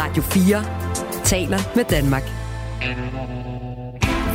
Radio 0.00 0.22
4 0.22 1.24
taler 1.24 1.58
med 1.76 1.84
Danmark. 1.84 2.22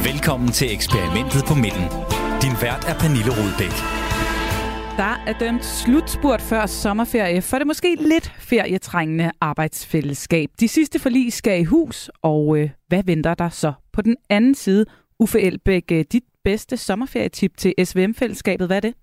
Velkommen 0.05 0.51
til 0.51 0.73
eksperimentet 0.73 1.43
på 1.47 1.55
midten. 1.55 1.85
Din 2.41 2.55
vært 2.61 2.85
er 2.87 2.95
Pernille 2.99 3.31
Rudbæk. 3.37 3.75
Der 4.97 5.13
er 5.27 5.33
dømt 5.39 5.65
slutspurt 5.65 6.41
før 6.41 6.65
sommerferie 6.65 7.41
for 7.41 7.57
det 7.57 7.67
måske 7.67 7.95
lidt 7.99 8.33
ferietrængende 8.39 9.31
arbejdsfællesskab. 9.41 10.49
De 10.59 10.67
sidste 10.67 10.99
forlig 10.99 11.33
skal 11.33 11.61
i 11.61 11.63
hus, 11.63 12.11
og 12.21 12.57
øh, 12.57 12.69
hvad 12.87 13.03
venter 13.05 13.33
der 13.33 13.49
så 13.49 13.73
på 13.93 14.01
den 14.01 14.15
anden 14.29 14.55
side? 14.55 14.85
Uffe 15.19 15.41
Elbæk, 15.41 15.91
øh, 15.91 16.05
dit 16.11 16.23
bedste 16.43 16.77
sommerferietip 16.77 17.57
til 17.57 17.73
SVM-fællesskabet, 17.83 18.67
hvad 18.67 18.77
er 18.77 18.81
det? 18.81 18.93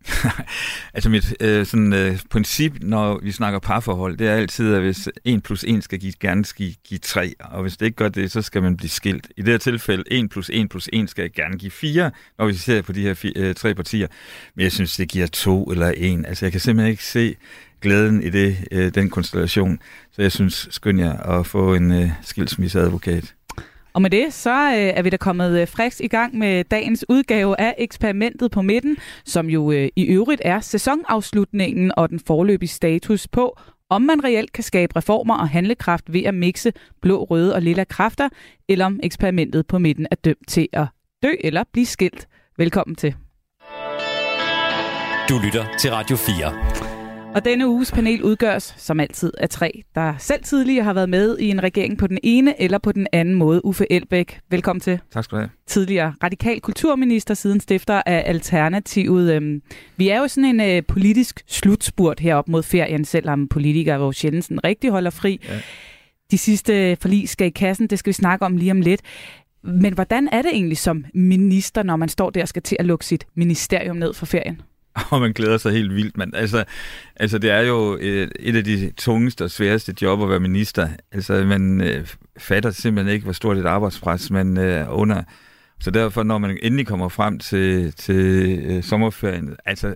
altså 0.95 1.11
mit 1.11 1.35
øh, 1.41 1.67
sådan, 1.67 1.93
øh, 1.93 2.19
princip, 2.31 2.73
når 2.81 3.21
vi 3.23 3.33
snakker 3.33 3.59
parforhold, 3.59 4.17
det 4.17 4.29
er 4.29 4.35
altid, 4.35 4.75
at 4.75 4.81
hvis 4.83 5.09
1 5.25 5.43
plus 5.43 5.65
1 5.65 5.85
skal 5.85 5.99
give, 5.99 6.13
gerne 6.21 6.45
skal 6.45 6.75
give 6.85 6.99
3, 6.99 7.35
og 7.41 7.63
hvis 7.63 7.77
det 7.77 7.87
ikke 7.87 7.97
gør 7.97 8.09
det, 8.09 8.31
så 8.31 8.43
skal 8.43 8.63
man 8.63 8.77
blive 8.77 8.91
skilt. 8.91 9.29
I 9.37 9.43
det 9.43 9.49
her 9.49 9.59
tilfælde, 9.59 10.05
1 10.07 10.31
plus 10.31 10.51
1 10.53 10.69
plus 10.69 10.89
1 10.93 11.11
skal 11.11 11.33
gerne 11.33 11.59
give 11.59 11.71
4, 11.71 12.11
når 12.39 12.47
vi 12.47 12.55
ser 12.55 12.83
på 12.83 12.93
de 12.93 13.03
her 13.03 13.15
fi, 13.15 13.33
øh, 13.37 13.55
tre 13.55 13.75
partier. 13.75 14.07
Men 14.55 14.63
jeg 14.63 14.73
synes, 14.73 14.97
det 14.97 15.09
giver 15.09 15.27
2 15.27 15.65
eller 15.65 15.93
1. 15.97 16.25
Altså 16.29 16.47
jeg 16.47 16.53
kan 16.53 16.61
simpelthen 16.61 16.91
ikke 16.91 17.05
se 17.05 17.37
glæden 17.81 18.23
i 18.23 18.31
det, 18.31 18.57
øh, 18.73 18.95
den 18.95 19.11
konstellation. 19.11 19.79
Så 20.13 20.23
jeg 20.23 20.33
synes, 20.33 20.69
skynd 20.71 21.01
jer 21.01 21.39
at 21.39 21.47
få 21.47 21.75
en 21.75 21.93
øh, 21.93 22.11
skilsmisseadvokat. 22.23 23.35
Og 23.93 24.03
med 24.03 24.11
det, 24.11 24.33
så 24.33 24.51
øh, 24.51 24.77
er 24.77 25.03
vi 25.03 25.11
da 25.11 25.17
kommet 25.17 25.61
øh, 25.61 25.69
frisk 25.69 26.01
i 26.01 26.09
gang 26.09 26.39
med 26.39 26.65
dagens 26.65 27.05
udgave 27.09 27.61
af 27.61 27.75
eksperimentet 27.79 28.51
på 28.51 28.63
midten, 28.63 28.97
som 29.25 29.47
jo 29.47 29.73
øh, 29.73 29.89
i 29.97 30.05
øvrigt 30.05 30.43
er 30.45 30.61
sæsonafslutningen 30.61 31.93
og 31.97 32.09
den 32.09 32.21
forløbige 32.27 32.69
status 32.69 33.29
på, 33.29 33.59
om 33.91 34.03
man 34.03 34.25
reelt 34.25 34.53
kan 34.53 34.65
skabe 34.65 34.97
reformer 34.97 35.39
og 35.39 35.49
handlekraft 35.49 36.13
ved 36.13 36.23
at 36.23 36.35
mixe 36.35 36.73
blå, 37.03 37.25
røde 37.25 37.55
og 37.55 37.63
lilla 37.63 37.85
kræfter, 37.85 38.29
eller 38.69 38.87
om 38.87 39.01
eksperimentet 39.03 39.67
på 39.67 39.79
midten 39.79 40.07
er 40.11 40.17
dømt 40.17 40.49
til 40.49 40.69
at 40.73 40.87
dø 41.23 41.31
eller 41.45 41.65
blive 41.73 41.87
skilt. 41.87 42.29
Velkommen 42.59 42.97
til. 42.97 43.15
Du 45.29 45.39
lytter 45.45 45.65
til 45.79 45.91
Radio 45.91 46.17
4. 46.17 46.90
Og 47.35 47.45
denne 47.45 47.69
uges 47.69 47.93
panel 47.93 48.23
udgøres 48.23 48.75
som 48.77 49.01
altid 49.01 49.33
af 49.39 49.49
tre, 49.49 49.83
der 49.95 50.15
selv 50.19 50.45
tidligere 50.45 50.85
har 50.85 50.93
været 50.93 51.09
med 51.09 51.39
i 51.39 51.49
en 51.51 51.63
regering 51.63 51.99
på 51.99 52.07
den 52.07 52.19
ene 52.23 52.63
eller 52.63 52.79
på 52.79 52.93
den 52.93 53.07
anden 53.13 53.35
måde. 53.35 53.65
Uffe 53.65 53.93
Elbæk, 53.93 54.41
velkommen 54.51 54.81
til. 54.81 55.01
Tak 55.13 55.25
skal 55.25 55.37
du 55.37 55.41
have. 55.41 55.51
Tidligere 55.67 56.15
radikal 56.23 56.61
kulturminister, 56.61 57.35
siden 57.35 57.61
stifter 57.61 58.03
af 58.07 58.23
Alternativet. 58.27 59.35
Øhm, 59.35 59.63
vi 59.97 60.09
er 60.09 60.19
jo 60.19 60.29
sådan 60.29 60.61
en 60.61 60.77
øh, 60.77 60.83
politisk 60.89 61.43
slutspurt 61.47 62.21
herop 62.21 62.49
mod 62.49 62.63
ferien, 62.63 63.05
selvom 63.05 63.49
politikere 63.49 63.99
hvor 63.99 64.13
sjældent 64.13 64.51
rigtig 64.65 64.91
holder 64.91 65.11
fri. 65.11 65.41
Ja. 65.49 65.61
De 66.31 66.39
sidste 66.39 66.97
forlig 66.97 67.29
skal 67.29 67.47
i 67.47 67.51
kassen, 67.51 67.87
det 67.87 67.99
skal 67.99 68.11
vi 68.11 68.15
snakke 68.15 68.45
om 68.45 68.57
lige 68.57 68.71
om 68.71 68.81
lidt. 68.81 69.01
Men 69.65 69.95
hvordan 69.95 70.29
er 70.33 70.43
det 70.43 70.51
egentlig 70.53 70.79
som 70.79 71.05
minister, 71.15 71.83
når 71.83 71.97
man 71.97 72.09
står 72.09 72.31
der 72.31 72.43
og 72.43 72.49
skal 72.49 72.63
til 72.63 72.77
at 72.79 72.87
lukke 72.87 73.07
sit 73.07 73.27
ministerium 73.35 73.97
ned 73.97 74.15
for 74.15 74.27
ferien? 74.27 74.61
og 75.11 75.21
man 75.21 75.33
glæder 75.33 75.59
sig 75.59 75.73
helt 75.73 75.95
vildt. 75.95 76.17
Men 76.17 76.35
altså, 76.35 76.65
altså 77.17 77.39
det 77.39 77.51
er 77.51 77.61
jo 77.61 77.99
et, 78.01 78.33
et 78.41 78.57
af 78.57 78.65
de 78.65 78.93
tungeste 78.97 79.45
og 79.45 79.51
sværeste 79.51 79.95
job 80.03 80.23
at 80.23 80.29
være 80.29 80.41
minister. 80.41 80.89
Altså, 81.13 81.45
man 81.45 81.81
øh, 81.81 82.07
fatter 82.39 82.71
simpelthen 82.71 83.15
ikke, 83.15 83.25
hvor 83.25 83.33
stort 83.33 83.59
et 83.59 83.67
arbejdspres 83.67 84.31
man 84.31 84.59
øh, 84.59 84.87
under. 84.99 85.23
Så 85.81 85.91
derfor, 85.91 86.23
når 86.23 86.39
man 86.39 86.59
endelig 86.63 86.87
kommer 86.87 87.09
frem 87.09 87.39
til, 87.39 87.93
til 87.93 88.59
øh, 88.65 88.83
sommerferien, 88.83 89.57
altså, 89.65 89.95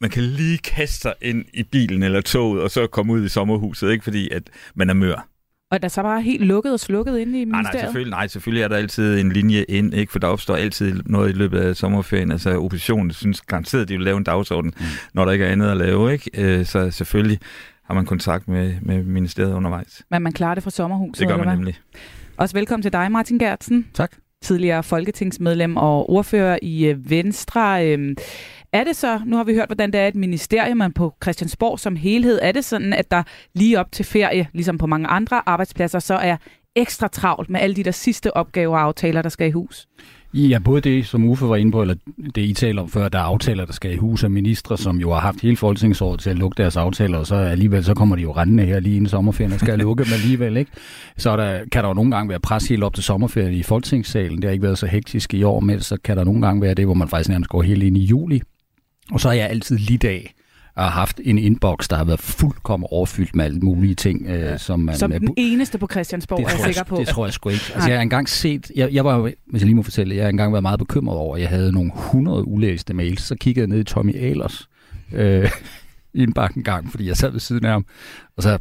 man 0.00 0.10
kan 0.10 0.22
lige 0.22 0.58
kaste 0.58 1.00
sig 1.00 1.14
ind 1.22 1.44
i 1.54 1.62
bilen 1.62 2.02
eller 2.02 2.20
toget, 2.20 2.62
og 2.62 2.70
så 2.70 2.86
komme 2.86 3.12
ud 3.12 3.24
i 3.24 3.28
sommerhuset, 3.28 3.90
ikke 3.90 4.04
fordi 4.04 4.30
at 4.30 4.42
man 4.74 4.90
er 4.90 4.94
mør. 4.94 5.29
Og 5.70 5.74
er 5.74 5.78
der 5.78 5.88
så 5.88 6.02
bare 6.02 6.22
helt 6.22 6.44
lukket 6.44 6.72
og 6.72 6.80
slukket 6.80 7.18
inde 7.18 7.40
i 7.40 7.44
ministeriet? 7.44 7.64
Nej, 7.64 7.72
nej, 7.72 7.80
selvfølgelig, 7.80 8.10
nej, 8.10 8.26
selvfølgelig 8.26 8.62
er 8.62 8.68
der 8.68 8.76
altid 8.76 9.20
en 9.20 9.32
linje 9.32 9.62
ind, 9.62 9.94
ikke? 9.94 10.12
for 10.12 10.18
der 10.18 10.26
opstår 10.26 10.56
altid 10.56 11.02
noget 11.06 11.30
i 11.30 11.32
løbet 11.32 11.58
af 11.58 11.76
sommerferien. 11.76 12.30
Altså 12.30 12.58
oppositionen 12.58 13.12
synes 13.12 13.40
garanteret, 13.40 13.82
at 13.82 13.88
de 13.88 13.96
vil 13.96 14.04
lave 14.04 14.16
en 14.18 14.24
dagsorden, 14.24 14.72
mm. 14.76 14.84
når 15.14 15.24
der 15.24 15.32
ikke 15.32 15.44
er 15.44 15.52
andet 15.52 15.70
at 15.70 15.76
lave. 15.76 16.12
Ikke? 16.12 16.30
Øh, 16.34 16.66
så 16.66 16.90
selvfølgelig 16.90 17.38
har 17.84 17.94
man 17.94 18.06
kontakt 18.06 18.48
med, 18.48 18.74
med 18.82 19.02
ministeriet 19.02 19.54
undervejs. 19.54 20.02
Men 20.10 20.22
man 20.22 20.32
klarer 20.32 20.54
det 20.54 20.62
fra 20.62 20.70
sommerhuset? 20.70 21.18
Det 21.18 21.28
gør 21.28 21.36
man 21.36 21.48
nemlig. 21.48 21.78
Også 22.36 22.54
velkommen 22.54 22.82
til 22.82 22.92
dig, 22.92 23.12
Martin 23.12 23.38
Gertsen. 23.38 23.86
Tak. 23.94 24.12
Tidligere 24.42 24.82
folketingsmedlem 24.82 25.76
og 25.76 26.10
ordfører 26.10 26.58
i 26.62 26.86
øh, 26.86 27.10
Venstre. 27.10 27.86
Øhm, 27.86 28.16
er 28.72 28.84
det 28.84 28.96
så, 28.96 29.20
nu 29.26 29.36
har 29.36 29.44
vi 29.44 29.54
hørt, 29.54 29.68
hvordan 29.68 29.92
det 29.92 30.00
er 30.00 30.08
et 30.08 30.14
ministerium, 30.14 30.92
på 30.92 31.14
Christiansborg 31.22 31.78
som 31.78 31.96
helhed, 31.96 32.38
er 32.42 32.52
det 32.52 32.64
sådan, 32.64 32.92
at 32.92 33.10
der 33.10 33.22
lige 33.54 33.80
op 33.80 33.92
til 33.92 34.04
ferie, 34.04 34.48
ligesom 34.52 34.78
på 34.78 34.86
mange 34.86 35.06
andre 35.06 35.42
arbejdspladser, 35.46 35.98
så 35.98 36.14
er 36.14 36.36
ekstra 36.76 37.08
travlt 37.08 37.50
med 37.50 37.60
alle 37.60 37.76
de 37.76 37.84
der 37.84 37.90
sidste 37.90 38.36
opgaver 38.36 38.78
og 38.78 38.82
aftaler, 38.82 39.22
der 39.22 39.28
skal 39.28 39.48
i 39.48 39.50
hus? 39.50 39.86
Ja, 40.34 40.58
både 40.58 40.80
det, 40.80 41.06
som 41.06 41.24
Uffe 41.24 41.48
var 41.48 41.56
inde 41.56 41.72
på, 41.72 41.82
eller 41.82 41.94
det 42.34 42.42
I 42.42 42.52
taler 42.52 42.82
om 42.82 42.88
før, 42.88 43.08
der 43.08 43.18
er 43.18 43.22
aftaler, 43.22 43.64
der 43.64 43.72
skal 43.72 43.92
i 43.92 43.96
hus 43.96 44.24
af 44.24 44.30
ministre, 44.30 44.78
som 44.78 44.96
jo 44.96 45.12
har 45.12 45.20
haft 45.20 45.40
hele 45.40 45.56
folketingsåret 45.56 46.20
til 46.20 46.30
at 46.30 46.38
lukke 46.38 46.62
deres 46.62 46.76
aftaler, 46.76 47.18
og 47.18 47.26
så 47.26 47.34
alligevel 47.34 47.84
så 47.84 47.94
kommer 47.94 48.16
de 48.16 48.22
jo 48.22 48.32
rendende 48.32 48.64
her 48.64 48.80
lige 48.80 48.96
inden 48.96 49.08
sommerferien 49.08 49.52
og 49.52 49.60
skal 49.60 49.78
lukke 49.84 50.04
dem 50.04 50.12
alligevel, 50.12 50.56
ikke? 50.56 50.70
Så 51.16 51.36
der, 51.36 51.60
kan 51.72 51.82
der 51.82 51.88
jo 51.88 51.94
nogle 51.94 52.10
gange 52.10 52.28
være 52.28 52.40
pres 52.40 52.68
helt 52.68 52.84
op 52.84 52.94
til 52.94 53.04
sommerferien 53.04 53.54
i 53.54 53.62
folketingssalen. 53.62 54.36
Det 54.36 54.44
har 54.44 54.52
ikke 54.52 54.62
været 54.62 54.78
så 54.78 54.86
hektisk 54.86 55.34
i 55.34 55.42
år, 55.42 55.60
men 55.60 55.80
så 55.80 55.96
kan 56.04 56.16
der 56.16 56.24
nogle 56.24 56.42
gange 56.42 56.62
være 56.62 56.74
det, 56.74 56.84
hvor 56.84 56.94
man 56.94 57.08
faktisk 57.08 57.30
nærmest 57.30 57.48
går 57.48 57.62
helt 57.62 57.82
ind 57.82 57.96
i 57.96 58.04
juli, 58.04 58.42
og 59.12 59.20
så 59.20 59.28
er 59.28 59.32
jeg 59.32 59.48
altid 59.50 59.78
lidt 59.78 60.04
af 60.04 60.34
og 60.74 60.82
har 60.82 60.90
haft 60.90 61.20
en 61.24 61.38
inbox, 61.38 61.88
der 61.88 61.96
har 61.96 62.04
været 62.04 62.20
fuldkommen 62.20 62.86
overfyldt 62.90 63.36
med 63.36 63.44
alle 63.44 63.60
mulige 63.60 63.94
ting, 63.94 64.26
øh, 64.26 64.58
som 64.58 64.80
man... 64.80 64.96
Som 64.96 65.10
den 65.10 65.34
eneste 65.36 65.78
på 65.78 65.88
Christiansborg, 65.90 66.38
det 66.38 66.46
er 66.46 66.50
jeg 66.50 66.74
sikker 66.74 66.84
på. 66.84 66.96
Det 66.96 67.08
tror 67.08 67.26
jeg 67.26 67.32
sgu 67.32 67.48
ikke. 67.48 67.64
Altså, 67.74 67.88
jeg 67.88 67.98
har 67.98 68.02
engang 68.02 68.28
set... 68.28 68.70
Jeg, 68.76 68.92
jeg 68.92 69.04
var, 69.04 69.18
hvis 69.20 69.60
jeg 69.60 69.62
lige 69.62 69.74
må 69.74 69.82
fortælle, 69.82 70.16
jeg 70.16 70.24
har 70.24 70.28
engang 70.28 70.52
været 70.52 70.62
meget 70.62 70.78
bekymret 70.78 71.18
over, 71.18 71.36
at 71.36 71.42
jeg 71.42 71.48
havde 71.48 71.72
nogle 71.72 71.92
100 71.94 72.48
ulæste 72.48 72.94
mails. 72.94 73.22
Så 73.22 73.34
kiggede 73.34 73.62
jeg 73.62 73.68
ned 73.68 73.80
i 73.80 73.84
Tommy 73.84 74.16
Ahlers 74.16 74.68
øh, 75.12 75.50
indbakke 76.14 76.56
en 76.56 76.64
gang, 76.64 76.90
fordi 76.90 77.06
jeg 77.06 77.16
sad 77.16 77.30
ved 77.30 77.40
siden 77.40 77.64
af 77.64 77.72
ham, 77.72 77.86
og 78.36 78.42
så 78.42 78.58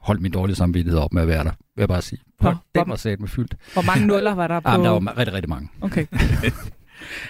holdt 0.00 0.22
min 0.22 0.32
dårlige 0.32 0.56
samvittighed 0.56 1.00
op 1.00 1.12
med 1.12 1.22
at 1.22 1.28
være 1.28 1.44
der, 1.44 1.50
vil 1.50 1.82
jeg 1.82 1.88
bare 1.88 2.02
sige. 2.02 2.20
Hvor, 2.40 2.64
den 2.74 2.84
var 2.86 2.96
sat 2.96 3.20
med 3.20 3.28
fyldt. 3.28 3.54
Hvor 3.72 3.82
mange 3.82 4.06
nuller 4.06 4.34
var 4.34 4.46
der 4.46 4.60
på? 4.60 4.70
Jamen, 4.70 4.86
der 4.86 4.90
var 4.90 5.18
rigtig, 5.18 5.34
rigtig 5.34 5.48
mange. 5.48 5.68
Okay. 5.80 6.06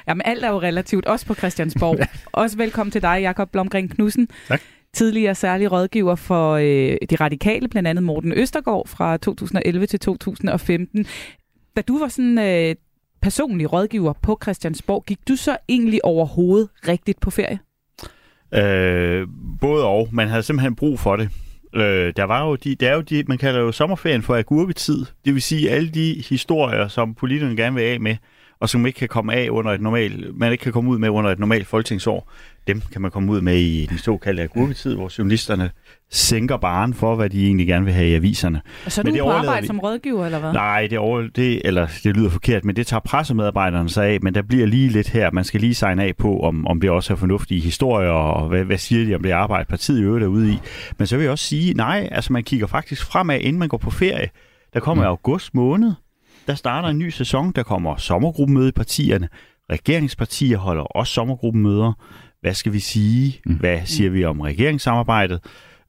Jamen 0.09 0.23
alt 0.25 0.45
er 0.45 0.49
jo 0.49 0.61
relativt, 0.61 1.07
også 1.07 1.27
på 1.27 1.35
Christiansborg. 1.35 1.99
også 2.33 2.57
velkommen 2.57 2.91
til 2.91 3.03
dig, 3.03 3.19
Jakob 3.21 3.51
Blomgren 3.51 3.89
Knudsen. 3.89 4.29
Tak. 4.49 4.61
Tidligere 4.93 5.35
særlig 5.35 5.73
rådgiver 5.73 6.15
for 6.15 6.53
øh, 6.53 6.97
de 7.11 7.17
radikale, 7.17 7.69
blandt 7.69 7.89
andet 7.89 8.05
Morten 8.05 8.33
Østergaard 8.33 8.89
fra 8.89 9.17
2011 9.17 9.87
til 9.87 10.01
2015. 10.01 11.07
Da 11.77 11.83
du 11.83 11.99
var 11.99 12.09
sådan 12.09 12.39
øh, 12.39 12.75
personlig 13.23 13.73
rådgiver 13.73 14.13
på 14.13 14.39
Christiansborg, 14.43 15.05
gik 15.07 15.19
du 15.29 15.37
så 15.37 15.57
egentlig 15.69 16.05
overhovedet 16.05 16.69
rigtigt 16.89 17.21
på 17.21 17.31
ferie? 17.31 17.59
Øh, 18.55 19.27
både 19.61 19.85
og. 19.85 20.09
Man 20.13 20.29
havde 20.29 20.43
simpelthen 20.43 20.75
brug 20.77 21.01
for 21.01 21.17
det. 21.17 21.31
Øh, 21.75 22.13
der 22.17 22.25
var 22.25 22.47
jo 22.47 22.55
de, 22.55 22.75
der 22.75 22.91
er 22.91 22.95
jo 22.95 23.01
de, 23.01 23.25
man 23.29 23.39
kalder 23.39 23.61
jo 23.61 23.73
sommerferien 23.73 24.23
for 24.23 24.37
agurketid. 24.37 25.05
Det 25.25 25.35
vil 25.35 25.43
sige 25.43 25.71
alle 25.71 25.91
de 25.91 26.25
historier, 26.29 26.89
som 26.89 27.15
politikerne 27.15 27.57
gerne 27.57 27.77
vil 27.77 27.83
af 27.83 28.01
med, 28.01 28.17
og 28.61 28.69
som 28.69 28.87
ikke 28.87 28.99
kan 28.99 29.09
komme 29.09 29.35
af 29.35 29.49
under 29.51 29.73
et 29.73 29.81
normalt, 29.81 30.37
man 30.37 30.53
ikke 30.53 30.63
kan 30.63 30.73
komme 30.73 30.91
ud 30.91 30.99
med 30.99 31.09
under 31.09 31.31
et 31.31 31.39
normalt 31.39 31.67
folketingsår, 31.67 32.31
dem 32.67 32.83
kan 32.93 33.03
man 33.03 33.11
komme 33.11 33.33
ud 33.33 33.41
med 33.41 33.57
i 33.57 33.87
den 33.87 33.99
såkaldte 33.99 34.43
agurketid, 34.43 34.95
hvor 34.95 35.13
journalisterne 35.19 35.71
sænker 36.11 36.57
baren 36.57 36.95
for, 36.95 37.15
hvad 37.15 37.31
de 37.31 37.47
egentlig 37.47 37.67
gerne 37.67 37.85
vil 37.85 37.95
have 37.95 38.09
i 38.09 38.15
aviserne. 38.15 38.61
Og 38.85 38.93
så 38.93 39.01
er 39.01 39.03
du 39.03 39.13
det 39.13 39.21
på 39.21 39.31
arbejde 39.31 39.61
vi... 39.61 39.67
som 39.67 39.81
rådgiver, 39.81 40.25
eller 40.25 40.39
hvad? 40.39 40.53
Nej, 40.53 40.87
det, 40.87 40.99
over... 40.99 41.29
det, 41.37 41.63
eller, 41.65 41.87
det 42.05 42.17
lyder 42.17 42.31
forkert, 42.31 42.65
men 42.65 42.77
det 42.77 42.87
tager 42.87 43.01
pressemedarbejderne 43.01 43.89
sig 43.89 44.07
af, 44.07 44.19
men 44.23 44.35
der 44.35 44.43
bliver 44.43 44.67
lige 44.67 44.89
lidt 44.89 45.09
her. 45.09 45.31
Man 45.31 45.45
skal 45.45 45.61
lige 45.61 45.75
signe 45.75 46.05
af 46.05 46.17
på, 46.17 46.41
om, 46.41 46.67
om 46.67 46.81
det 46.81 46.91
også 46.91 47.13
er 47.13 47.17
fornuftige 47.17 47.61
historier, 47.61 48.11
og 48.11 48.49
hvad, 48.49 48.65
hvad 48.65 48.79
siger 48.79 49.05
de 49.05 49.15
om 49.15 49.23
det 49.23 49.31
arbejde, 49.31 49.65
partiet 49.69 49.99
i 50.01 50.03
øvrigt 50.03 50.25
er 50.25 50.29
ude 50.29 50.53
i. 50.53 50.59
Men 50.99 51.07
så 51.07 51.17
vil 51.17 51.23
jeg 51.23 51.33
også 51.33 51.45
sige, 51.45 51.75
nej, 51.75 52.09
altså 52.13 52.33
man 52.33 52.45
kigger 52.45 52.67
faktisk 52.67 53.05
fremad, 53.05 53.41
inden 53.41 53.59
man 53.59 53.69
går 53.69 53.79
på 53.79 53.91
ferie. 53.91 54.29
Der 54.75 54.81
kommer 54.81 55.05
mm. 55.05 55.09
august 55.09 55.55
måned, 55.55 55.93
der 56.49 56.55
starter 56.55 56.89
en 56.89 56.99
ny 56.99 57.09
sæson, 57.09 57.53
der 57.53 57.63
kommer 57.63 57.97
sommergruppemøde 57.97 58.69
i 58.69 58.73
partierne. 58.73 59.29
Regeringspartier 59.73 60.59
holder 60.59 60.83
også 60.83 61.13
sommergruppemøder. 61.13 61.93
Hvad 62.41 62.55
skal 62.55 62.73
vi 62.73 62.81
sige? 62.81 63.41
Mm. 63.47 63.55
Hvad 63.55 63.81
siger 63.85 64.11
vi 64.11 64.25
om 64.25 64.41
regeringssamarbejdet? 64.41 65.41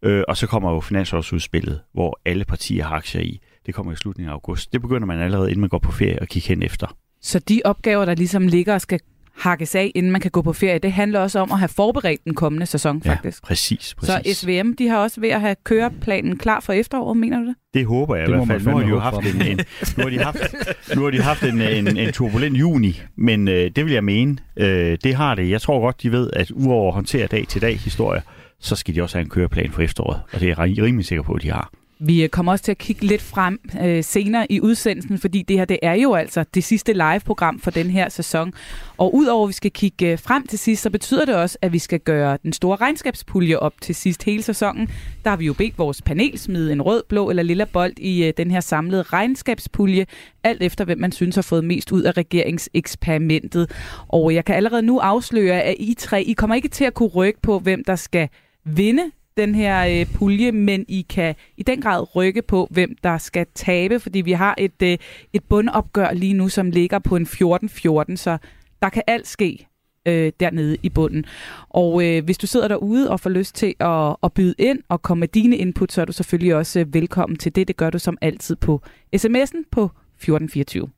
Øh, 0.04 0.24
og 0.28 0.38
så 0.38 0.48
kommer 0.48 0.72
jo 0.72 0.80
finansårsudspillet, 0.80 1.82
hvor 1.94 2.20
alle 2.26 2.46
partier 2.46 2.84
har 2.84 2.96
aktier 2.96 3.22
i. 3.22 3.40
Det 3.66 3.74
kommer 3.74 3.92
i 3.92 3.96
slutningen 3.96 4.30
af 4.30 4.34
august. 4.34 4.74
Det 4.74 4.82
begynder 4.82 5.08
man 5.08 5.20
allerede, 5.20 5.50
inden 5.50 5.62
man 5.62 5.70
går 5.70 5.80
på 5.80 5.92
ferie 5.92 6.20
og 6.22 6.28
kigge 6.28 6.48
hen 6.50 6.64
efter. 6.64 6.96
Så 7.22 7.40
de 7.40 7.62
opgaver, 7.66 8.06
der 8.06 8.16
ligesom 8.16 8.48
ligger 8.48 8.74
og 8.74 8.82
skal 8.82 9.00
hakkes 9.40 9.76
af, 9.76 9.92
inden 9.96 10.12
man 10.12 10.22
kan 10.22 10.32
gå 10.32 10.42
på 10.42 10.54
ferie. 10.54 10.80
Det 10.80 10.92
handler 10.92 11.20
også 11.20 11.40
om 11.40 11.52
at 11.52 11.60
have 11.60 11.70
forberedt 11.70 12.24
den 12.26 12.36
kommende 12.36 12.66
sæson, 12.66 13.02
faktisk. 13.02 13.42
Ja, 13.44 13.48
præcis, 13.48 13.96
præcis. 13.96 14.38
Så 14.38 14.46
SVM, 14.46 14.74
de 14.74 14.88
har 14.88 14.98
også 14.98 15.22
ved 15.22 15.30
at 15.30 15.42
have 15.42 15.56
køreplanen 15.64 16.38
klar 16.38 16.60
for 16.60 16.74
efteråret, 16.74 17.18
mener 17.18 17.40
du 17.40 17.46
det? 17.46 17.56
Det 17.74 17.86
håber 17.86 18.16
jeg 18.16 18.28
det 18.28 18.34
i 18.34 18.36
hvert 18.36 18.48
fald. 18.48 18.66
Nu 18.66 18.78
har 18.78 18.84
de 18.84 18.90
jo 18.90 19.00
haft 19.00 19.36
en, 19.36 19.42
en, 19.42 19.60
nu 19.98 20.04
har 20.04 20.10
de 20.10 20.20
haft, 20.20 20.56
nu 20.96 21.04
har 21.04 21.10
de 21.10 21.22
haft 21.22 21.44
en, 21.44 21.62
en, 21.62 21.98
en 21.98 22.14
turbulent 22.14 22.58
juni, 22.58 23.02
men 23.18 23.48
øh, 23.48 23.72
det 23.76 23.86
vil 23.86 23.94
jeg 23.94 24.04
mene, 24.04 24.38
øh, 24.58 24.98
det 25.04 25.16
har 25.16 25.36
det. 25.36 25.50
Jeg 25.50 25.62
tror 25.62 25.80
godt, 25.80 26.04
de 26.04 26.12
ved, 26.12 26.30
at 26.34 26.52
uover 26.52 26.88
at 26.88 26.94
håndtere 26.94 27.28
dag-til-dag 27.28 27.80
historier, 27.80 28.22
så 28.60 28.76
skal 28.76 28.96
de 28.96 29.02
også 29.02 29.18
have 29.18 29.24
en 29.24 29.30
køreplan 29.30 29.72
for 29.72 29.82
efteråret, 29.82 30.22
og 30.34 30.40
det 30.40 30.50
er 30.50 30.66
jeg 30.66 30.84
rimelig 30.84 31.06
sikker 31.06 31.24
på, 31.24 31.34
at 31.34 31.42
de 31.42 31.52
har. 31.52 31.72
Vi 32.02 32.28
kommer 32.28 32.52
også 32.52 32.64
til 32.64 32.72
at 32.72 32.78
kigge 32.78 33.06
lidt 33.06 33.22
frem 33.22 33.60
øh, 33.82 34.04
senere 34.04 34.52
i 34.52 34.62
udsendelsen, 34.62 35.18
fordi 35.18 35.42
det 35.42 35.58
her 35.58 35.66
det 35.66 35.80
er 35.82 35.94
jo 35.94 36.14
altså 36.14 36.46
det 36.54 36.64
sidste 36.64 36.94
live-program 36.94 37.60
for 37.60 37.72
den 37.72 37.90
her 37.90 38.10
sæson. 38.10 38.54
Og 38.98 39.16
udover 39.16 39.44
at 39.44 39.48
vi 39.48 39.54
skal 39.54 39.72
kigge 39.72 40.12
øh, 40.12 40.20
frem 40.20 40.48
til 40.48 40.60
sidst, 40.60 40.82
så 40.82 40.90
betyder 40.90 41.26
det 41.26 41.36
også, 41.36 41.58
at 41.62 41.74
vi 41.74 41.80
skal 41.80 42.00
gøre 42.00 42.38
den 42.44 42.54
store 42.54 42.76
regnskabspulje 42.76 43.58
op 43.58 43.74
til 43.82 43.96
sidst 43.96 44.24
hele 44.24 44.44
sæsonen. 44.44 44.90
Der 45.24 45.30
har 45.30 45.38
vi 45.38 45.46
jo 45.46 45.54
bedt 45.54 45.78
vores 45.78 46.02
panel 46.02 46.40
smide 46.40 46.72
en 46.72 46.82
rød, 46.82 47.04
blå 47.10 47.30
eller 47.30 47.44
lilla 47.44 47.66
bold 47.66 47.94
i 47.98 48.26
øh, 48.26 48.34
den 48.38 48.52
her 48.52 48.60
samlede 48.60 49.02
regnskabspulje, 49.02 50.06
alt 50.44 50.64
efter 50.64 50.86
hvem 50.86 51.00
man 51.00 51.12
synes 51.12 51.36
har 51.36 51.42
fået 51.42 51.64
mest 51.64 51.92
ud 51.92 52.02
af 52.02 52.18
regeringseksperimentet. 52.18 53.72
Og 54.08 54.34
jeg 54.34 54.46
kan 54.46 54.56
allerede 54.56 54.82
nu 54.82 55.00
afsløre, 55.00 55.62
at 55.62 55.76
I 55.80 55.96
tre, 56.00 56.24
I 56.24 56.34
kommer 56.34 56.56
ikke 56.56 56.68
til 56.68 56.84
at 56.84 56.94
kunne 56.94 57.10
rykke 57.10 57.42
på, 57.42 57.60
hvem 57.60 57.84
der 57.84 57.96
skal 57.96 58.30
vinde 58.66 59.12
den 59.40 59.56
her 59.56 60.00
øh, 60.00 60.14
pulje, 60.14 60.52
men 60.52 60.86
I 60.88 61.06
kan 61.10 61.36
i 61.58 61.64
den 61.64 61.82
grad 61.82 62.16
rykke 62.16 62.42
på, 62.42 62.68
hvem 62.72 62.96
der 63.04 63.18
skal 63.18 63.46
tabe, 63.56 64.00
fordi 64.00 64.22
vi 64.22 64.32
har 64.32 64.56
et, 64.58 64.82
øh, 64.84 64.98
et 65.34 65.44
bundopgør 65.50 66.12
lige 66.14 66.34
nu, 66.34 66.50
som 66.50 66.72
ligger 66.72 67.00
på 67.00 67.16
en 67.16 67.26
14-14, 67.26 68.16
så 68.16 68.38
der 68.82 68.90
kan 68.90 69.04
alt 69.08 69.28
ske 69.28 69.68
øh, 70.06 70.32
dernede 70.40 70.78
i 70.84 70.90
bunden. 70.90 71.26
Og 71.70 72.06
øh, 72.06 72.24
hvis 72.26 72.38
du 72.38 72.48
sidder 72.48 72.68
derude 72.68 73.10
og 73.10 73.20
får 73.20 73.30
lyst 73.30 73.56
til 73.56 73.76
at, 73.80 74.16
at 74.24 74.34
byde 74.34 74.56
ind 74.58 74.80
og 74.90 75.02
komme 75.02 75.20
med 75.20 75.28
dine 75.28 75.58
input, 75.58 75.92
så 75.92 76.02
er 76.02 76.06
du 76.06 76.14
selvfølgelig 76.14 76.56
også 76.56 76.80
øh, 76.80 76.94
velkommen 76.94 77.38
til 77.38 77.56
det. 77.56 77.68
Det 77.68 77.78
gør 77.78 77.90
du 77.90 78.00
som 78.00 78.18
altid 78.22 78.56
på 78.56 78.82
sms'en 79.16 79.64
på 79.72 79.92
1424. 80.18 80.90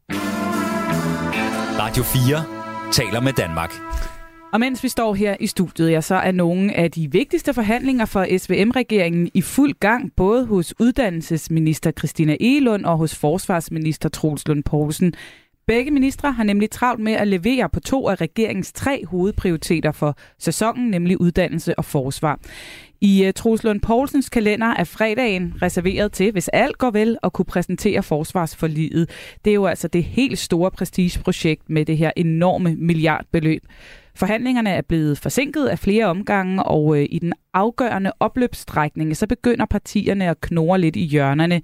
Radio 1.80 2.04
4 2.04 2.92
taler 2.92 3.22
med 3.22 3.34
Danmark. 3.34 3.72
Og 4.54 4.60
mens 4.60 4.84
vi 4.84 4.90
står 4.90 5.14
her 5.14 5.36
i 5.40 5.48
studiet, 5.48 5.92
ja, 5.92 6.02
så 6.02 6.16
er 6.16 6.32
nogle 6.32 6.78
af 6.78 6.92
de 6.92 7.12
vigtigste 7.12 7.54
forhandlinger 7.54 8.06
for 8.06 8.38
SVM-regeringen 8.38 9.32
i 9.34 9.42
fuld 9.42 9.74
gang, 9.80 10.12
både 10.16 10.46
hos 10.46 10.74
uddannelsesminister 10.80 11.92
Christina 11.92 12.38
Elund 12.40 12.86
og 12.86 12.98
hos 12.98 13.16
forsvarsminister 13.16 14.10
Troels 14.10 14.48
Lund 14.48 14.64
Poulsen. 14.64 15.14
Begge 15.68 15.92
ministre 15.92 16.32
har 16.32 16.44
nemlig 16.44 16.70
travlt 16.72 17.04
med 17.04 17.14
at 17.14 17.28
levere 17.28 17.70
på 17.70 17.80
to 17.80 18.08
af 18.08 18.22
regeringens 18.22 18.72
tre 18.74 19.06
hovedprioriteter 19.06 19.92
for 19.92 20.18
sæsonen, 20.40 20.90
nemlig 20.90 21.22
uddannelse 21.22 21.80
og 21.80 21.86
forsvar. 21.86 22.40
I 23.02 23.26
øh, 23.26 23.34
Troels 23.34 23.64
Lund 23.64 23.82
Poulsens 23.82 24.30
kalender 24.30 24.68
er 24.68 24.84
fredagen 24.84 25.54
reserveret 25.62 26.12
til, 26.12 26.32
hvis 26.32 26.48
alt 26.48 26.78
går 26.78 26.92
vel, 26.92 27.18
at 27.24 27.34
kunne 27.34 27.46
præsentere 27.46 28.04
forsvarsforliget. 28.04 29.10
Det 29.46 29.52
er 29.52 29.56
jo 29.56 29.66
altså 29.66 29.88
det 29.88 30.04
helt 30.04 30.40
store 30.40 30.72
prestigeprojekt 30.72 31.70
med 31.70 31.86
det 31.86 31.98
her 31.98 32.12
enorme 32.16 32.76
milliardbeløb. 32.76 33.64
Forhandlingerne 34.16 34.70
er 34.70 34.82
blevet 34.82 35.18
forsinket 35.18 35.66
af 35.66 35.80
flere 35.80 36.06
omgange, 36.06 36.64
og 36.64 36.98
øh, 36.98 37.08
i 37.10 37.20
den 37.20 37.34
afgørende 37.54 38.12
opløbsstrækning, 38.20 39.18
så 39.18 39.28
begynder 39.28 39.66
partierne 39.66 40.30
at 40.30 40.42
knore 40.42 40.80
lidt 40.80 40.96
i 40.96 41.06
hjørnerne. 41.06 41.62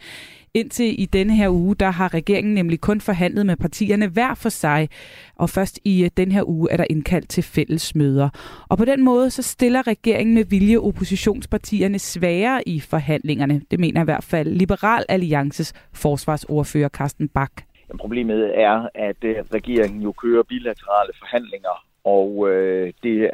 Indtil 0.54 1.02
i 1.02 1.06
denne 1.06 1.36
her 1.36 1.50
uge, 1.50 1.76
der 1.76 1.92
har 1.92 2.14
regeringen 2.14 2.54
nemlig 2.54 2.82
kun 2.82 3.02
forhandlet 3.02 3.46
med 3.46 3.56
partierne 3.56 4.08
hver 4.08 4.34
for 4.34 4.50
sig, 4.50 4.90
og 5.36 5.50
først 5.50 5.80
i 5.86 6.04
øh, 6.04 6.10
den 6.18 6.32
her 6.32 6.50
uge 6.50 6.72
er 6.72 6.78
der 6.78 6.86
indkaldt 6.90 7.30
til 7.30 7.44
fælles 7.44 7.96
møder. 7.96 8.30
Og 8.70 8.78
på 8.78 8.86
den 8.86 9.04
måde 9.04 9.30
så 9.30 9.42
stiller 9.42 9.88
regeringen 9.88 10.36
med 10.36 10.46
vilje 10.46 10.78
oppositionspartierne 10.78 12.00
sværere 12.00 12.68
i 12.68 12.80
forhandlingerne. 12.80 13.62
Det 13.72 13.80
mener 13.80 14.02
i 14.02 14.04
hvert 14.04 14.24
fald 14.24 14.52
Liberal 14.54 15.06
Alliances 15.10 15.74
forsvarsordfører 15.94 16.90
Carsten 16.90 17.28
Bak. 17.28 17.52
Problemet 18.00 18.60
er, 18.60 18.90
at 18.96 19.24
øh, 19.24 19.36
regeringen 19.54 20.02
jo 20.02 20.12
kører 20.12 20.44
bilaterale 20.44 21.14
forhandlinger 21.20 21.88
og 22.16 22.50
øh, 22.50 22.94
det 23.04 23.32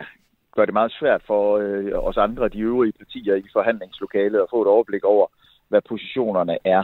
gør 0.56 0.66
det 0.66 0.74
meget 0.74 0.94
svært 1.00 1.22
for 1.28 1.58
øh, 1.58 1.92
os 2.10 2.18
andre, 2.18 2.50
de 2.50 2.60
øvrige 2.60 3.00
partier 3.02 3.36
i 3.36 3.54
forhandlingslokalet, 3.54 4.40
at 4.40 4.50
få 4.50 4.62
et 4.62 4.68
overblik 4.68 5.04
over, 5.04 5.28
hvad 5.70 5.82
positionerne 5.90 6.58
er. 6.64 6.84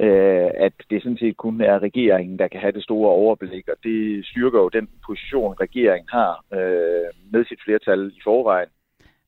Øh, 0.00 0.50
at 0.66 0.72
det 0.90 1.02
sådan 1.02 1.18
set 1.18 1.36
kun 1.36 1.60
er 1.60 1.78
regeringen, 1.78 2.38
der 2.38 2.48
kan 2.48 2.60
have 2.60 2.72
det 2.72 2.84
store 2.84 3.10
overblik, 3.10 3.68
og 3.68 3.76
det 3.84 4.26
styrker 4.26 4.58
jo 4.58 4.68
den 4.68 4.88
position, 5.06 5.60
regeringen 5.60 6.08
har 6.12 6.44
øh, 6.52 7.08
med 7.32 7.44
sit 7.44 7.60
flertal 7.64 8.12
i 8.16 8.20
forvejen. 8.24 8.68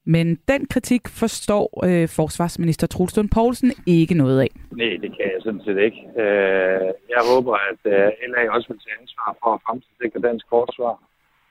Men 0.04 0.38
den 0.48 0.66
kritik 0.66 1.08
forstår 1.08 1.66
øh, 1.88 2.08
forsvarsminister 2.08 2.86
Trulstund 2.86 3.28
Poulsen 3.34 3.72
ikke 3.86 4.14
noget 4.14 4.40
af. 4.40 4.50
Nej, 4.70 4.96
det 5.02 5.10
kan 5.16 5.26
jeg 5.32 5.40
sådan 5.40 5.64
set 5.64 5.78
ikke. 5.78 6.00
Øh, 6.22 6.88
jeg 7.14 7.22
håber, 7.34 7.54
at 7.70 7.80
øh, 7.94 8.08
LA 8.30 8.50
også 8.56 8.68
vil 8.68 8.80
tage 8.84 9.00
ansvar 9.00 9.36
for 9.42 9.54
at 9.54 9.60
fremtidssikre 9.66 10.20
dansk 10.28 10.46
forsvar. 10.48 10.94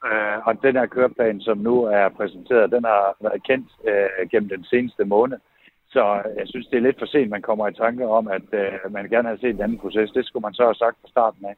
Øh, 0.08 0.38
og 0.48 0.64
den 0.64 0.76
her 0.76 0.86
køreplan, 0.86 1.42
som 1.42 1.58
nu 1.58 1.84
er 1.84 2.10
præsenteret, 2.10 2.72
den 2.72 2.84
har 2.84 3.16
været 3.22 3.44
kendt 3.50 3.70
øh, 3.90 4.30
gennem 4.32 4.50
den 4.50 4.64
seneste 4.64 5.04
måned. 5.06 5.38
Så 5.90 6.04
jeg 6.40 6.48
synes, 6.48 6.68
det 6.68 6.78
er 6.78 6.88
lidt 6.88 7.00
for 7.00 7.06
sent, 7.06 7.30
man 7.30 7.42
kommer 7.42 7.68
i 7.68 7.74
tanke 7.74 8.08
om, 8.08 8.28
at 8.28 8.48
øh, 8.54 8.92
man 8.92 9.10
gerne 9.10 9.28
har 9.30 9.38
set 9.42 9.56
en 9.56 9.62
anden 9.62 9.78
proces. 9.84 10.12
Det 10.12 10.26
skulle 10.26 10.46
man 10.48 10.54
så 10.54 10.64
have 10.64 10.76
sagt 10.84 10.98
fra 11.02 11.08
starten 11.08 11.46
af. 11.46 11.56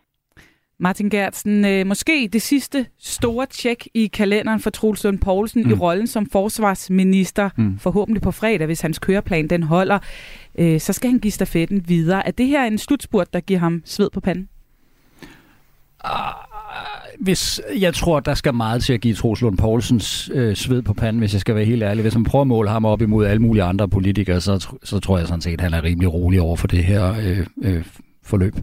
Martin 0.80 1.10
Gertsen, 1.10 1.66
øh, 1.66 1.88
måske 1.88 2.30
det 2.34 2.42
sidste 2.42 2.86
store 3.00 3.46
tjek 3.46 3.88
i 3.94 4.08
kalenderen 4.08 4.60
for 4.60 4.70
Troels 4.70 5.04
Lund 5.04 5.20
Poulsen 5.20 5.64
mm. 5.64 5.70
i 5.70 5.74
rollen 5.74 6.08
som 6.08 6.30
forsvarsminister, 6.32 7.50
mm. 7.58 7.80
forhåbentlig 7.80 8.22
på 8.22 8.32
fredag, 8.32 8.66
hvis 8.66 8.82
hans 8.82 9.00
køreplan 9.00 9.48
den 9.48 9.64
holder, 9.64 10.00
øh, 10.58 10.80
så 10.80 10.94
skal 10.94 11.10
han 11.10 11.20
give 11.20 11.32
stafetten 11.32 11.84
videre. 11.88 12.28
Er 12.28 12.32
det 12.32 12.48
her 12.48 12.64
en 12.66 12.78
slutspurt, 12.78 13.34
der 13.34 13.40
giver 13.40 13.60
ham 13.60 13.82
sved 13.86 14.10
på 14.10 14.20
panden? 14.20 14.50
Ah, 16.04 16.34
hvis, 17.20 17.62
jeg 17.80 17.94
tror, 17.94 18.20
der 18.20 18.34
skal 18.34 18.54
meget 18.54 18.84
til 18.84 18.94
at 18.94 19.02
give 19.02 19.14
Troels 19.14 19.42
Lund 19.42 19.58
Poulsens 19.58 20.32
øh, 20.34 20.56
sved 20.56 20.82
på 20.82 20.94
panden, 20.94 21.20
hvis 21.20 21.34
jeg 21.34 21.42
skal 21.42 21.56
være 21.56 21.66
helt 21.66 21.84
ærlig. 21.84 22.02
Hvis 22.02 22.16
man 22.16 22.24
prøver 22.24 22.42
at 22.42 22.48
måle 22.48 22.70
ham 22.70 22.86
op 22.86 23.02
imod 23.02 23.26
alle 23.26 23.42
mulige 23.42 23.64
andre 23.64 23.88
politikere, 23.88 24.42
så, 24.42 24.68
så 24.84 25.00
tror 25.00 25.18
jeg 25.18 25.28
sådan 25.28 25.42
set, 25.42 25.54
at 25.54 25.62
han 25.62 25.74
er 25.74 25.84
rimelig 25.84 26.14
rolig 26.14 26.42
over 26.42 26.56
for 26.56 26.68
det 26.68 26.84
her 26.84 27.14
øh, 27.14 27.48
øh, 27.64 27.84
forløb. 28.24 28.56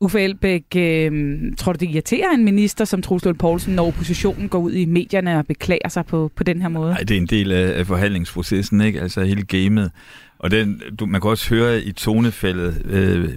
Uffe 0.00 0.20
Elbæk, 0.20 0.64
øh, 0.76 1.12
tror 1.58 1.72
du, 1.72 1.76
det 1.76 1.90
irriterer 1.90 2.30
en 2.30 2.44
minister 2.44 2.84
som 2.84 3.02
Troels 3.02 3.24
Lund 3.24 3.38
Poulsen, 3.38 3.74
når 3.74 3.86
oppositionen 3.86 4.48
går 4.48 4.58
ud 4.58 4.72
i 4.72 4.84
medierne 4.84 5.38
og 5.38 5.46
beklager 5.46 5.88
sig 5.88 6.06
på, 6.06 6.30
på 6.36 6.44
den 6.44 6.60
her 6.60 6.68
måde? 6.68 6.90
Nej, 6.90 7.00
det 7.00 7.10
er 7.10 7.20
en 7.20 7.26
del 7.26 7.52
af, 7.52 7.78
af 7.78 7.86
forhandlingsprocessen, 7.86 8.80
ikke? 8.80 9.00
Altså 9.00 9.24
hele 9.24 9.42
gamet. 9.42 9.90
Og 10.38 10.50
den, 10.50 10.82
du, 10.98 11.06
man 11.06 11.20
kan 11.20 11.30
også 11.30 11.54
høre 11.54 11.82
i 11.82 11.92
tonefældet, 11.92 12.82
øh, 12.84 13.28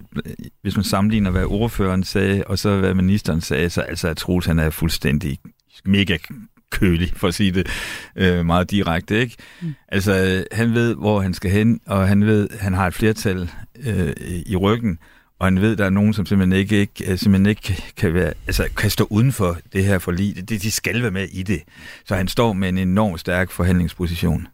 hvis 0.61 0.75
man 0.75 0.83
sammenligner, 0.83 1.31
hvad 1.31 1.45
ordføreren 1.45 2.03
sagde, 2.03 2.43
og 2.47 2.59
så 2.59 2.79
hvad 2.79 2.93
ministeren 2.93 3.41
sagde, 3.41 3.69
så 3.69 3.81
altså, 3.81 4.07
at 4.07 4.17
Troels 4.17 4.45
han 4.45 4.59
er 4.59 4.69
fuldstændig 4.69 5.37
mega 5.85 6.17
kølig, 6.71 7.11
for 7.15 7.27
at 7.27 7.33
sige 7.33 7.51
det 7.51 7.67
øh, 8.15 8.45
meget 8.45 8.71
direkte. 8.71 9.19
Ikke? 9.19 9.35
Mm. 9.61 9.73
Altså, 9.87 10.43
han 10.51 10.73
ved, 10.73 10.95
hvor 10.95 11.21
han 11.21 11.33
skal 11.33 11.51
hen, 11.51 11.79
og 11.85 12.07
han 12.07 12.25
ved, 12.25 12.49
han 12.59 12.73
har 12.73 12.87
et 12.87 12.93
flertal 12.93 13.49
øh, 13.87 14.13
i 14.45 14.55
ryggen, 14.55 14.99
og 15.43 15.47
han 15.47 15.61
ved, 15.61 15.71
at 15.71 15.77
der 15.77 15.85
er 15.85 15.89
nogen, 15.89 16.13
som 16.13 16.25
simpelthen 16.25 16.59
ikke, 16.59 16.79
ikke, 16.79 17.11
øh, 17.11 17.17
simpelthen 17.17 17.45
ikke 17.45 17.83
kan, 17.97 18.13
være, 18.13 18.33
altså, 18.47 18.69
kan 18.77 18.89
stå 18.89 19.07
uden 19.09 19.31
for 19.31 19.57
det 19.73 19.85
her 19.85 19.99
forlig. 19.99 20.49
Det, 20.49 20.61
de 20.61 20.71
skal 20.71 21.01
være 21.01 21.11
med 21.11 21.27
i 21.27 21.43
det. 21.43 21.61
Så 22.05 22.15
han 22.15 22.27
står 22.27 22.53
med 22.53 22.69
en 22.69 22.77
enorm 22.77 23.17
stærk 23.17 23.51
forhandlingsposition. 23.51 24.47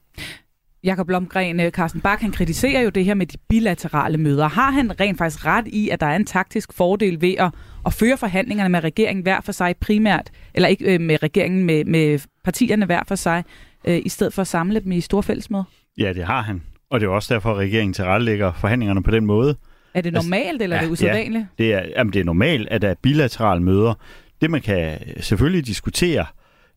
Jakob 0.84 1.08
Blomgren, 1.08 1.60
øh, 1.60 1.72
Carsten 1.72 2.02
Bak, 2.02 2.22
han 2.22 2.32
kritiserer 2.32 2.82
jo 2.82 2.90
det 2.90 3.06
her 3.06 3.14
med 3.14 3.26
de 3.26 3.38
bilaterale 3.50 4.18
møder. 4.18 4.48
Har 4.48 4.72
han 4.72 5.00
rent 5.00 5.18
faktisk 5.18 5.46
ret 5.46 5.68
i, 5.68 5.90
at 5.90 6.00
der 6.00 6.08
er 6.08 6.16
en 6.16 6.26
taktisk 6.26 6.74
fordel 6.74 7.22
ved 7.22 7.36
at, 7.38 7.52
at 7.86 7.94
føre 7.94 8.18
forhandlingerne 8.18 8.70
med 8.70 8.84
regeringen 8.84 9.24
hver 9.24 9.42
for 9.42 9.52
sig 9.52 9.76
primært, 9.82 10.30
eller 10.54 10.70
ikke 10.70 10.94
øh, 10.94 11.02
med 11.02 11.24
regeringen, 11.24 11.66
med, 11.66 11.86
med 11.86 12.20
partierne 12.44 12.86
hver 12.86 13.04
for 13.08 13.16
sig, 13.16 13.44
øh, 13.86 14.02
i 14.06 14.10
stedet 14.10 14.34
for 14.34 14.42
at 14.42 14.48
samle 14.48 14.80
dem 14.80 14.92
i 14.92 15.02
store 15.02 15.24
fællesmøder? 15.24 15.64
Ja, 15.98 16.14
det 16.14 16.26
har 16.26 16.42
han. 16.42 16.62
Og 16.90 17.00
det 17.00 17.06
er 17.06 17.10
også 17.10 17.34
derfor, 17.34 17.52
at 17.52 17.58
regeringen 17.58 17.94
tilrettelægger 17.94 18.54
forhandlingerne 18.54 19.04
på 19.04 19.12
den 19.12 19.26
måde. 19.26 19.56
Er 19.94 20.02
det 20.02 20.16
altså, 20.16 20.30
normalt, 20.30 20.62
eller 20.62 20.76
ja, 20.76 20.82
er 20.82 20.86
det 20.86 20.92
usædvanligt? 20.92 21.46
Ja, 21.60 21.64
det 21.64 21.74
er, 21.74 21.84
jamen, 21.98 22.14
det 22.14 22.20
er 22.20 22.24
normalt, 22.24 22.68
at 22.70 22.82
der 22.82 22.90
er 22.90 22.96
bilaterale 23.02 23.64
møder. 23.64 23.94
Det, 24.42 24.52
man 24.52 24.62
kan 24.62 24.98
selvfølgelig 25.20 25.66
diskutere, 25.66 26.26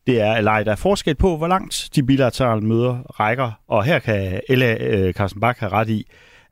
det 0.07 0.21
er, 0.21 0.33
eller 0.33 0.63
der 0.63 0.73
er 0.73 0.77
forskel 0.77 1.15
på, 1.15 1.37
hvor 1.37 1.49
langt 1.49 1.89
de 1.95 2.03
bilaterale 2.03 2.61
møder 2.61 3.21
rækker. 3.21 3.51
Og 3.69 3.85
her 3.85 3.99
kan 3.99 4.41
Ella 4.49 4.77
øh, 4.81 5.15
Carsten 5.15 5.41
Bak 5.41 5.59
have 5.59 5.73
ret 5.73 5.89
i, 5.89 6.07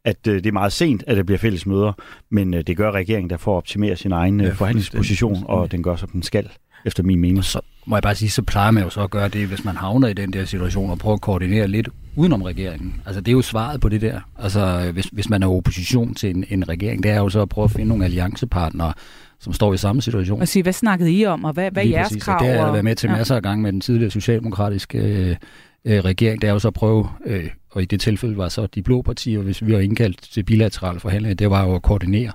at 0.05 0.27
øh, 0.29 0.35
det 0.35 0.47
er 0.47 0.53
meget 0.53 0.73
sent, 0.73 1.05
at 1.07 1.17
det 1.17 1.27
bliver 1.27 1.39
fælles 1.39 1.67
møder, 1.67 1.93
men 2.31 2.55
øh, 2.55 2.63
det 2.67 2.77
gør 2.77 2.91
regeringen, 2.91 3.31
der 3.31 3.37
får 3.37 3.53
at 3.53 3.57
optimere 3.57 3.97
sin 3.97 4.13
egen 4.13 4.41
ja, 4.41 4.51
forhandlingsposition, 4.51 5.45
og 5.47 5.73
den 5.73 5.83
gør, 5.83 5.97
som 5.97 6.09
den 6.09 6.23
skal, 6.23 6.49
efter 6.85 7.03
min 7.03 7.21
mening. 7.21 7.45
Så 7.45 7.61
må 7.91 7.97
jeg 7.97 8.03
bare 8.03 8.15
sige, 8.15 8.31
så 8.31 8.43
plejer 8.43 8.71
man 8.71 8.83
jo 8.83 8.91
så 8.91 9.03
at 9.03 9.11
gøre 9.11 9.29
det, 9.29 9.47
hvis 9.47 9.65
man 9.65 9.77
havner 9.77 10.09
i 10.09 10.13
den 10.13 10.33
der 10.33 10.45
situation, 10.45 10.91
og 10.91 10.99
prøve 10.99 11.15
at 11.15 11.21
koordinere 11.21 11.69
lidt 11.69 11.89
udenom 12.17 12.43
regeringen. 12.43 13.01
Altså 13.07 13.21
det 13.21 13.29
er 13.29 13.33
jo 13.33 13.43
svaret 13.43 13.81
på 13.81 13.89
det 13.89 14.01
der. 14.01 14.21
Altså 14.39 14.91
hvis, 14.93 15.07
hvis 15.07 15.29
man 15.29 15.43
er 15.43 15.49
opposition 15.49 16.15
til 16.15 16.31
en, 16.31 16.45
en 16.49 16.69
regering, 16.69 17.03
det 17.03 17.11
er 17.11 17.17
jo 17.17 17.29
så 17.29 17.43
at 17.43 17.49
prøve 17.49 17.65
at 17.65 17.71
finde 17.71 17.89
nogle 17.89 18.05
alliancepartnere, 18.05 18.93
som 19.41 19.53
står 19.53 19.75
i 19.75 19.77
samme 19.77 20.03
situation. 20.03 20.41
Og 20.41 20.49
sige, 20.49 20.63
hvad 20.63 20.73
snakkede 20.73 21.13
I 21.13 21.27
om, 21.27 21.45
og 21.45 21.53
hvad, 21.53 21.71
hvad 21.71 21.85
er 21.85 21.89
jeres 21.89 22.09
præcis, 22.09 22.23
krav? 22.23 22.37
Og 22.37 22.45
det 22.45 22.49
har 22.49 22.65
jeg 22.65 22.73
været 22.73 22.85
med 22.85 22.97
til 22.97 23.11
ja. 23.11 23.17
masser 23.17 23.37
af 23.37 23.43
gange 23.43 23.63
med 23.63 23.73
den 23.73 23.81
tidligere 23.81 24.11
socialdemokratiske 24.11 24.99
øh, 24.99 25.37
øh, 25.85 26.01
regering. 26.01 26.43
Det 26.43 26.49
er 26.49 26.53
jo 26.53 26.59
så 26.59 26.69
at 26.69 26.75
prøve, 26.75 27.09
øh, 27.27 27.51
og 27.71 27.83
i 27.83 27.85
det 27.85 28.01
tilfælde 28.01 28.37
var 28.37 28.49
så 28.49 28.67
de 28.67 28.83
blå 28.83 29.03
partier, 29.03 29.41
hvis 29.41 29.67
vi 29.67 29.73
var 29.73 29.81
indkaldt 29.81 30.23
til 30.23 30.43
bilaterale 30.43 31.01
forhandlinger, 31.01 31.35
det 31.35 31.51
var 31.51 31.65
jo 31.65 31.75
at 31.75 31.83
koordinere. 31.83 32.33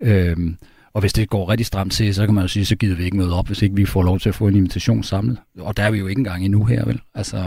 Øh, 0.00 0.36
Og 0.98 1.02
hvis 1.02 1.12
det 1.12 1.30
går 1.30 1.48
rigtig 1.48 1.66
stramt 1.66 1.92
til, 1.92 2.14
så 2.14 2.26
kan 2.26 2.34
man 2.34 2.44
jo 2.44 2.48
sige, 2.48 2.64
så 2.64 2.76
gider 2.76 2.96
vi 2.96 3.04
ikke 3.04 3.16
møde 3.16 3.38
op, 3.38 3.46
hvis 3.46 3.62
ikke 3.62 3.76
vi 3.76 3.84
får 3.84 4.02
lov 4.02 4.18
til 4.18 4.28
at 4.28 4.34
få 4.34 4.48
en 4.48 4.56
invitation 4.56 5.02
samlet. 5.02 5.38
Og 5.58 5.76
der 5.76 5.82
er 5.82 5.90
vi 5.90 5.98
jo 5.98 6.06
ikke 6.06 6.18
engang 6.18 6.44
endnu 6.44 6.64
her, 6.64 6.84
vel? 6.84 7.00
Altså... 7.14 7.44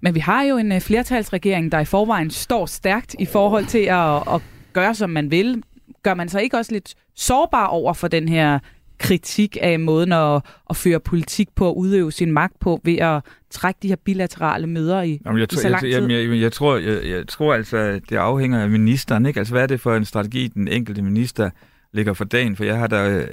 Men 0.00 0.14
vi 0.14 0.20
har 0.20 0.42
jo 0.42 0.56
en 0.56 0.72
uh, 0.72 0.80
flertalsregering, 0.80 1.72
der 1.72 1.80
i 1.80 1.84
forvejen 1.84 2.30
står 2.30 2.66
stærkt 2.66 3.16
i 3.18 3.26
forhold 3.26 3.66
til 3.66 3.78
at, 3.78 4.34
at 4.34 4.42
gøre, 4.72 4.94
som 4.94 5.10
man 5.10 5.30
vil. 5.30 5.62
Gør 6.02 6.14
man 6.14 6.28
sig 6.28 6.42
ikke 6.42 6.56
også 6.56 6.72
lidt 6.72 6.94
sårbar 7.16 7.66
over 7.66 7.92
for 7.92 8.08
den 8.08 8.28
her 8.28 8.58
kritik 8.98 9.56
af 9.60 9.80
måden 9.80 10.12
at, 10.12 10.42
at 10.70 10.76
føre 10.76 11.00
politik 11.00 11.48
på, 11.54 11.70
at 11.70 11.74
udøve 11.74 12.12
sin 12.12 12.32
magt 12.32 12.60
på, 12.60 12.80
ved 12.84 12.96
at 12.96 13.24
trække 13.50 13.78
de 13.82 13.88
her 13.88 13.96
bilaterale 14.04 14.66
møder 14.66 15.02
i, 15.02 15.20
Jamen, 15.26 15.38
jeg, 15.40 15.52
i 15.52 15.56
tror, 15.56 15.62
så 15.62 15.68
lang 15.68 15.82
jeg, 15.82 16.00
tid? 16.00 16.08
jamen, 16.08 16.32
jeg, 16.32 16.40
jeg, 16.40 16.52
tror, 16.52 16.76
jeg, 16.76 17.04
jeg 17.04 17.28
tror 17.28 17.54
altså, 17.54 17.76
at 17.76 18.02
det 18.10 18.16
afhænger 18.16 18.62
af 18.62 18.70
ministeren. 18.70 19.26
Ikke? 19.26 19.40
Altså, 19.40 19.54
hvad 19.54 19.62
er 19.62 19.66
det 19.66 19.80
for 19.80 19.94
en 19.94 20.04
strategi, 20.04 20.48
den 20.48 20.68
enkelte 20.68 21.02
minister 21.02 21.50
ligger 21.92 22.12
for 22.12 22.24
dagen? 22.24 22.56
For 22.56 22.64
jeg 22.64 22.78
har 22.78 22.86
der, 22.86 23.18
øh, 23.18 23.26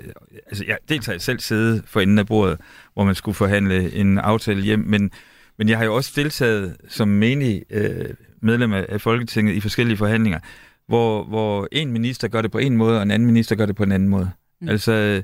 altså, 0.47 0.63
jeg, 0.67 0.77
dels 0.89 1.05
har 1.05 1.13
jeg 1.13 1.21
selv 1.21 1.39
siddet 1.39 1.83
for 1.85 1.99
enden 1.99 2.19
af 2.19 2.25
bordet, 2.27 2.57
hvor 2.93 3.03
man 3.03 3.15
skulle 3.15 3.35
forhandle 3.35 3.93
en 3.93 4.17
aftale 4.17 4.61
hjem, 4.61 4.79
men, 4.79 5.11
men 5.57 5.69
jeg 5.69 5.77
har 5.77 5.85
jo 5.85 5.95
også 5.95 6.11
deltaget 6.15 6.77
som 6.87 7.07
menig 7.07 7.63
øh, 7.69 8.09
medlem 8.41 8.73
af, 8.73 9.01
Folketinget 9.01 9.53
i 9.53 9.59
forskellige 9.59 9.97
forhandlinger, 9.97 10.39
hvor, 10.87 11.23
hvor 11.23 11.67
en 11.71 11.91
minister 11.91 12.27
gør 12.27 12.41
det 12.41 12.51
på 12.51 12.57
en 12.57 12.77
måde, 12.77 12.97
og 12.97 13.03
en 13.03 13.11
anden 13.11 13.25
minister 13.25 13.55
gør 13.55 13.65
det 13.65 13.75
på 13.75 13.83
en 13.83 13.91
anden 13.91 14.09
måde. 14.09 14.31
Mm. 14.61 14.69
Altså, 14.69 14.91
øh, 14.91 15.23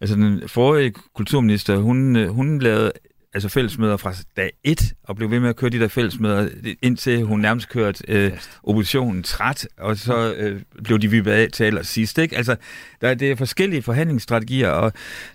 altså 0.00 0.16
den 0.16 0.48
forrige 0.48 0.94
kulturminister, 1.14 1.76
hun, 1.76 2.16
øh, 2.16 2.28
hun 2.28 2.58
lavede 2.58 2.92
altså 3.34 3.48
fællesmøder 3.48 3.96
fra 3.96 4.14
dag 4.36 4.50
1, 4.64 4.92
og 5.04 5.16
blev 5.16 5.30
ved 5.30 5.40
med 5.40 5.48
at 5.48 5.56
køre 5.56 5.70
de 5.70 5.78
der 5.78 5.88
fællesmøder, 5.88 6.48
indtil 6.82 7.22
hun 7.22 7.40
nærmest 7.40 7.68
kørte 7.68 8.04
øh, 8.08 8.32
oppositionen 8.62 9.22
træt, 9.22 9.68
og 9.78 9.96
så 9.96 10.34
øh, 10.34 10.60
blev 10.84 10.98
de 10.98 11.10
vippet 11.10 11.30
af 11.30 11.48
til 11.52 11.64
allersidst. 11.64 12.18
Ikke? 12.18 12.36
Altså, 12.36 12.56
der, 13.00 13.14
det 13.14 13.30
er 13.30 13.36
forskellige 13.36 13.82
forhandlingsstrategier, 13.82 14.68
og 14.68 14.92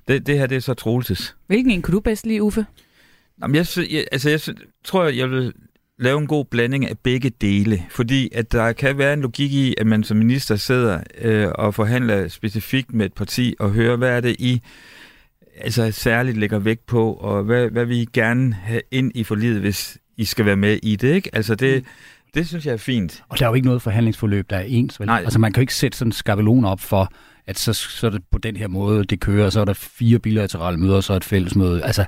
det, 0.08 0.28
det 0.28 0.38
her 0.38 0.48
det 0.48 0.56
er 0.56 0.60
så 0.60 0.74
Troelses. 0.74 1.36
Hvilken 1.48 1.72
en 1.72 1.82
kunne 1.82 1.96
du 1.96 2.00
bedst 2.00 2.26
lide, 2.26 2.44
Uffe? 2.44 2.66
Jamen, 3.42 3.56
jeg, 3.56 3.68
jeg, 3.92 4.06
altså, 4.12 4.30
jeg 4.30 4.42
tror, 4.84 5.04
jeg 5.06 5.30
vil 5.30 5.54
lave 6.00 6.20
en 6.20 6.28
god 6.28 6.46
blanding 6.46 6.90
af 6.90 7.00
begge 7.00 7.30
dele, 7.30 7.86
fordi 7.90 8.30
at 8.34 8.52
der 8.52 8.74
kan 8.74 8.98
være 8.98 9.14
en 9.14 9.22
logik 9.22 9.52
i, 9.52 9.76
at 9.78 9.88
man 9.88 10.04
som 10.04 10.18
minister 10.18 10.56
sidder 10.56 11.00
øh, 11.22 11.48
og 11.56 11.76
forhandler 11.76 12.28
specifikt 12.28 12.94
med 12.94 13.06
et 13.06 13.14
parti 13.14 13.56
og 13.60 13.72
hører, 13.72 13.96
hvad 13.96 14.10
er 14.10 14.22
det 14.22 14.36
i 14.40 14.62
altså 15.62 15.92
særligt 15.92 16.38
lægger 16.38 16.60
vægt 16.60 16.86
på, 16.86 17.14
og 17.14 17.44
hvad, 17.44 17.70
hvad 17.70 17.86
vi 17.86 18.08
gerne 18.14 18.54
have 18.54 18.82
ind 18.92 19.12
i 19.16 19.24
forlidet, 19.24 19.62
hvis 19.62 19.98
I 20.18 20.26
skal 20.26 20.46
være 20.46 20.56
med 20.56 20.80
i 20.84 20.96
det, 20.96 21.14
ikke? 21.14 21.30
Altså 21.34 21.56
det, 21.56 21.84
mm. 21.84 21.90
det 22.34 22.48
synes 22.48 22.66
jeg 22.66 22.74
er 22.74 22.78
fint. 22.78 23.24
Og 23.30 23.40
der 23.40 23.46
er 23.46 23.50
jo 23.50 23.56
ikke 23.56 23.68
noget 23.68 23.82
forhandlingsforløb, 23.82 24.50
der 24.50 24.58
er 24.58 24.64
ens. 24.68 25.00
Vel? 25.00 25.08
Nej. 25.08 25.22
Altså 25.24 25.40
man 25.40 25.54
kan 25.54 25.62
jo 25.62 25.64
ikke 25.64 25.76
sætte 25.76 25.98
sådan 25.98 26.08
en 26.08 26.12
skabelon 26.12 26.66
op 26.66 26.80
for, 26.80 27.12
at 27.48 27.60
så, 27.60 27.74
så 27.74 28.08
er 28.08 28.12
det 28.12 28.22
på 28.32 28.38
den 28.38 28.56
her 28.56 28.68
måde, 28.68 29.04
det 29.04 29.20
kører, 29.20 29.46
og 29.46 29.52
så 29.52 29.62
er 29.62 29.66
der 29.66 29.74
fire 29.74 30.20
bilaterale 30.20 30.78
møder, 30.78 30.96
og 30.96 31.04
så 31.04 31.14
er 31.14 31.18
et 31.18 31.24
fællesmøde. 31.24 31.84
Altså, 31.84 32.06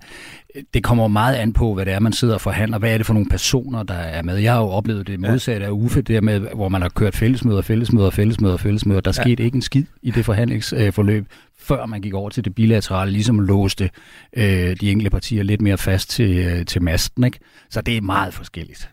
det 0.74 0.84
kommer 0.84 1.08
meget 1.08 1.36
an 1.36 1.54
på, 1.54 1.74
hvad 1.74 1.86
det 1.86 1.94
er, 1.94 2.00
man 2.00 2.14
sidder 2.14 2.34
og 2.34 2.42
forhandler. 2.42 2.78
Hvad 2.80 2.94
er 2.94 2.98
det 2.98 3.06
for 3.06 3.14
nogle 3.14 3.30
personer, 3.30 3.84
der 3.84 3.94
er 3.94 4.22
med? 4.22 4.38
Jeg 4.38 4.54
har 4.54 4.62
jo 4.62 4.68
oplevet 4.68 5.08
det 5.08 5.20
modsatte 5.20 5.66
af 5.66 5.72
Uffe, 5.72 6.02
det 6.02 6.24
med, 6.24 6.40
hvor 6.40 6.70
man 6.70 6.82
har 6.82 6.90
kørt 6.90 7.16
fællesmøder, 7.16 7.62
fællesmøder, 7.62 8.10
fællesmøder, 8.10 8.58
fællesmøder. 8.58 9.02
Der 9.02 9.12
skete 9.12 9.44
ikke 9.44 9.56
en 9.56 9.62
skid 9.62 9.84
i 10.02 10.12
det 10.12 10.26
forhandlingsforløb, 10.26 11.26
før 11.60 11.86
man 11.86 12.02
gik 12.02 12.14
over 12.14 12.30
til 12.30 12.46
det 12.46 12.56
bilaterale, 12.56 13.12
ligesom 13.12 13.40
låste 13.40 13.90
øh, 14.38 14.44
de 14.82 14.92
enkelte 14.92 15.10
partier 15.10 15.44
lidt 15.44 15.62
mere 15.62 15.78
fast 15.78 16.10
til, 16.10 16.38
øh, 16.38 16.66
til 16.66 16.82
masten. 16.82 17.24
Ikke? 17.24 17.40
Så 17.70 17.82
det 17.82 17.98
er 17.98 18.02
meget 18.02 18.34
forskelligt. 18.34 18.90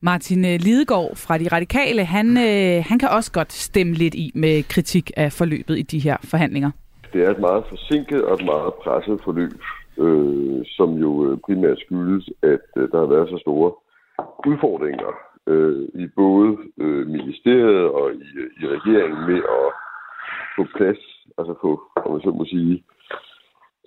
Martin 0.00 0.44
øh, 0.44 0.60
Lidegaard 0.60 1.16
fra 1.16 1.38
De 1.38 1.48
Radikale, 1.48 2.04
han, 2.04 2.36
øh, 2.36 2.84
han 2.88 2.98
kan 2.98 3.08
også 3.08 3.32
godt 3.32 3.52
stemme 3.52 3.94
lidt 3.94 4.14
i 4.14 4.32
med 4.34 4.62
kritik 4.62 5.10
af 5.16 5.32
forløbet 5.32 5.78
i 5.78 5.82
de 5.82 5.98
her 5.98 6.16
forhandlinger. 6.24 6.70
Det 7.12 7.24
er 7.24 7.30
et 7.30 7.38
meget 7.38 7.64
forsinket 7.68 8.24
og 8.24 8.34
et 8.34 8.44
meget 8.44 8.72
presset 8.84 9.20
forløb, 9.24 9.52
øh, 9.98 10.60
som 10.64 10.90
jo 11.04 11.10
øh, 11.26 11.38
primært 11.46 11.78
skyldes, 11.78 12.30
at 12.42 12.66
øh, 12.76 12.90
der 12.90 12.98
har 12.98 13.06
været 13.06 13.28
så 13.28 13.38
store 13.38 13.72
udfordringer 14.46 15.12
øh, 15.46 15.88
i 15.94 16.06
både 16.16 16.56
øh, 16.80 17.06
ministeriet 17.06 17.84
og 17.98 18.14
i, 18.14 18.28
øh, 18.42 18.50
i 18.60 18.66
regeringen 18.66 19.20
med 19.30 19.40
at 19.60 19.68
få 20.56 20.66
plads, 20.76 21.02
altså 21.38 21.54
få, 21.60 21.82
om 21.96 22.12
man 22.12 22.20
så 22.20 22.30
må 22.30 22.44
sige, 22.44 22.84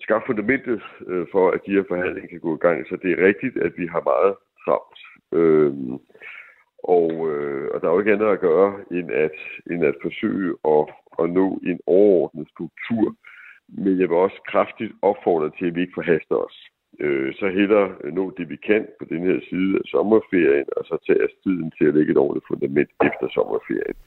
skaffe 0.02 0.26
fundamentet 0.26 0.82
øh, 1.08 1.26
for, 1.32 1.52
at 1.52 1.60
de 1.66 1.72
her 1.72 1.84
forhandlinger 1.88 2.30
kan 2.30 2.40
gå 2.40 2.56
i 2.56 2.64
gang. 2.66 2.88
Så 2.90 2.96
det 3.04 3.12
er 3.12 3.26
rigtigt, 3.28 3.58
at 3.58 3.74
vi 3.78 3.86
har 3.88 4.02
meget 4.14 4.36
travlt. 4.66 5.00
Øh, 5.38 5.74
og, 6.84 7.12
øh, 7.32 7.68
og 7.74 7.82
der 7.82 7.88
er 7.88 7.94
jo 7.94 8.00
ikke 8.00 8.14
andet 8.14 8.36
at 8.36 8.40
gøre, 8.40 8.70
end 8.92 9.12
at, 9.12 9.38
end 9.72 9.82
at 9.86 9.96
forsøge 10.02 10.56
at, 10.76 10.84
at 11.22 11.30
nå 11.30 11.60
en 11.72 11.80
overordnet 11.88 12.48
struktur. 12.54 13.16
Men 13.78 14.00
jeg 14.00 14.08
vil 14.10 14.18
også 14.18 14.40
kraftigt 14.52 14.94
opfordre 15.02 15.50
til, 15.58 15.66
at 15.66 15.76
vi 15.76 15.82
ikke 15.82 16.00
forhaster 16.00 16.36
os. 16.36 16.58
Øh, 17.00 17.34
så 17.40 17.46
hellere 17.60 17.88
nå 18.20 18.34
det, 18.38 18.50
vi 18.50 18.58
kan 18.70 18.84
på 19.00 19.06
den 19.10 19.22
her 19.30 19.40
side 19.50 19.72
af 19.80 19.86
sommerferien, 19.94 20.68
og 20.78 20.84
så 20.90 20.96
tage 21.08 21.24
os 21.26 21.36
tiden 21.44 21.72
til 21.78 21.86
at 21.90 21.94
lægge 21.94 22.12
et 22.12 22.18
ordentligt 22.18 22.48
fundament 22.52 22.90
efter 23.10 23.28
sommerferien. 23.38 23.98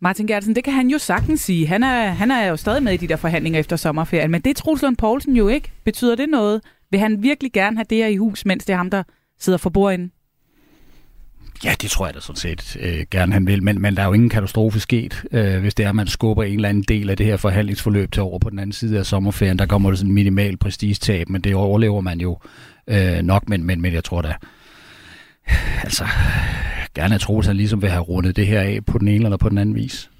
Martin 0.00 0.26
Gertsen, 0.26 0.54
det 0.54 0.64
kan 0.64 0.72
han 0.72 0.88
jo 0.88 0.98
sagtens 0.98 1.40
sige. 1.40 1.66
Han 1.66 1.82
er, 1.82 2.00
han 2.22 2.30
er 2.30 2.48
jo 2.48 2.56
stadig 2.56 2.82
med 2.82 2.92
i 2.92 2.96
de 2.96 3.08
der 3.08 3.16
forhandlinger 3.16 3.60
efter 3.60 3.76
sommerferien, 3.76 4.30
men 4.30 4.40
det 4.40 4.50
er 4.50 4.54
Troels 4.54 4.82
Lund 4.82 4.96
Poulsen 4.96 5.36
jo 5.36 5.48
ikke. 5.48 5.72
Betyder 5.84 6.16
det 6.16 6.28
noget? 6.28 6.62
Vil 6.90 7.00
han 7.00 7.22
virkelig 7.22 7.52
gerne 7.52 7.76
have 7.76 7.86
det 7.90 7.98
her 7.98 8.06
i 8.06 8.16
hus, 8.16 8.46
mens 8.46 8.64
det 8.64 8.72
er 8.72 8.76
ham, 8.76 8.90
der 8.90 9.02
sidder 9.38 9.58
for 9.58 9.70
bordenden? 9.70 10.12
Ja, 11.64 11.74
det 11.82 11.90
tror 11.90 12.06
jeg 12.06 12.14
da 12.14 12.20
sådan 12.20 12.36
set 12.36 12.76
øh, 12.80 13.06
gerne 13.10 13.32
han 13.32 13.46
vil, 13.46 13.62
men, 13.62 13.82
men 13.82 13.96
der 13.96 14.02
er 14.02 14.06
jo 14.06 14.12
ingen 14.12 14.28
katastrofe 14.28 14.80
sket, 14.80 15.24
øh, 15.32 15.60
hvis 15.60 15.74
det 15.74 15.84
er, 15.84 15.88
at 15.88 15.94
man 15.94 16.06
skubber 16.06 16.42
en 16.42 16.54
eller 16.54 16.68
anden 16.68 16.82
del 16.82 17.10
af 17.10 17.16
det 17.16 17.26
her 17.26 17.36
forhandlingsforløb 17.36 18.12
til 18.12 18.22
over 18.22 18.38
på 18.38 18.50
den 18.50 18.58
anden 18.58 18.72
side 18.72 18.98
af 18.98 19.06
sommerferien. 19.06 19.58
Der 19.58 19.66
kommer 19.66 19.90
det 19.90 19.98
sådan 19.98 20.10
en 20.10 20.14
minimal 20.14 20.56
prestigetab, 20.56 21.28
men 21.28 21.40
det 21.40 21.54
overlever 21.54 22.00
man 22.00 22.20
jo 22.20 22.38
øh, 22.86 23.22
nok, 23.22 23.48
men, 23.48 23.64
men, 23.64 23.80
men 23.80 23.94
jeg 23.94 24.04
tror 24.04 24.22
da, 24.22 24.34
altså, 25.84 26.04
gerne 26.94 27.14
at 27.14 27.20
tro, 27.20 27.38
at 27.38 27.46
han 27.46 27.56
ligesom 27.56 27.82
vil 27.82 27.90
have 27.90 28.02
rundet 28.02 28.36
det 28.36 28.46
her 28.46 28.60
af 28.60 28.78
på 28.86 28.98
den 28.98 29.08
ene 29.08 29.24
eller 29.24 29.36
på 29.36 29.48
den 29.48 29.58
anden 29.58 29.74
vis. 29.74 30.10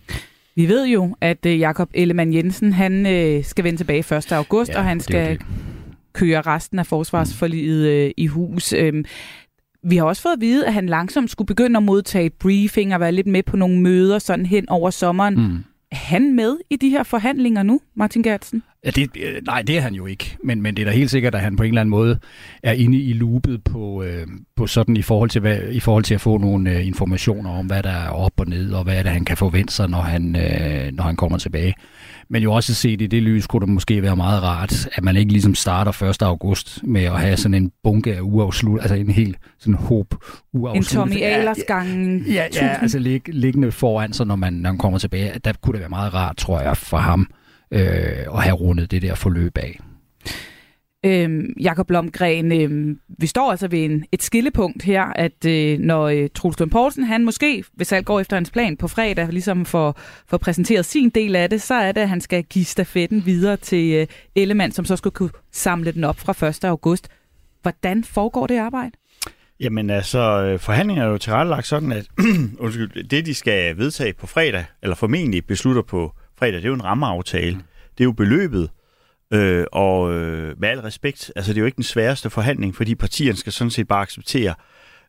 Vi 0.57 0.69
ved 0.69 0.87
jo, 0.87 1.17
at 1.21 1.47
øh, 1.47 1.59
Jakob 1.59 1.91
Ellemann 1.95 2.35
Jensen, 2.35 2.73
han 2.73 3.07
øh, 3.07 3.45
skal 3.45 3.65
vende 3.65 3.79
tilbage 3.79 4.17
1. 4.17 4.33
august, 4.33 4.71
Ja, 4.71 4.79
og 4.79 4.85
han 4.85 5.01
skal 5.01 5.39
køre 6.13 6.41
resten 6.41 6.79
af 6.79 6.87
forsvarsforliget 6.87 7.89
øh, 7.89 8.11
i 8.17 8.27
hus. 8.27 8.73
Øhm, 8.73 9.05
vi 9.85 9.97
har 9.97 10.05
også 10.05 10.23
fået 10.23 10.33
at 10.33 10.41
vide, 10.41 10.67
at 10.67 10.73
han 10.73 10.87
langsomt 10.87 11.31
skulle 11.31 11.47
begynde 11.47 11.77
at 11.77 11.83
modtage 11.83 12.31
briefing 12.31 12.95
og 12.95 13.01
være 13.01 13.13
lidt 13.13 13.27
med 13.27 13.43
på 13.43 13.57
nogle 13.57 13.81
møder 13.81 14.19
sådan 14.19 14.47
hen 14.47 14.69
over 14.69 14.91
sommeren. 14.91 15.35
Mm. 15.35 15.65
Er 15.91 15.97
han 15.97 16.35
med 16.35 16.57
i 16.71 16.77
de 16.77 16.89
her 16.89 17.03
forhandlinger 17.03 17.63
nu, 17.63 17.81
Martin 17.97 18.23
Gertsen? 18.23 18.63
Ja, 18.85 18.91
det, 18.91 19.11
øh, 19.17 19.43
nej, 19.47 19.63
det 19.63 19.77
er 19.77 19.81
han 19.81 19.95
jo 19.95 20.07
ikke. 20.07 20.37
Men, 20.45 20.63
men 20.63 20.77
det 20.77 20.83
er 20.83 20.87
da 20.87 20.97
helt 20.97 21.11
sikkert, 21.11 21.35
at 21.35 21.41
han 21.41 21.57
på 21.57 21.63
en 21.63 21.69
eller 21.69 21.81
anden 21.81 21.91
måde 21.91 22.19
er 22.63 22.73
inde 22.73 22.99
i 22.99 23.13
loopet 23.13 23.65
på, 23.65 24.03
øh, 24.03 24.27
på 24.57 24.67
sådan 24.67 24.97
i 24.97 25.03
forhold, 25.03 25.31
til, 25.31 25.41
hvad, 25.41 25.59
i 25.71 25.81
forhold 25.81 26.05
til 26.05 26.15
at 26.15 26.21
få 26.21 26.39
nogle 26.39 26.71
øh, 26.71 26.87
informationer 26.87 27.51
om, 27.51 27.67
hvad 27.67 27.83
der 27.83 27.91
er 27.91 28.09
op 28.09 28.33
og 28.37 28.47
ned, 28.47 28.73
og 28.73 28.85
hvad 28.85 28.99
er 28.99 29.03
det, 29.03 29.13
han 29.13 29.25
kan 29.25 29.37
forvente 29.37 29.75
sig, 29.75 29.89
når 29.89 30.01
han, 30.01 30.37
øh, 30.37 30.93
når 30.93 31.05
han 31.05 31.17
kommer 31.17 31.39
tilbage. 31.39 31.75
Men 32.29 32.43
jo 32.43 32.53
også 32.53 32.75
set 32.75 33.01
i 33.01 33.07
det 33.07 33.23
lys, 33.23 33.47
kunne 33.47 33.61
det 33.61 33.69
måske 33.69 34.03
være 34.03 34.17
meget 34.17 34.43
rart, 34.43 34.89
at 34.93 35.05
man 35.05 35.17
ikke 35.17 35.33
ligesom 35.33 35.55
starter 35.55 36.03
1. 36.03 36.23
august 36.23 36.81
med 36.85 37.03
at 37.03 37.21
have 37.21 37.37
sådan 37.37 37.55
en 37.55 37.73
bunke 37.83 38.17
af 38.17 38.21
uafslut, 38.21 38.81
altså 38.81 38.95
en 38.95 39.11
helt 39.11 39.37
sådan 39.59 39.75
håb 39.75 40.13
En 40.13 40.19
uafsluttet. 40.61 40.91
Tommy 40.91 41.23
Ahlers 41.23 41.59
gang 41.67 42.19
Ja, 42.27 42.47
ja, 42.55 42.77
altså 42.81 42.99
lig, 42.99 43.23
liggende 43.27 43.73
foran 43.73 44.13
sig, 44.13 44.27
når 44.27 44.37
man, 44.37 44.53
når 44.53 44.71
man 44.71 44.79
kommer 44.79 44.99
tilbage. 44.99 45.33
Der 45.45 45.53
kunne 45.63 45.73
det 45.73 45.81
være 45.81 45.89
meget 45.89 46.15
rart, 46.15 46.37
tror 46.37 46.61
jeg, 46.61 46.77
for 46.77 46.97
ham 46.97 47.31
øh, 47.71 47.81
at 48.35 48.43
have 48.43 48.55
rundet 48.55 48.91
det 48.91 49.03
der 49.03 49.15
forløb 49.15 49.59
af. 49.59 49.81
Øhm, 51.05 51.55
Jakob 51.61 51.87
Blomgren, 51.87 52.53
øhm, 52.53 52.99
vi 53.09 53.27
står 53.27 53.51
altså 53.51 53.69
ved 53.69 53.85
en, 53.85 54.05
et 54.13 54.23
skillepunkt 54.23 54.83
her, 54.83 55.03
at 55.03 55.45
øh, 55.47 55.79
når 55.79 56.05
øh, 56.05 56.29
Troels 56.35 56.61
Lund 56.61 56.71
Poulsen, 56.71 57.05
han 57.05 57.25
måske, 57.25 57.65
hvis 57.73 57.93
alt 57.93 58.07
går 58.07 58.21
efter 58.21 58.37
hans 58.37 58.51
plan 58.51 58.77
på 58.77 58.89
fredag, 58.89 59.29
ligesom 59.29 59.65
får, 59.65 60.01
får 60.29 60.37
præsenteret 60.37 60.85
sin 60.85 61.11
del 61.11 61.37
af 61.37 61.51
det, 61.51 61.63
så 61.63 61.75
er 61.75 61.93
det, 61.93 62.01
at 62.01 62.09
han 62.09 62.21
skal 62.21 62.45
give 62.45 62.65
stafetten 62.65 63.27
videre 63.27 63.57
til 63.57 63.95
øh, 63.95 64.07
Ellemann, 64.35 64.73
som 64.73 64.85
så 64.85 64.97
skulle 64.97 65.15
kunne 65.15 65.31
samle 65.53 65.93
den 65.93 66.05
op 66.05 66.21
fra 66.21 66.47
1. 66.47 66.65
august. 66.65 67.09
Hvordan 67.63 68.05
foregår 68.05 68.47
det 68.47 68.59
arbejde? 68.59 68.91
Jamen 69.61 69.91
altså, 69.91 70.19
øh, 70.19 70.59
forhandlingerne 70.59 71.09
er 71.09 71.13
jo 71.13 71.19
tilrettelagt 71.19 71.67
sådan, 71.67 71.93
at 71.93 72.07
undskyld, 72.59 73.09
det 73.09 73.27
de 73.27 73.35
skal 73.35 73.79
vedtage 73.79 74.13
på 74.13 74.27
fredag, 74.27 74.65
eller 74.83 74.97
formentlig 74.97 75.47
beslutter 75.47 75.83
på 75.83 76.13
fredag, 76.39 76.55
det 76.55 76.65
er 76.65 76.69
jo 76.69 76.75
en 76.75 76.85
rammeaftale. 76.85 77.57
Det 77.99 78.01
er 78.01 78.05
jo 78.05 78.13
beløbet, 78.13 78.71
øh, 79.31 79.65
og 79.73 80.13
øh, 80.13 80.61
med 80.61 80.69
al 80.69 80.81
respekt, 80.81 81.33
altså 81.37 81.53
det 81.53 81.59
er 81.59 81.61
jo 81.61 81.67
ikke 81.67 81.77
den 81.77 81.85
sværeste 81.85 82.31
forhandling, 82.31 82.77
fordi 82.77 82.95
partierne 82.95 83.37
skal 83.37 83.53
sådan 83.53 83.71
set 83.71 83.89
bare 83.89 84.03
acceptere 84.03 84.55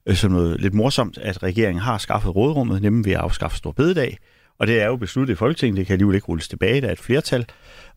øh, 0.06 0.16
som 0.16 0.32
noget 0.32 0.62
lidt 0.62 0.74
morsomt, 0.74 1.18
at 1.18 1.44
regeringen 1.44 1.82
har 1.82 1.98
skaffet 1.98 2.36
rådrummet, 2.36 2.82
nemlig 2.82 3.06
ved 3.06 3.14
at 3.14 3.20
afskaffe 3.20 3.58
stor 3.58 3.72
bededag. 3.72 4.18
Og 4.60 4.68
det 4.68 4.82
er 4.82 4.86
jo 4.86 4.96
besluttet 4.96 5.34
i 5.34 5.38
Folketinget, 5.38 5.78
det 5.78 5.88
kan 5.88 5.94
alligevel 5.94 6.16
ikke 6.16 6.28
rulles 6.28 6.48
tilbage, 6.48 6.82
der 6.82 6.88
er 6.88 6.92
et 6.92 7.00
flertal. 7.00 7.46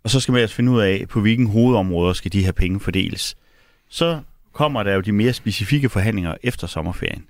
Og 0.05 0.11
så 0.11 0.21
skal 0.21 0.33
man 0.33 0.41
altså 0.41 0.57
finde 0.57 0.73
ud 0.73 0.81
af, 0.81 1.05
på 1.09 1.21
hvilken 1.21 1.47
hovedområder 1.47 2.13
skal 2.13 2.33
de 2.33 2.45
her 2.45 2.53
penge 2.53 2.81
fordeles. 2.81 3.37
Så 3.89 4.21
kommer 4.53 4.83
der 4.83 4.95
jo 4.95 5.01
de 5.01 5.13
mere 5.13 5.33
specifikke 5.33 5.89
forhandlinger 5.89 6.35
efter 6.43 6.67
sommerferien. 6.67 7.25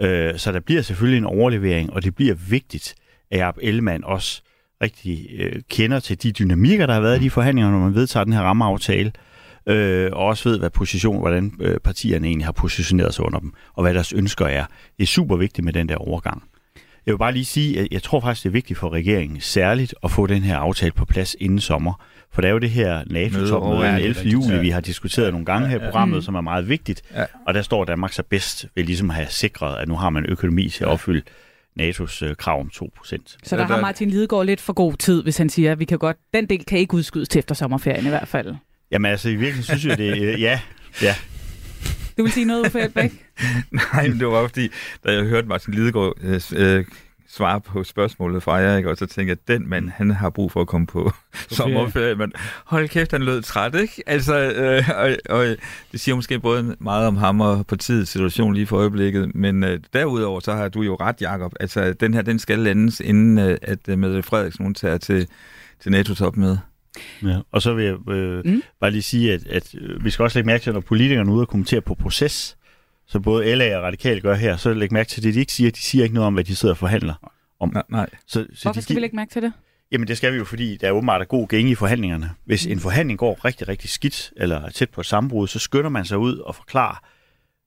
Øh, 0.00 0.38
så 0.38 0.52
der 0.52 0.60
bliver 0.60 0.82
selvfølgelig 0.82 1.18
en 1.18 1.24
overlevering, 1.24 1.92
og 1.92 2.04
det 2.04 2.14
bliver 2.14 2.34
vigtigt, 2.34 2.94
at 3.30 3.38
Jacob 3.38 3.58
Ellemann 3.62 4.04
også 4.04 4.42
rigtig 4.82 5.26
øh, 5.38 5.62
kender 5.70 6.00
til 6.00 6.22
de 6.22 6.32
dynamikker, 6.32 6.86
der 6.86 6.94
har 6.94 7.00
været 7.00 7.20
i 7.20 7.24
de 7.24 7.30
forhandlinger, 7.30 7.70
når 7.70 7.78
man 7.78 7.94
vedtager 7.94 8.24
den 8.24 8.32
her 8.32 8.40
rammeaftale, 8.40 9.12
øh, 9.66 10.10
og 10.12 10.26
også 10.26 10.48
ved, 10.48 10.58
hvad 10.58 10.70
position, 10.70 11.18
hvordan 11.18 11.52
øh, 11.60 11.78
partierne 11.78 12.26
egentlig 12.26 12.46
har 12.46 12.52
positioneret 12.52 13.14
sig 13.14 13.24
under 13.24 13.38
dem, 13.38 13.52
og 13.74 13.82
hvad 13.82 13.94
deres 13.94 14.12
ønsker 14.12 14.46
er. 14.46 14.64
Det 14.96 15.02
er 15.02 15.06
super 15.06 15.36
vigtigt 15.36 15.64
med 15.64 15.72
den 15.72 15.88
der 15.88 15.96
overgang. 15.96 16.42
Jeg 17.06 17.12
vil 17.12 17.18
bare 17.18 17.32
lige 17.32 17.44
sige, 17.44 17.80
at 17.80 17.88
jeg 17.90 18.02
tror 18.02 18.20
faktisk, 18.20 18.42
det 18.42 18.48
er 18.48 18.52
vigtigt 18.52 18.78
for 18.78 18.92
regeringen 18.92 19.40
særligt 19.40 19.94
at 20.04 20.10
få 20.10 20.26
den 20.26 20.42
her 20.42 20.56
aftale 20.56 20.92
på 20.92 21.04
plads 21.04 21.36
inden 21.40 21.60
sommer. 21.60 22.04
For 22.32 22.40
der 22.40 22.48
er 22.48 22.52
jo 22.52 22.58
det 22.58 22.70
her 22.70 23.02
NATO-topmøde 23.06 23.88
den 23.88 23.94
11. 23.94 24.28
juli, 24.28 24.58
vi 24.58 24.70
har 24.70 24.80
diskuteret 24.80 25.32
nogle 25.32 25.46
gange 25.46 25.68
her 25.68 25.76
i 25.76 25.78
programmet, 25.84 26.24
som 26.24 26.34
er 26.34 26.40
meget 26.40 26.68
vigtigt. 26.68 27.02
Og 27.46 27.54
der 27.54 27.62
står 27.62 27.84
Danmark 27.84 28.12
så 28.12 28.22
bedst 28.22 28.66
ved 28.74 28.84
ligesom 28.84 29.10
at 29.10 29.16
have 29.16 29.28
sikret, 29.30 29.76
at 29.76 29.88
nu 29.88 29.96
har 29.96 30.10
man 30.10 30.26
økonomi 30.26 30.68
til 30.68 30.84
at 30.84 30.90
opfylde 30.90 31.22
NATO's 31.80 32.24
øh, 32.24 32.36
krav 32.36 32.60
om 32.60 32.70
2%. 32.74 33.36
Så 33.42 33.56
der 33.56 33.64
har 33.64 33.80
Martin 33.80 34.10
Lidegaard 34.10 34.46
lidt 34.46 34.60
for 34.60 34.72
god 34.72 34.94
tid, 34.94 35.22
hvis 35.22 35.36
han 35.36 35.48
siger, 35.48 35.72
at 35.72 35.78
vi 35.78 35.84
kan 35.84 35.98
godt, 35.98 36.16
den 36.34 36.46
del 36.46 36.64
kan 36.64 36.78
ikke 36.78 36.94
udskydes 36.94 37.28
til 37.28 37.38
efter 37.38 37.54
sommerferien 37.54 38.06
i 38.06 38.08
hvert 38.08 38.28
fald. 38.28 38.54
Jamen 38.90 39.10
altså, 39.10 39.28
i 39.28 39.34
virkeligheden 39.34 39.78
synes 39.78 39.84
jeg, 39.84 39.98
det 39.98 40.22
øh, 40.22 40.40
ja, 40.48 40.60
ja. 41.02 41.14
Du 42.18 42.22
vil 42.22 42.32
sige 42.32 42.46
noget, 42.46 42.66
Uffe 42.66 42.80
Elbæk? 42.80 43.12
Nej, 43.92 44.08
men 44.08 44.18
det 44.18 44.26
var 44.26 44.32
bare 44.32 44.48
fordi, 44.48 44.68
da 45.06 45.12
jeg 45.12 45.24
hørte 45.24 45.48
Martin 45.48 45.74
Lidegaard 45.74 46.14
øh, 46.22 46.40
øh, 46.56 46.84
svare 47.32 47.60
på 47.60 47.84
spørgsmålet 47.84 48.42
fra 48.42 48.54
jer, 48.54 48.76
ikke? 48.76 48.90
og 48.90 48.96
så 48.96 49.06
tænkte 49.06 49.30
jeg, 49.30 49.38
at 49.42 49.48
den 49.48 49.68
mand, 49.68 49.88
han 49.88 50.10
har 50.10 50.30
brug 50.30 50.52
for 50.52 50.60
at 50.60 50.66
komme 50.66 50.86
på 50.86 51.12
sommerferie, 51.50 52.14
men 52.14 52.32
hold 52.64 52.88
kæft, 52.88 53.12
han 53.12 53.22
lød 53.22 53.42
træt, 53.42 53.74
ikke? 53.74 54.02
Altså, 54.06 54.38
øh, 54.38 54.88
og, 54.96 55.16
og 55.38 55.46
det 55.92 56.00
siger 56.00 56.14
måske 56.14 56.40
både 56.40 56.76
meget 56.80 57.06
om 57.06 57.16
ham 57.16 57.40
og 57.40 57.66
partiets 57.66 58.10
situation 58.10 58.54
lige 58.54 58.66
for 58.66 58.76
øjeblikket, 58.76 59.34
men 59.34 59.64
øh, 59.64 59.80
derudover, 59.92 60.40
så 60.40 60.52
har 60.52 60.68
du 60.68 60.82
jo 60.82 60.96
ret, 61.00 61.22
Jacob. 61.22 61.52
Altså, 61.60 61.92
den 61.92 62.14
her, 62.14 62.22
den 62.22 62.38
skal 62.38 62.58
landes, 62.58 63.00
inden 63.00 63.38
øh, 63.38 63.58
at 63.62 63.88
øh, 63.88 63.98
Mette 63.98 64.22
Frederiksen, 64.22 64.64
hun 64.64 64.74
tager 64.74 64.98
til, 64.98 65.28
til 65.82 65.92
NATO-topmøde. 65.92 66.60
Ja, 67.22 67.38
og 67.52 67.62
så 67.62 67.74
vil 67.74 67.84
jeg 67.84 68.08
øh, 68.10 68.44
mm. 68.44 68.62
bare 68.80 68.90
lige 68.90 69.02
sige, 69.02 69.32
at, 69.32 69.46
at 69.46 69.74
øh, 69.74 70.04
vi 70.04 70.10
skal 70.10 70.22
også 70.22 70.38
lægge 70.38 70.46
mærke 70.46 70.62
til, 70.62 70.72
når 70.72 70.80
politikerne 70.80 71.30
er 71.30 71.34
ude 71.34 71.42
og 71.42 71.48
kommentere 71.48 71.80
på 71.80 71.94
proces, 71.94 72.56
så 73.10 73.20
både 73.20 73.54
LA 73.54 73.76
og 73.76 73.82
Radikal 73.82 74.20
gør 74.20 74.34
her, 74.34 74.56
så 74.56 74.74
læg 74.74 74.92
mærke 74.92 75.08
til 75.08 75.22
det, 75.22 75.34
de 75.34 75.40
ikke 75.40 75.52
siger. 75.52 75.70
De 75.70 75.80
siger 75.80 76.04
ikke 76.04 76.14
noget 76.14 76.26
om, 76.26 76.34
hvad 76.34 76.44
de 76.44 76.56
sidder 76.56 76.74
og 76.74 76.78
forhandler 76.78 77.14
om. 77.60 77.70
Nej, 77.72 77.82
nej. 77.88 78.08
Så, 78.26 78.46
så 78.54 78.62
Hvorfor 78.62 78.80
de, 78.80 78.82
skal 78.82 78.96
vi 78.96 79.00
lægge 79.00 79.16
mærke 79.16 79.32
til 79.32 79.42
det? 79.42 79.52
Jamen 79.92 80.08
det 80.08 80.16
skal 80.16 80.32
vi 80.32 80.38
jo, 80.38 80.44
fordi 80.44 80.76
der 80.76 80.88
er 80.88 80.92
åbenbart 80.92 81.20
er 81.20 81.24
god 81.24 81.48
gænge 81.48 81.70
i 81.70 81.74
forhandlingerne. 81.74 82.30
Hvis 82.44 82.66
en 82.66 82.80
forhandling 82.80 83.18
går 83.18 83.44
rigtig, 83.44 83.68
rigtig 83.68 83.90
skidt, 83.90 84.32
eller 84.36 84.60
er 84.60 84.70
tæt 84.70 84.90
på 84.90 85.00
et 85.00 85.06
sammenbrud, 85.06 85.48
så 85.48 85.58
skynder 85.58 85.88
man 85.88 86.04
sig 86.04 86.18
ud 86.18 86.38
og 86.38 86.54
forklarer, 86.54 87.04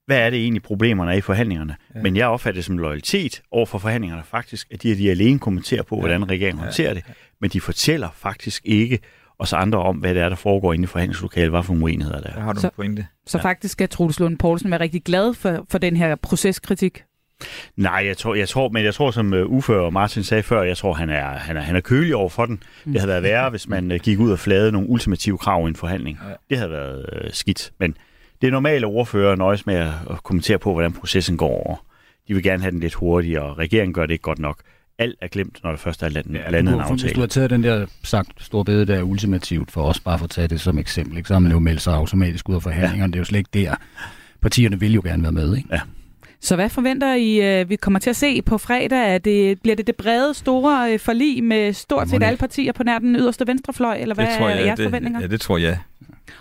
hvad 0.05 0.17
er 0.17 0.29
det 0.29 0.39
egentlig 0.39 0.63
problemerne 0.63 1.11
er 1.11 1.15
i 1.15 1.21
forhandlingerne. 1.21 1.75
Ja. 1.95 2.01
Men 2.01 2.15
jeg 2.15 2.27
opfatter 2.27 2.57
det 2.57 2.65
som 2.65 2.77
loyalitet 2.77 3.41
over 3.51 3.65
for 3.65 3.77
forhandlingerne 3.77 4.23
faktisk, 4.23 4.67
at 4.71 4.83
de, 4.83 4.91
at 4.91 4.97
de 4.97 5.11
alene 5.11 5.39
kommenterer 5.39 5.83
på, 5.83 5.99
hvordan 5.99 6.29
regeringen 6.29 6.59
ja. 6.59 6.65
håndterer 6.65 6.93
det, 6.93 7.03
men 7.41 7.49
de 7.49 7.61
fortæller 7.61 8.09
faktisk 8.15 8.61
ikke, 8.65 8.99
os 9.43 9.53
andre 9.53 9.79
om, 9.79 9.97
hvad 9.97 10.13
det 10.13 10.21
er, 10.21 10.29
der 10.29 10.35
foregår 10.35 10.73
inde 10.73 10.83
i 10.83 10.87
forhandlingslokalet, 10.87 11.49
hvad 11.49 11.63
for 11.63 11.73
uenigheder 11.73 12.21
der 12.21 12.29
er. 12.29 12.33
Der 12.33 12.41
har 12.41 12.53
du 12.53 12.59
så, 12.59 12.67
en 12.67 12.73
pointe. 12.75 13.07
Så 13.27 13.37
ja. 13.37 13.43
faktisk 13.43 13.71
skal 13.71 13.89
Troels 13.89 14.19
Lund 14.19 14.37
Poulsen 14.37 14.71
være 14.71 14.79
rigtig 14.79 15.03
glad 15.03 15.33
for, 15.33 15.65
for 15.69 15.77
den 15.77 15.97
her 15.97 16.15
proceskritik? 16.15 17.03
Nej, 17.75 18.03
jeg 18.05 18.17
tror, 18.17 18.35
jeg 18.35 18.49
tror, 18.49 18.69
men 18.69 18.83
jeg 18.83 18.93
tror, 18.93 19.11
som 19.11 19.33
uh, 19.33 19.39
Uffe 19.39 19.75
og 19.75 19.93
Martin 19.93 20.23
sagde 20.23 20.43
før, 20.43 20.61
jeg 20.61 20.77
tror, 20.77 20.93
han 20.93 21.09
er, 21.09 21.25
han 21.25 21.57
er, 21.57 21.61
han 21.61 21.75
er 21.75 21.79
kølig 21.81 22.15
over 22.15 22.29
for 22.29 22.45
den. 22.45 22.63
Mm. 22.85 22.91
Det 22.91 23.01
havde 23.01 23.09
været 23.09 23.23
værre, 23.23 23.49
hvis 23.49 23.67
man 23.67 23.91
uh, 23.91 23.97
gik 23.97 24.19
ud 24.19 24.31
og 24.31 24.39
flade 24.39 24.71
nogle 24.71 24.89
ultimative 24.89 25.37
krav 25.37 25.65
i 25.65 25.69
en 25.69 25.75
forhandling. 25.75 26.19
Ja. 26.29 26.33
Det 26.49 26.57
havde 26.57 26.71
været 26.71 27.05
uh, 27.13 27.31
skidt. 27.31 27.71
Men 27.79 27.97
det 28.41 28.47
er 28.47 28.51
normale 28.51 28.85
ordfører 28.85 29.35
nøjes 29.35 29.65
med 29.65 29.75
at, 29.75 29.91
at 30.09 30.23
kommentere 30.23 30.59
på, 30.59 30.73
hvordan 30.73 30.93
processen 30.93 31.37
går 31.37 31.65
over. 31.65 31.85
De 32.27 32.33
vil 32.33 32.43
gerne 32.43 32.61
have 32.61 32.71
den 32.71 32.79
lidt 32.79 32.93
hurtigere, 32.93 33.43
og 33.43 33.57
regeringen 33.57 33.93
gør 33.93 34.05
det 34.05 34.13
ikke 34.13 34.21
godt 34.21 34.39
nok 34.39 34.57
alt 34.99 35.17
er 35.21 35.27
glemt, 35.27 35.59
når 35.63 35.71
det 35.71 35.79
først 35.79 36.03
er 36.03 36.09
landet, 36.09 36.33
ja, 36.33 36.49
landet 36.49 36.73
en 36.73 36.79
aftale. 36.79 37.01
Hvis 37.01 37.13
du 37.13 37.19
har 37.19 37.27
taget 37.27 37.49
den 37.49 37.63
der 37.63 37.85
sagt 38.03 38.43
store 38.43 38.65
bede, 38.65 38.85
der 38.85 38.95
er 38.95 39.03
ultimativt 39.03 39.71
for 39.71 39.83
os, 39.83 39.99
bare 39.99 40.17
for 40.17 40.25
at 40.25 40.29
tage 40.29 40.47
det 40.47 40.61
som 40.61 40.77
eksempel, 40.77 41.17
ikke? 41.17 41.27
så 41.27 41.33
har 41.33 41.39
man 41.39 41.51
jo 41.51 41.59
meldt 41.59 41.81
sig 41.81 41.93
automatisk 41.93 42.49
ud 42.49 42.55
af 42.55 42.61
forhandlingerne. 42.61 43.01
Ja. 43.01 43.07
Det 43.07 43.15
er 43.15 43.19
jo 43.19 43.25
slet 43.25 43.39
ikke 43.39 43.49
der. 43.53 43.75
Partierne 44.41 44.79
vil 44.79 44.93
jo 44.93 45.01
gerne 45.05 45.23
være 45.23 45.31
med, 45.31 45.57
ikke? 45.57 45.69
Ja. 45.71 45.79
Så 46.41 46.55
hvad 46.55 46.69
forventer 46.69 47.13
I, 47.13 47.59
øh, 47.61 47.69
vi 47.69 47.75
kommer 47.75 47.99
til 47.99 48.09
at 48.09 48.15
se 48.15 48.41
på 48.41 48.57
fredag? 48.57 49.13
Er 49.13 49.17
det, 49.17 49.61
bliver 49.61 49.75
det 49.75 49.87
det 49.87 49.95
brede, 49.95 50.33
store 50.33 50.93
øh, 50.93 50.99
forlig 50.99 51.43
med 51.43 51.73
stort 51.73 52.09
set 52.09 52.23
alle 52.23 52.37
partier 52.37 52.71
på 52.71 52.83
nær 52.83 52.99
den 52.99 53.15
yderste 53.15 53.47
venstrefløj, 53.47 53.97
eller 53.97 54.15
hvad 54.15 54.25
det 54.25 54.33
tror 54.37 54.49
jeg, 54.49 54.59
er 54.59 54.65
jeres 54.65 54.77
det, 54.77 54.85
forventninger? 54.85 55.21
Ja, 55.21 55.27
det 55.27 55.41
tror 55.41 55.57
jeg. 55.57 55.79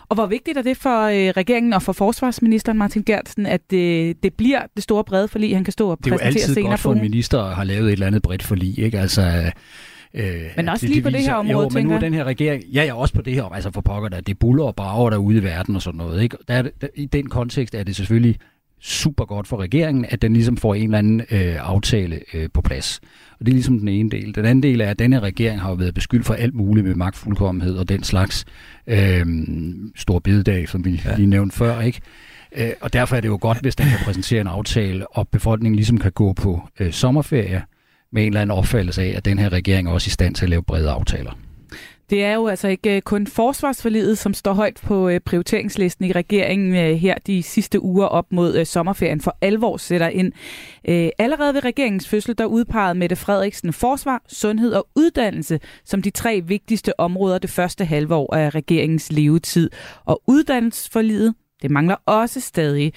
Og 0.09 0.15
hvor 0.15 0.27
vigtigt 0.27 0.59
er 0.59 0.63
det 0.63 0.77
for 0.77 1.03
øh, 1.03 1.15
regeringen 1.15 1.73
og 1.73 1.83
for 1.83 1.93
forsvarsministeren 1.93 2.79
Martin 2.79 3.03
Gertsen, 3.03 3.47
at 3.47 3.71
det, 3.71 4.23
det 4.23 4.35
bliver 4.35 4.61
det 4.75 4.83
store 4.83 5.05
brede 5.05 5.29
forlig, 5.29 5.57
han 5.57 5.65
kan 5.65 5.73
stå 5.73 5.91
og 5.91 5.99
præsentere 5.99 6.19
senere 6.19 6.33
Det 6.33 6.39
er 6.39 6.45
jo 6.45 6.49
altid 6.51 6.63
godt 6.63 6.81
for 6.81 6.93
en 6.93 7.01
minister 7.01 7.43
at 7.43 7.55
have 7.55 7.67
lavet 7.67 7.87
et 7.87 7.93
eller 7.93 8.07
andet 8.07 8.23
bredt 8.23 8.43
forlig, 8.43 8.79
ikke? 8.79 8.99
Altså, 8.99 9.53
Øh, 10.15 10.43
men 10.57 10.69
også 10.69 10.87
lige 10.87 10.95
det, 10.95 11.05
på 11.05 11.11
det 11.11 11.21
her 11.21 11.35
område, 11.35 11.65
jo, 11.65 11.71
men 11.75 11.87
nu 11.87 11.95
er 11.95 11.99
den 11.99 12.15
her 12.15 12.25
regering, 12.25 12.65
ja, 12.65 12.85
ja, 12.85 12.95
også 12.95 13.15
på 13.15 13.23
det 13.23 13.35
her, 13.35 13.45
altså 13.45 13.71
for 13.71 13.81
pokker 13.81 14.09
der, 14.09 14.21
det 14.21 14.39
buller 14.39 14.65
og 14.65 14.77
brager 14.77 15.11
derude 15.11 15.39
i 15.39 15.43
verden 15.43 15.77
og 15.77 15.83
sådan 15.83 15.99
noget, 15.99 16.23
ikke? 16.23 16.37
Der, 16.49 16.63
der, 16.63 16.89
I 16.95 17.07
den 17.07 17.29
kontekst 17.29 17.75
er 17.75 17.83
det 17.83 17.97
selvfølgelig 17.97 18.39
super 18.83 19.25
godt 19.25 19.47
for 19.47 19.57
regeringen, 19.57 20.07
at 20.09 20.23
den 20.23 20.33
ligesom 20.33 20.57
får 20.57 20.75
en 20.75 20.85
eller 20.85 20.99
anden 20.99 21.21
øh, 21.21 21.57
aftale 21.61 22.21
øh, 22.35 22.49
på 22.55 22.63
plads. 22.63 23.01
Og 23.41 23.47
det 23.47 23.53
er 23.53 23.55
ligesom 23.55 23.79
den 23.79 23.89
ene 23.89 24.11
del. 24.11 24.35
Den 24.35 24.45
anden 24.45 24.63
del 24.63 24.81
er, 24.81 24.91
at 24.91 24.99
denne 24.99 25.21
regering 25.21 25.61
har 25.61 25.69
jo 25.69 25.75
været 25.75 25.95
beskyldt 25.95 26.27
for 26.27 26.35
alt 26.35 26.55
muligt 26.55 26.87
med 26.87 26.95
magtfuldkommenhed 26.95 27.77
og 27.77 27.89
den 27.89 28.03
slags 28.03 28.45
øh, 28.87 29.27
stor 29.97 30.19
bededag, 30.19 30.69
som 30.69 30.85
vi 30.85 31.01
ja. 31.05 31.17
lige 31.17 31.27
nævnte 31.27 31.57
før, 31.57 31.81
ikke? 31.81 32.01
Øh, 32.57 32.71
og 32.81 32.93
derfor 32.93 33.17
er 33.17 33.21
det 33.21 33.29
jo 33.29 33.39
godt, 33.41 33.61
hvis 33.61 33.77
den 33.77 33.87
kan 33.87 33.99
præsentere 34.05 34.41
en 34.41 34.47
aftale, 34.47 35.07
og 35.17 35.29
befolkningen 35.29 35.77
ligesom 35.77 35.99
kan 35.99 36.13
gå 36.13 36.33
på 36.33 36.69
øh, 36.81 36.93
sommerferie 36.93 37.63
med 38.13 38.23
en 38.23 38.29
eller 38.29 38.41
anden 38.41 38.59
opfattelse 38.59 39.03
af, 39.03 39.15
at 39.17 39.25
den 39.25 39.39
her 39.39 39.53
regering 39.53 39.89
er 39.89 39.93
også 39.93 40.09
i 40.09 40.11
stand 40.11 40.35
til 40.35 40.45
at 40.45 40.51
lave 40.51 40.63
brede 40.63 40.91
aftaler. 40.91 41.33
Det 42.11 42.25
er 42.25 42.35
jo 42.35 42.47
altså 42.47 42.69
ikke 42.69 42.97
øh, 42.97 43.03
kun 43.03 43.27
forsvarsforlidet, 43.27 44.19
som 44.19 44.35
står 44.35 44.53
højt 44.53 44.81
på 44.83 45.09
øh, 45.09 45.21
prioriteringslisten 45.21 46.05
i 46.05 46.13
regeringen 46.13 46.77
øh, 46.77 46.97
her 46.97 47.15
de 47.27 47.43
sidste 47.43 47.83
uger 47.83 48.07
op 48.07 48.33
mod 48.33 48.65
sommerferien 48.65 49.21
for 49.21 49.37
alvor 49.41 49.77
sætter 49.77 50.09
ind. 50.09 50.33
Allerede 51.19 51.55
ved 51.55 51.65
regeringens 51.65 52.09
fødsel, 52.09 52.39
der 52.39 52.45
udpegede 52.45 52.95
Mette 52.95 53.17
Frederiksen 53.17 53.73
forsvar, 53.73 54.23
sundhed 54.29 54.73
og 54.73 54.89
uddannelse 54.97 55.61
som 55.85 56.03
de 56.03 56.11
tre 56.11 56.43
vigtigste 56.47 57.01
områder 57.01 57.39
det 57.39 57.51
første 57.51 57.85
halve 57.85 58.15
år 58.15 58.35
af 58.35 58.51
regeringens 58.55 59.13
levetid. 59.13 59.71
Og 60.05 60.23
uddannelsesforlidet, 60.27 61.35
det 61.63 61.71
mangler 61.71 61.97
også 62.07 62.41
stadig. 62.41 62.93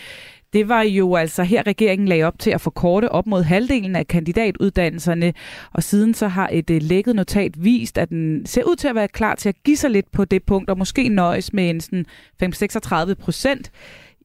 Det 0.55 0.69
var 0.69 0.81
jo 0.81 1.15
altså 1.15 1.43
her, 1.43 1.67
regeringen 1.67 2.07
lagde 2.07 2.23
op 2.23 2.39
til 2.39 2.51
at 2.51 2.61
forkorte 2.61 3.11
op 3.11 3.27
mod 3.27 3.43
halvdelen 3.43 3.95
af 3.95 4.07
kandidatuddannelserne, 4.07 5.33
og 5.73 5.83
siden 5.83 6.13
så 6.13 6.27
har 6.27 6.49
et 6.51 6.69
øh, 6.69 6.81
lækket 6.81 7.15
notat 7.15 7.63
vist, 7.63 7.97
at 7.97 8.09
den 8.09 8.45
ser 8.45 8.63
ud 8.63 8.75
til 8.75 8.87
at 8.87 8.95
være 8.95 9.07
klar 9.07 9.35
til 9.35 9.49
at 9.49 9.55
give 9.63 9.77
sig 9.77 9.89
lidt 9.91 10.11
på 10.11 10.25
det 10.25 10.43
punkt, 10.43 10.69
og 10.69 10.77
måske 10.77 11.09
nøjes 11.09 11.53
med 11.53 11.69
en 11.69 11.81
sådan 11.81 12.05
5-36 12.43 13.13
procent. 13.13 13.71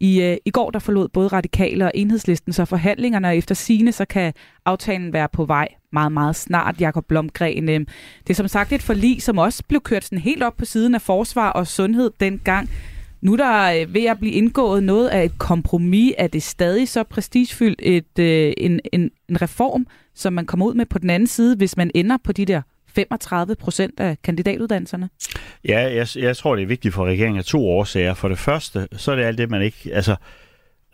I, 0.01 0.23
øh, 0.23 0.37
I 0.45 0.51
går 0.51 0.71
der 0.71 0.79
forlod 0.79 1.09
både 1.09 1.29
radikale 1.29 1.85
og 1.85 1.91
enhedslisten 1.95 2.53
så 2.53 2.65
forhandlingerne, 2.65 3.29
og 3.29 3.37
efter 3.37 3.55
sine 3.55 3.93
så 3.93 4.05
kan 4.05 4.33
aftalen 4.65 5.13
være 5.13 5.29
på 5.33 5.45
vej 5.45 5.69
meget, 5.93 6.13
meget 6.13 6.37
snart, 6.37 6.81
Jakob 6.81 7.05
Blomgren. 7.09 7.69
Øh, 7.69 7.81
det 8.21 8.31
er 8.31 8.35
som 8.35 8.49
sagt 8.49 8.73
et 8.73 8.83
forlig, 8.83 9.23
som 9.23 9.39
også 9.39 9.63
blev 9.69 9.81
kørt 9.81 10.05
sådan 10.05 10.19
helt 10.19 10.43
op 10.43 10.57
på 10.57 10.65
siden 10.65 10.95
af 10.95 11.03
forsvar 11.03 11.51
og 11.51 11.67
sundhed 11.67 12.11
dengang. 12.21 12.71
Nu 13.21 13.33
er 13.33 13.37
der 13.37 13.81
øh, 13.81 13.95
ved 13.95 14.05
at 14.05 14.19
blive 14.19 14.33
indgået 14.33 14.83
noget 14.83 15.09
af 15.09 15.25
et 15.25 15.39
kompromis. 15.39 16.13
Er 16.19 16.27
det 16.27 16.43
stadig 16.43 16.89
så 16.89 17.03
prestigefyldt 17.03 17.81
et, 17.83 18.19
øh, 18.19 18.53
en, 18.57 18.81
en, 18.93 19.11
en 19.29 19.43
reform, 19.43 19.87
som 20.15 20.33
man 20.33 20.47
kommer 20.47 20.67
ud 20.67 20.75
med 20.75 20.87
på 20.87 20.99
den 20.99 21.11
anden 21.11 21.27
side, 21.27 21.57
hvis 21.57 21.77
man 21.77 21.91
ender 21.95 22.17
på 22.25 22.33
de 22.33 22.45
der 22.45 22.63
35 22.95 23.55
procent 23.55 24.01
af 24.01 24.23
kandidatuddannelserne? 24.23 25.09
Ja, 25.69 25.95
jeg, 25.95 26.07
jeg 26.17 26.37
tror, 26.37 26.57
det 26.57 26.63
er 26.63 26.67
vigtigt 26.67 26.95
for 26.95 27.05
regeringen 27.05 27.39
af 27.39 27.45
to 27.45 27.69
årsager. 27.69 28.15
For 28.15 28.29
det 28.29 28.39
første, 28.39 28.89
så 28.93 29.13
er 29.13 29.17
det 29.17 29.23
alt 29.23 29.39
det, 29.39 29.51
man 29.51 29.63
ikke... 29.63 29.91
Altså, 29.93 30.17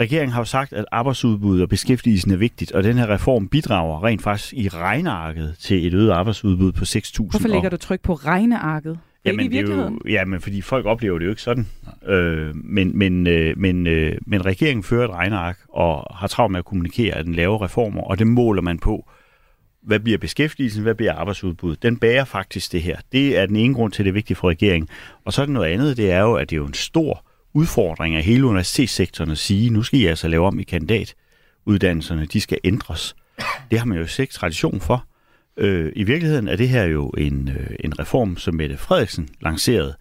regeringen 0.00 0.32
har 0.32 0.40
jo 0.40 0.44
sagt, 0.44 0.72
at 0.72 0.84
arbejdsudbud 0.92 1.60
og 1.60 1.68
beskæftigelsen 1.68 2.30
er 2.30 2.36
vigtigt, 2.36 2.72
og 2.72 2.84
den 2.84 2.98
her 2.98 3.10
reform 3.10 3.48
bidrager 3.48 4.04
rent 4.04 4.22
faktisk 4.22 4.54
i 4.54 4.68
regnearket 4.68 5.54
til 5.58 5.86
et 5.86 5.94
øget 5.94 6.10
arbejdsudbud 6.10 6.72
på 6.72 6.84
6.000. 6.84 7.30
Hvorfor 7.30 7.48
lægger 7.48 7.70
du 7.70 7.76
tryk 7.76 8.00
på 8.00 8.14
regnearket? 8.14 8.98
Jamen, 9.26 9.40
ikke 9.40 9.54
i 9.54 9.56
virkeligheden? 9.56 9.94
Det 9.94 10.00
er 10.04 10.10
jo, 10.10 10.12
jamen, 10.12 10.40
fordi 10.40 10.60
folk 10.60 10.86
oplever 10.86 11.18
det 11.18 11.24
jo 11.24 11.30
ikke 11.30 11.42
sådan. 11.42 11.66
Øh, 12.06 12.56
men, 12.56 12.98
men, 12.98 13.26
øh, 13.26 13.58
men, 13.58 13.86
øh, 13.86 14.18
men 14.26 14.46
regeringen 14.46 14.82
fører 14.82 15.04
et 15.08 15.14
regneark 15.14 15.58
og 15.68 16.16
har 16.16 16.26
travlt 16.26 16.52
med 16.52 16.58
at 16.58 16.64
kommunikere, 16.64 17.14
at 17.14 17.24
den 17.24 17.34
laver 17.34 17.64
reformer, 17.64 18.02
og 18.02 18.18
det 18.18 18.26
måler 18.26 18.62
man 18.62 18.78
på. 18.78 19.08
Hvad 19.82 20.00
bliver 20.00 20.18
beskæftigelsen? 20.18 20.82
Hvad 20.82 20.94
bliver 20.94 21.14
arbejdsudbud? 21.14 21.76
Den 21.76 21.96
bærer 21.96 22.24
faktisk 22.24 22.72
det 22.72 22.82
her. 22.82 22.96
Det 23.12 23.38
er 23.38 23.46
den 23.46 23.56
ene 23.56 23.74
grund 23.74 23.92
til, 23.92 24.02
at 24.02 24.04
det 24.04 24.10
er 24.10 24.14
vigtigt 24.14 24.38
for 24.38 24.48
regeringen. 24.48 24.88
Og 25.24 25.32
så 25.32 25.42
er 25.42 25.46
det 25.46 25.52
noget 25.52 25.72
andet, 25.72 25.96
det 25.96 26.10
er 26.10 26.20
jo, 26.20 26.34
at 26.34 26.50
det 26.50 26.56
er 26.56 26.60
jo 26.60 26.66
en 26.66 26.74
stor 26.74 27.24
udfordring 27.54 28.16
af 28.16 28.22
hele 28.22 28.46
universitetssektoren 28.46 29.30
at 29.30 29.38
sige, 29.38 29.70
nu 29.70 29.82
skal 29.82 30.00
I 30.00 30.06
altså 30.06 30.28
lave 30.28 30.46
om 30.46 30.58
i 30.58 30.62
kandidatuddannelserne, 30.62 32.26
de 32.26 32.40
skal 32.40 32.58
ændres. 32.64 33.16
Det 33.70 33.78
har 33.78 33.86
man 33.86 33.98
jo 33.98 34.06
ikke 34.20 34.32
tradition 34.32 34.80
for. 34.80 35.04
Øh, 35.58 35.92
I 35.96 36.04
virkeligheden 36.04 36.48
er 36.48 36.56
det 36.56 36.68
her 36.68 36.84
jo 36.84 37.08
en, 37.08 37.48
øh, 37.48 37.76
en 37.80 37.98
reform, 37.98 38.36
som 38.36 38.54
Mette 38.54 38.76
Frederiksen 38.76 39.28
lancerede 39.40 39.94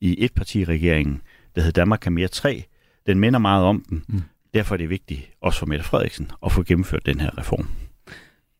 i 0.00 0.24
etpartiregeringen, 0.24 1.22
der 1.54 1.62
hed 1.62 1.72
Danmark 1.72 2.00
kan 2.00 2.12
mere 2.12 2.28
3. 2.28 2.64
Den 3.06 3.20
minder 3.20 3.38
meget 3.38 3.64
om 3.64 3.84
den. 3.88 4.04
Mm. 4.08 4.22
Derfor 4.54 4.74
er 4.74 4.76
det 4.76 4.90
vigtigt, 4.90 5.30
også 5.42 5.58
for 5.58 5.66
Mette 5.66 5.84
Frederiksen, 5.84 6.30
at 6.46 6.52
få 6.52 6.62
gennemført 6.62 7.06
den 7.06 7.20
her 7.20 7.38
reform. 7.38 7.68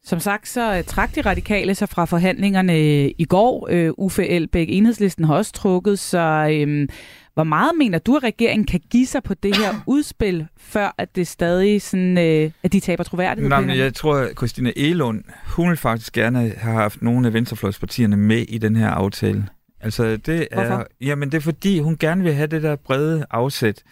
Som 0.05 0.21
sagt, 0.21 0.49
så 0.49 0.77
øh, 0.77 0.85
trak 0.85 1.15
de 1.15 1.21
radikale 1.21 1.75
sig 1.75 1.89
fra 1.89 2.05
forhandlingerne 2.05 2.73
øh, 2.73 3.11
i 3.19 3.25
går. 3.25 3.69
Øh, 3.71 3.91
Uffe 3.99 4.27
Elbæk, 4.29 4.67
enhedslisten 4.71 5.25
har 5.25 5.35
også 5.35 5.53
trukket, 5.53 5.99
så 5.99 6.49
øh, 6.53 6.89
hvor 7.39 7.45
meget 7.45 7.73
mener 7.79 7.99
du, 7.99 8.17
at 8.17 8.23
regeringen 8.23 8.67
kan 8.67 8.81
give 8.91 9.07
sig 9.07 9.23
på 9.23 9.35
det 9.35 9.57
her 9.57 9.83
udspil, 9.87 10.47
før 10.57 10.95
at 10.99 11.17
det 11.17 11.27
stadig 11.27 11.83
sådan, 11.83 12.19
øh, 12.19 12.51
at 12.63 12.73
de 12.73 12.81
taber 12.81 13.05
troværdighed? 13.05 13.49
Nej, 13.49 13.61
men 13.61 13.79
jeg 13.79 13.95
tror, 13.95 14.17
at 14.17 14.37
Christina 14.37 14.73
Elund, 14.77 15.25
hun 15.47 15.69
vil 15.69 15.77
faktisk 15.77 16.13
gerne 16.13 16.53
have 16.57 16.75
haft 16.77 17.03
nogle 17.03 17.27
af 17.27 17.33
venstrefløjspartierne 17.33 18.17
med 18.17 18.39
i 18.49 18.59
den 18.59 18.77
her 18.77 18.89
aftale. 18.89 19.47
Altså, 19.81 20.17
det 20.17 20.49
er, 20.51 20.55
Hvorfor? 20.55 20.87
Jamen, 21.01 21.33
det 21.33 21.37
er 21.37 21.43
fordi, 21.43 21.79
hun 21.79 21.97
gerne 21.97 22.23
vil 22.23 22.33
have 22.33 22.47
det 22.47 22.63
der 22.63 22.77
brede 22.77 23.27
afsæt. 23.31 23.83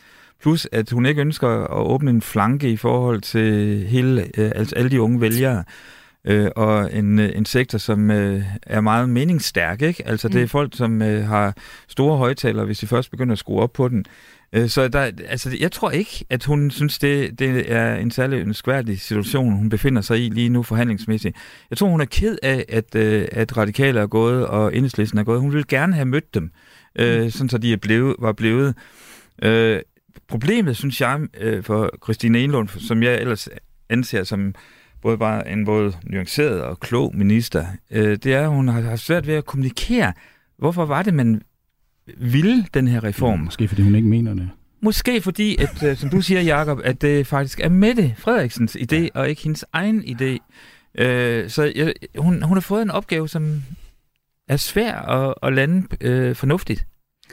Plus, 0.43 0.69
at 0.73 0.91
hun 0.91 1.07
ikke 1.07 1.21
ønsker 1.21 1.49
at 1.49 1.87
åbne 1.87 2.11
en 2.11 2.23
flanke 2.23 2.71
i 2.71 2.77
forhold 2.77 3.21
til 3.21 3.79
hele, 3.87 4.23
øh, 4.39 4.53
altså 4.55 4.77
alle 4.77 4.91
de 4.91 5.01
unge 5.01 5.21
vælgere. 5.21 5.65
Øh, 6.27 6.51
og 6.57 6.95
en, 6.95 7.19
øh, 7.19 7.31
en 7.35 7.45
sektor, 7.45 7.79
som 7.79 8.11
øh, 8.11 8.43
er 8.63 8.81
meget 8.81 9.09
meningsstærk. 9.09 9.83
Ikke? 9.83 10.07
Altså, 10.09 10.29
det 10.29 10.37
er 10.37 10.41
Mm. 10.43 10.49
folk, 10.49 10.77
som 10.77 11.03
øh, 11.03 11.25
har 11.29 11.55
store 11.89 12.17
højtalere, 12.17 12.65
hvis 12.65 12.79
de 12.79 12.87
først 12.87 13.11
begynder 13.11 13.33
at 13.33 13.39
skrue 13.39 13.61
op 13.61 13.73
på 13.73 13.89
den. 13.89 14.05
Øh, 14.53 14.69
Så 14.69 14.89
der, 14.89 15.01
altså, 15.29 15.57
jeg 15.61 15.73
tror 15.73 15.91
ikke, 15.91 16.25
at 16.31 16.45
hun 16.45 16.71
synes, 16.71 16.99
det, 16.99 17.39
det 17.39 17.73
er 17.73 17.95
en 17.95 18.11
særlig 18.11 18.39
ønskværdig 18.41 19.01
situation, 19.01 19.53
hun 19.53 19.69
befinder 19.69 20.03
sig 20.03 20.25
i 20.25 20.29
lige 20.29 20.49
nu 20.49 20.63
forhandlingsmæssigt. 20.63 21.37
Jeg 21.71 21.79
tror, 21.79 21.89
hun 21.89 22.01
er 22.01 22.05
ked 22.05 22.39
af, 22.43 22.65
at, 22.69 22.95
øh, 22.95 23.29
at 23.33 23.57
radikale 23.57 24.01
er 24.01 24.07
gået, 24.07 24.47
og 24.47 24.77
enhedslisten 24.77 25.19
er 25.19 25.25
gået. 25.25 25.41
Hun 25.41 25.53
ville 25.53 25.65
gerne 25.69 25.95
have 25.95 26.07
mødt 26.07 26.35
dem, 26.35 26.51
øh, 26.99 27.31
sådan 27.31 27.49
så 27.49 27.59
de 27.59 27.73
er 27.73 27.77
blevet, 27.77 28.17
var 28.19 28.33
blevet. 28.33 28.75
Øh, 29.43 29.81
problemet, 30.29 30.77
synes 30.77 31.01
jeg, 31.01 31.21
øh, 31.41 31.63
for 31.63 31.91
Christine 32.05 32.39
Enlund, 32.39 32.69
som 32.69 33.03
jeg 33.03 33.21
ellers 33.21 33.49
anser 33.91 34.25
som 34.25 34.55
både 35.07 35.19
bare 35.19 35.49
en 35.51 35.65
både 35.65 35.93
nuanceret 36.03 36.63
og 36.63 36.81
klog 36.81 37.17
minister, 37.17 37.67
øh, 37.91 38.17
det 38.17 38.27
er, 38.35 38.43
at 38.43 38.49
hun 38.49 38.69
har 38.69 38.81
haft 38.81 39.03
svært 39.03 39.27
ved 39.27 39.35
at 39.35 39.47
kommunikere. 39.47 40.13
Hvorfor 40.59 40.85
var 40.85 41.03
det, 41.03 41.15
man 41.15 41.43
ville 42.17 42.67
den 42.75 42.89
her 42.89 43.05
reform? 43.05 43.39
Måske 43.39 43.69
fordi 43.69 43.83
hun 43.83 43.95
ikke 43.95 44.09
mener 44.09 44.35
det. 44.35 44.51
Måske 44.83 45.21
fordi, 45.21 45.57
at, 45.63 45.83
øh, 45.83 45.97
som 45.97 46.11
du 46.11 46.21
siger, 46.21 46.41
Jacob, 46.41 46.81
at 46.85 47.03
det 47.03 47.27
faktisk 47.27 47.61
er 47.61 47.69
Mette 47.69 48.15
Frederiksens 48.19 48.77
idé, 48.77 49.09
og 49.15 49.29
ikke 49.29 49.43
hendes 49.43 49.65
egen 49.73 50.05
idé. 50.05 50.39
Øh, 51.05 51.51
så 51.51 51.73
jeg, 51.77 51.95
hun, 52.19 52.43
hun 52.43 52.57
har 52.57 52.61
fået 52.61 52.83
en 52.83 52.91
opgave, 52.91 53.29
som 53.29 53.63
er 54.49 54.57
svær 54.57 54.95
at, 54.95 55.35
at 55.43 55.53
lande 55.55 55.87
øh, 56.01 56.35
fornuftigt. 56.37 56.87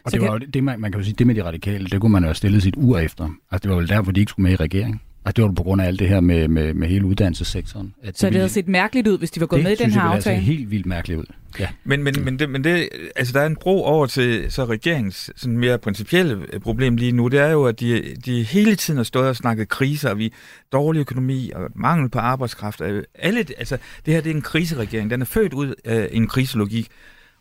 Og 0.05 0.11
det 0.11 0.21
var 0.21 0.27
kan- 0.27 0.47
jo 0.47 0.51
det, 0.53 0.63
man, 0.63 0.79
man 0.79 0.91
kan 0.91 0.99
jo 1.01 1.05
sige, 1.05 1.15
det 1.17 1.27
med 1.27 1.35
de 1.35 1.43
radikale, 1.43 1.85
det 1.87 2.01
kunne 2.01 2.11
man 2.11 2.23
jo 2.23 2.27
have 2.27 2.35
stillet 2.35 2.63
sit 2.63 2.73
ur 2.77 2.97
efter. 2.97 3.23
Altså 3.51 3.63
det 3.63 3.69
var 3.71 3.77
vel 3.77 3.89
derfor, 3.89 4.11
de 4.11 4.19
ikke 4.19 4.29
skulle 4.29 4.43
med 4.43 4.51
i 4.51 4.55
regering. 4.55 5.01
Altså 5.25 5.35
det 5.35 5.43
var 5.43 5.51
på 5.51 5.63
grund 5.63 5.81
af 5.81 5.85
alt 5.87 5.99
det 5.99 6.09
her 6.09 6.19
med, 6.19 6.47
med, 6.47 6.73
med 6.73 6.87
hele 6.87 7.05
uddannelsessektoren. 7.05 7.93
At 8.03 8.17
Så 8.17 8.25
det 8.25 8.31
ville- 8.33 8.39
havde 8.39 8.49
set 8.53 8.67
mærkeligt 8.67 9.07
ud, 9.07 9.17
hvis 9.17 9.31
de 9.31 9.39
var 9.39 9.45
gået 9.47 9.57
det 9.57 9.63
med 9.63 9.71
i 9.71 9.75
den 9.75 9.83
synes 9.83 9.95
her 9.95 10.01
jeg 10.01 10.05
ville 10.09 10.13
have 10.13 10.21
set 10.21 10.29
aftale. 10.29 10.45
helt 10.45 10.71
vildt 10.71 10.85
mærkeligt 10.85 11.19
ud. 11.19 11.25
Ja. 11.59 11.67
Men, 11.83 12.03
men, 12.03 12.15
men, 12.23 12.39
det, 12.39 12.49
men 12.49 12.63
det, 12.63 12.89
altså, 13.15 13.33
der 13.33 13.39
er 13.41 13.45
en 13.45 13.55
bro 13.55 13.83
over 13.83 14.05
til 14.05 14.45
så 14.49 14.65
regeringens 14.65 15.31
sådan 15.35 15.57
mere 15.57 15.77
principielle 15.77 16.39
øh, 16.53 16.59
problem 16.59 16.95
lige 16.95 17.11
nu. 17.11 17.27
Det 17.27 17.39
er 17.39 17.47
jo, 17.49 17.63
at 17.65 17.79
de, 17.79 18.15
de 18.25 18.43
hele 18.43 18.75
tiden 18.75 18.97
har 18.97 19.03
stået 19.03 19.27
og 19.29 19.35
snakket 19.35 19.69
kriser, 19.69 20.09
og 20.09 20.17
vi 20.17 20.33
dårlig 20.71 20.99
økonomi 20.99 21.51
og 21.55 21.69
mangel 21.75 22.09
på 22.09 22.19
arbejdskraft. 22.19 22.81
Øh, 22.81 23.03
Alle, 23.15 23.45
altså, 23.57 23.77
det 24.05 24.13
her 24.13 24.21
det 24.21 24.31
er 24.31 24.35
en 24.35 24.41
kriseregering. 24.41 25.09
Den 25.09 25.21
er 25.21 25.25
født 25.25 25.53
ud 25.53 25.73
af 25.85 26.09
en 26.11 26.27
kriselogik. 26.27 26.87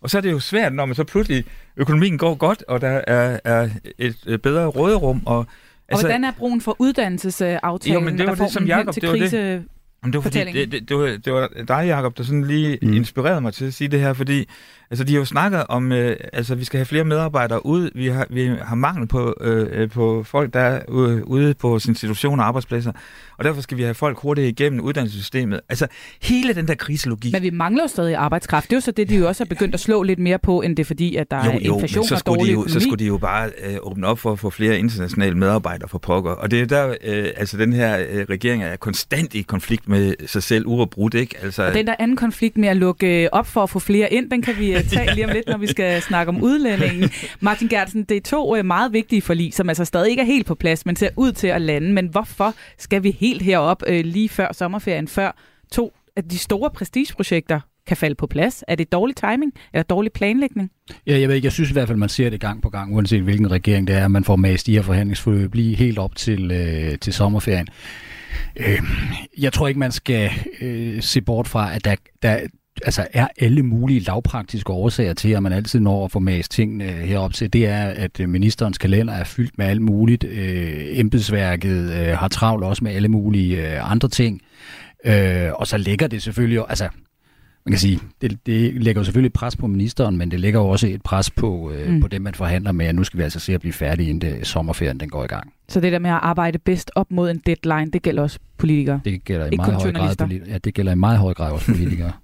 Og 0.01 0.11
så 0.11 0.16
er 0.18 0.23
det 0.23 0.31
jo 0.31 0.38
svært, 0.40 0.75
når 0.75 0.87
man 0.87 0.95
så 0.95 1.05
pludselig 1.05 1.45
økonomien 1.77 2.18
går 2.18 2.35
godt, 2.35 2.64
og 2.68 2.81
der 2.81 3.01
er, 3.07 3.38
er 3.45 3.68
et 3.99 4.16
øh, 4.27 4.38
bedre 4.38 4.66
råderum. 4.66 5.23
Og, 5.27 5.47
Altså, 5.88 6.07
og 6.07 6.11
hvordan 6.11 6.25
er 6.25 6.31
brugen 6.33 6.61
for 6.61 6.77
uddannelsesaftalen, 6.79 7.95
Jo, 7.95 8.01
men 8.01 8.18
det 8.18 8.27
var 8.27 8.35
der 8.35 8.45
det, 8.45 8.53
som 8.53 8.64
Jacob- 8.64 8.92
til 8.92 9.03
det 9.03 9.09
var 9.09 9.14
det. 9.14 9.23
krise? 9.23 9.37
Jamen, 9.38 9.62
det 10.12 10.14
var, 10.14 10.21
fordi, 10.23 10.23
fortællingen. 10.23 10.71
det, 10.71 10.81
det, 10.81 10.88
det, 10.88 10.97
var, 10.97 11.07
det 11.25 11.33
var 11.33 11.49
dig, 11.68 11.87
Jacob, 11.88 12.16
der 12.18 12.23
sådan 12.23 12.45
lige 12.45 12.79
mm. 12.83 12.92
inspirerede 12.92 13.40
mig 13.40 13.55
til 13.55 13.64
at 13.64 13.75
sige 13.75 13.88
det 13.88 14.01
her, 14.01 14.12
fordi 14.12 14.49
altså, 14.92 15.05
de 15.05 15.12
har 15.12 15.18
jo 15.18 15.24
snakket 15.24 15.64
om, 15.68 15.92
øh, 15.92 16.16
altså 16.33 16.55
vi 16.55 16.64
skal 16.64 16.78
have 16.78 16.87
flere 16.87 17.05
medarbejdere 17.05 17.66
ud, 17.66 17.90
vi 17.94 18.07
har, 18.07 18.26
vi 18.31 18.50
har 18.62 18.74
mangel 18.74 19.07
på, 19.07 19.35
øh, 19.40 19.66
øh, 19.72 19.90
på 19.90 20.22
folk, 20.22 20.55
der 20.55 20.61
er 20.61 20.81
ude, 21.26 21.55
på 21.55 21.74
institutioner 21.74 22.42
og 22.42 22.48
arbejdspladser, 22.48 22.92
og 23.38 23.44
derfor 23.44 23.61
skal 23.61 23.78
vi 23.78 23.83
have 23.83 23.94
folk 23.94 24.18
hurtigt 24.18 24.61
igennem 24.61 24.81
uddannelsessystemet. 24.81 25.61
Altså 25.68 25.87
hele 26.22 26.55
den 26.55 26.68
der 26.68 26.74
kriselogik. 26.74 27.33
Men 27.33 27.42
vi 27.42 27.50
mangler 27.50 27.83
jo 27.85 27.88
stadig 27.88 28.16
arbejdskraft. 28.16 28.70
Det 28.70 28.72
er 28.72 28.76
jo 28.76 28.81
så 28.81 28.90
det, 28.90 29.09
de 29.09 29.16
jo 29.16 29.28
også 29.28 29.42
er 29.42 29.46
begyndt 29.46 29.74
at 29.74 29.81
slå 29.81 30.02
lidt 30.02 30.18
mere 30.18 30.38
på, 30.38 30.62
end 30.62 30.76
det 30.76 30.83
er 30.83 30.87
fordi, 30.87 31.16
at 31.16 31.31
der 31.31 31.37
er 31.37 31.50
inflation 31.50 32.05
så 32.05 32.14
og 32.14 32.18
skulle, 32.18 32.35
de 32.35 32.40
dårlig 32.40 32.52
jo, 32.52 32.61
økonomi. 32.61 32.72
så 32.72 32.81
skulle 32.81 32.98
de 32.98 33.07
jo 33.07 33.18
bare 33.18 33.50
øh, 33.64 33.76
åbne 33.83 34.07
op 34.07 34.18
for 34.18 34.33
at 34.33 34.38
få 34.38 34.50
flere 34.50 34.78
internationale 34.78 35.38
medarbejdere 35.38 35.88
for 35.88 35.98
pokker. 35.98 36.31
Og 36.31 36.50
det 36.50 36.61
er 36.61 36.66
der, 36.66 36.94
øh, 37.05 37.26
altså 37.37 37.57
den 37.57 37.72
her 37.72 37.98
øh, 38.11 38.26
regering 38.31 38.62
er 38.62 38.76
konstant 38.76 39.35
i 39.35 39.42
konflikt 39.42 39.88
med 39.88 40.14
sig 40.26 40.42
selv, 40.42 40.66
uafbrudt, 40.66 41.14
ikke? 41.14 41.37
Altså, 41.42 41.62
Og 41.62 41.74
den 41.74 41.87
der 41.87 41.94
anden 41.98 42.16
konflikt 42.16 42.59
med 42.59 42.68
at 42.68 42.76
lukke 42.76 43.22
øh, 43.22 43.28
op 43.33 43.46
for 43.46 43.62
at 43.62 43.70
få 43.70 43.78
flere 43.78 44.12
ind, 44.12 44.31
den 44.31 44.42
kan 44.42 44.55
vi 44.59 44.82
øh, 44.85 44.90
tage 44.90 45.14
lige 45.14 45.25
om 45.25 45.33
lidt, 45.33 45.49
når 45.49 45.59
vi 45.59 45.66
skal 45.66 46.03
snakke 46.09 46.31
om 46.31 46.42
udlændingen. 46.42 47.11
Martin 47.40 47.68
Gertsen, 47.68 48.05
det 48.05 48.16
er 48.16 48.21
to 48.21 48.57
øh, 48.57 48.64
meget 48.64 48.92
vigtige 48.92 49.23
forlig, 49.23 49.55
som 49.55 49.68
altså 49.68 49.85
stadig 49.85 50.11
ikke 50.11 50.23
er 50.23 50.27
helt 50.27 50.47
på 50.47 50.55
plads, 50.55 50.87
men 50.87 50.97
ser 50.97 51.11
ud 51.16 51.33
til 51.33 51.47
at 51.47 51.61
lande. 51.61 51.92
Men 51.92 52.07
hvorfor 52.07 52.55
skal 52.79 53.03
vi 53.03 53.11
helt 53.11 53.42
herop 53.42 53.83
øh, 53.87 54.05
lige 54.05 54.29
før 54.29 54.53
sommerferien, 54.53 55.09
før 55.09 55.37
to 55.73 55.92
af 56.16 56.25
de 56.25 56.38
store 56.38 56.71
prestigeprojekter 56.71 57.61
kan 57.87 57.97
falde 57.97 58.14
på 58.14 58.27
plads? 58.27 58.64
Er 58.68 58.75
det 58.75 58.92
dårlig 58.92 59.16
timing 59.16 59.53
eller 59.73 59.83
dårlig 59.83 60.12
planlægning? 60.12 60.71
Ja, 61.07 61.18
jeg 61.18 61.29
ved 61.29 61.37
ikke, 61.37 61.47
jeg 61.47 61.53
synes 61.53 61.71
i 61.71 61.73
hvert 61.73 61.88
fald, 61.88 61.99
man 61.99 62.09
ser 62.09 62.31
det 62.31 62.40
gang 62.40 62.62
på 62.62 62.71
gang, 62.71 62.95
uanset 62.95 63.23
hvilken 63.23 63.51
regering 63.51 63.87
det 63.87 63.97
er, 63.97 64.09
man 64.09 64.25
får 64.25 64.37
mast 64.37 64.66
de 64.66 64.73
her 64.73 64.83
forhandlingsforløb 64.83 65.55
lige 65.55 65.77
helt 65.77 65.99
op 65.99 66.16
til, 66.16 66.51
øh, 66.51 66.99
til 66.99 67.12
sommerferien. 67.12 67.68
Øh, 68.57 68.83
jeg 69.38 69.53
tror 69.53 69.68
ikke, 69.68 69.81
man 69.81 69.92
skal 69.92 70.31
øh, 70.61 71.03
se 71.03 71.21
bort 71.21 71.49
fra, 71.49 71.75
at 71.75 71.85
der, 71.85 71.97
der 72.23 72.40
altså 72.85 73.06
er 73.12 73.28
alle 73.40 73.62
mulige 73.62 74.00
lavpraktiske 74.00 74.70
årsager 74.72 75.14
til, 75.14 75.28
at 75.28 75.42
man 75.42 75.52
altid 75.52 75.80
når 75.80 76.04
at 76.04 76.11
få 76.11 76.18
mast 76.18 76.50
tingene 76.52 76.85
herop 76.85 77.32
til. 77.35 77.52
Det 77.52 77.66
er, 77.66 77.82
at 77.85 78.20
øh, 78.20 78.28
ministerens 78.28 78.78
kalender 78.78 79.14
er 79.14 79.24
fyldt 79.24 79.58
med 79.58 79.66
alt 79.66 79.82
muligt. 79.82 80.24
Øh, 80.24 80.98
embedsværket 80.98 81.90
øh, 81.92 82.16
har 82.18 82.28
travlt 82.28 82.64
også 82.64 82.85
med 82.85 82.92
alle 82.92 83.08
mulige 83.08 83.72
øh, 83.74 83.90
andre 83.92 84.08
ting. 84.08 84.40
Øh, 85.04 85.48
og 85.54 85.66
så 85.66 85.78
ligger 85.78 86.06
det 86.06 86.22
selvfølgelig 86.22 86.64
altså 86.68 86.88
man 87.66 87.72
kan 87.72 87.78
sige, 87.78 87.98
det, 88.20 88.46
det 88.46 88.82
lægger 88.82 89.00
jo 89.00 89.04
selvfølgelig 89.04 89.26
et 89.28 89.32
pres 89.32 89.56
på 89.56 89.66
ministeren, 89.66 90.16
men 90.16 90.30
det 90.30 90.40
lægger 90.40 90.61
jo 90.61 90.68
også 90.68 90.87
et 90.87 91.02
pres 91.02 91.30
på, 91.30 91.70
øh, 91.72 91.90
Mm. 91.92 92.00
på 92.00 92.08
dem, 92.08 92.22
man 92.22 92.35
forhandler 92.35 92.72
med, 92.72 92.87
at 92.87 92.94
nu 92.94 93.04
skal 93.04 93.18
vi 93.18 93.22
altså 93.22 93.40
se 93.40 93.54
at 93.54 93.61
blive 93.61 93.72
færdige, 93.72 94.08
inden 94.11 94.32
det, 94.32 94.46
sommerferien 94.46 95.00
den 95.00 95.08
går 95.08 95.24
i 95.24 95.26
gang. 95.26 95.52
Så 95.68 95.80
det 95.80 95.92
der 95.92 95.98
med 95.98 96.11
at 96.11 96.18
arbejde 96.22 96.58
bedst 96.58 96.90
op 96.94 97.11
mod 97.11 97.30
en 97.30 97.42
deadline, 97.46 97.90
det 97.90 98.02
gælder 98.02 98.22
også 98.22 98.38
politikere. 98.58 99.00
Det 99.04 99.24
gælder 99.24 99.44
i 99.44 99.48
Ikke 99.48 99.56
meget 99.56 99.74
høj 99.82 99.92
grad, 99.92 100.16
politi- 100.16 100.50
ja, 100.50 100.58
det 100.58 100.74
gælder 100.74 100.92
i 100.92 100.94
meget 100.94 101.18
høj 101.18 101.35
grad 101.35 101.52
også 101.52 101.66
politikere. 101.66 102.12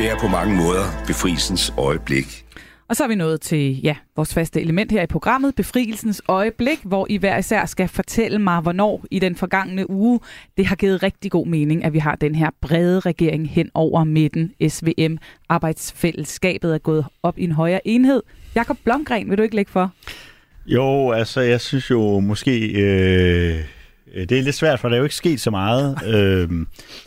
Det 0.00 0.10
er 0.10 0.18
på 0.18 0.28
mange 0.28 0.56
måder 0.56 0.84
befrielsens 1.06 1.74
øjeblik. 1.78 2.46
Og 2.88 2.96
så 2.96 3.04
er 3.04 3.08
vi 3.08 3.14
nået 3.14 3.40
til 3.40 3.80
ja, 3.80 3.96
vores 4.16 4.34
faste 4.34 4.60
element 4.60 4.92
her 4.92 5.02
i 5.02 5.06
programmet, 5.06 5.54
Befrielsens 5.54 6.22
Øjeblik, 6.28 6.78
hvor 6.84 7.06
I 7.10 7.16
hver 7.16 7.38
især 7.38 7.66
skal 7.66 7.88
fortælle 7.88 8.38
mig, 8.38 8.60
hvornår 8.60 9.04
i 9.10 9.18
den 9.18 9.36
forgangne 9.36 9.90
uge 9.90 10.20
det 10.56 10.66
har 10.66 10.76
givet 10.76 11.02
rigtig 11.02 11.30
god 11.30 11.46
mening, 11.46 11.84
at 11.84 11.92
vi 11.92 11.98
har 11.98 12.14
den 12.14 12.34
her 12.34 12.50
brede 12.60 13.00
regering 13.00 13.50
hen 13.50 13.70
over 13.74 14.04
midten. 14.04 14.52
SVM, 14.68 15.16
arbejdsfællesskabet 15.48 16.74
er 16.74 16.78
gået 16.78 17.06
op 17.22 17.38
i 17.38 17.44
en 17.44 17.52
højere 17.52 17.88
enhed. 17.88 18.22
Jakob 18.54 18.76
Blomgren, 18.84 19.30
vil 19.30 19.38
du 19.38 19.42
ikke 19.42 19.56
lægge 19.56 19.72
for? 19.72 19.92
Jo, 20.66 21.10
altså 21.10 21.40
jeg 21.40 21.60
synes 21.60 21.90
jo 21.90 22.20
måske, 22.20 22.66
øh, 22.82 23.79
det 24.14 24.32
er 24.38 24.42
lidt 24.42 24.54
svært, 24.54 24.80
for 24.80 24.88
der 24.88 24.94
er 24.94 24.98
jo 24.98 25.04
ikke 25.04 25.14
sket 25.14 25.40
så 25.40 25.50
meget. 25.50 25.98
øh, 26.14 26.48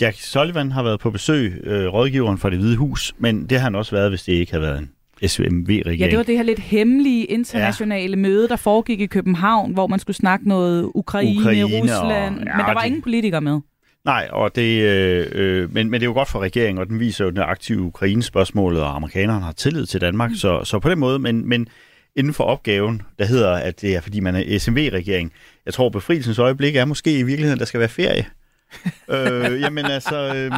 Jack 0.02 0.18
Sullivan 0.20 0.72
har 0.72 0.84
været 0.84 1.00
på 1.00 1.10
besøg, 1.12 1.62
øh, 1.64 1.86
rådgiveren 1.94 2.38
for 2.38 2.50
det 2.50 2.60
hvide 2.60 2.76
hus, 2.78 3.14
men 3.18 3.46
det 3.46 3.58
har 3.58 3.64
han 3.64 3.76
også 3.76 3.96
været, 3.96 4.10
hvis 4.12 4.24
det 4.24 4.34
ikke 4.34 4.52
havde 4.52 4.62
været 4.64 4.80
en 4.80 4.90
SVMV-regering. 5.28 6.00
Ja, 6.00 6.08
det 6.10 6.18
var 6.18 6.24
det 6.24 6.36
her 6.38 6.44
lidt 6.44 6.60
hemmelige 6.60 7.26
internationale 7.26 8.10
ja. 8.10 8.16
møde, 8.22 8.48
der 8.48 8.56
foregik 8.56 9.02
i 9.02 9.06
København, 9.06 9.74
hvor 9.74 9.88
man 9.88 10.00
skulle 10.00 10.18
snakke 10.18 10.48
noget 10.50 10.92
Ukraine, 10.96 11.40
Ukraine 11.40 11.66
Ukraine 11.66 11.82
og- 11.82 12.04
Rusland, 12.04 12.36
ja, 12.36 12.58
men 12.58 12.66
der 12.66 12.74
var 12.74 12.80
det- 12.80 12.88
ingen 12.88 13.02
politikere 13.02 13.42
med. 13.42 13.60
Nej, 14.06 14.28
og 14.32 14.56
det, 14.56 14.82
øh, 14.82 15.28
øh, 15.32 15.74
men, 15.74 15.90
men 15.90 15.94
det 16.02 16.06
er 16.06 16.10
jo 16.10 16.14
godt 16.14 16.30
for 16.30 16.40
regeringen, 16.40 16.78
og 16.82 16.88
den 16.88 17.00
viser 17.00 17.26
jo 17.26 17.30
den 17.32 17.40
aktive 17.40 17.82
Ukraine-spørgsmålet, 17.82 18.82
og 18.82 18.96
amerikanerne 18.96 19.46
har 19.46 19.52
tillid 19.52 19.86
til 19.86 20.02
Danmark, 20.02 20.30
mm. 20.30 20.36
så, 20.36 20.64
så 20.64 20.80
på 20.80 20.90
den 20.90 21.00
måde, 21.00 21.20
men, 21.20 21.50
men 21.50 21.68
inden 22.16 22.34
for 22.34 22.44
opgaven, 22.44 23.02
der 23.20 23.26
hedder, 23.26 23.52
at 23.52 23.82
det 23.82 23.96
er 23.96 24.02
fordi 24.02 24.20
man 24.20 24.36
er 24.36 24.60
SMV-regering, 24.60 25.32
jeg 25.66 25.74
tror 25.74 25.90
befrielsens 25.90 26.40
øjeblik 26.40 26.76
er 26.76 26.86
måske 26.86 27.20
i 27.20 27.24
virkeligheden, 27.24 27.60
der 27.60 27.66
skal 27.66 27.80
være 27.80 27.90
ferie. 27.90 28.26
øh, 29.10 29.62
jamen 29.62 29.86
altså, 29.86 30.36
øh, 30.36 30.52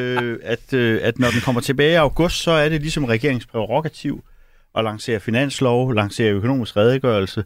øh, 0.00 0.38
at, 0.42 0.72
øh, 0.72 1.00
at 1.02 1.18
når 1.18 1.28
den 1.30 1.40
kommer 1.40 1.60
tilbage 1.60 1.92
i 1.92 1.94
august, 1.94 2.42
så 2.42 2.50
er 2.50 2.68
det 2.68 2.80
ligesom 2.80 3.04
regeringens 3.04 3.46
prerogativ 3.46 4.24
at 4.74 4.84
lancere 4.84 5.20
finanslov, 5.20 5.94
lancere 5.94 6.32
økonomisk 6.32 6.76
redegørelse. 6.76 7.44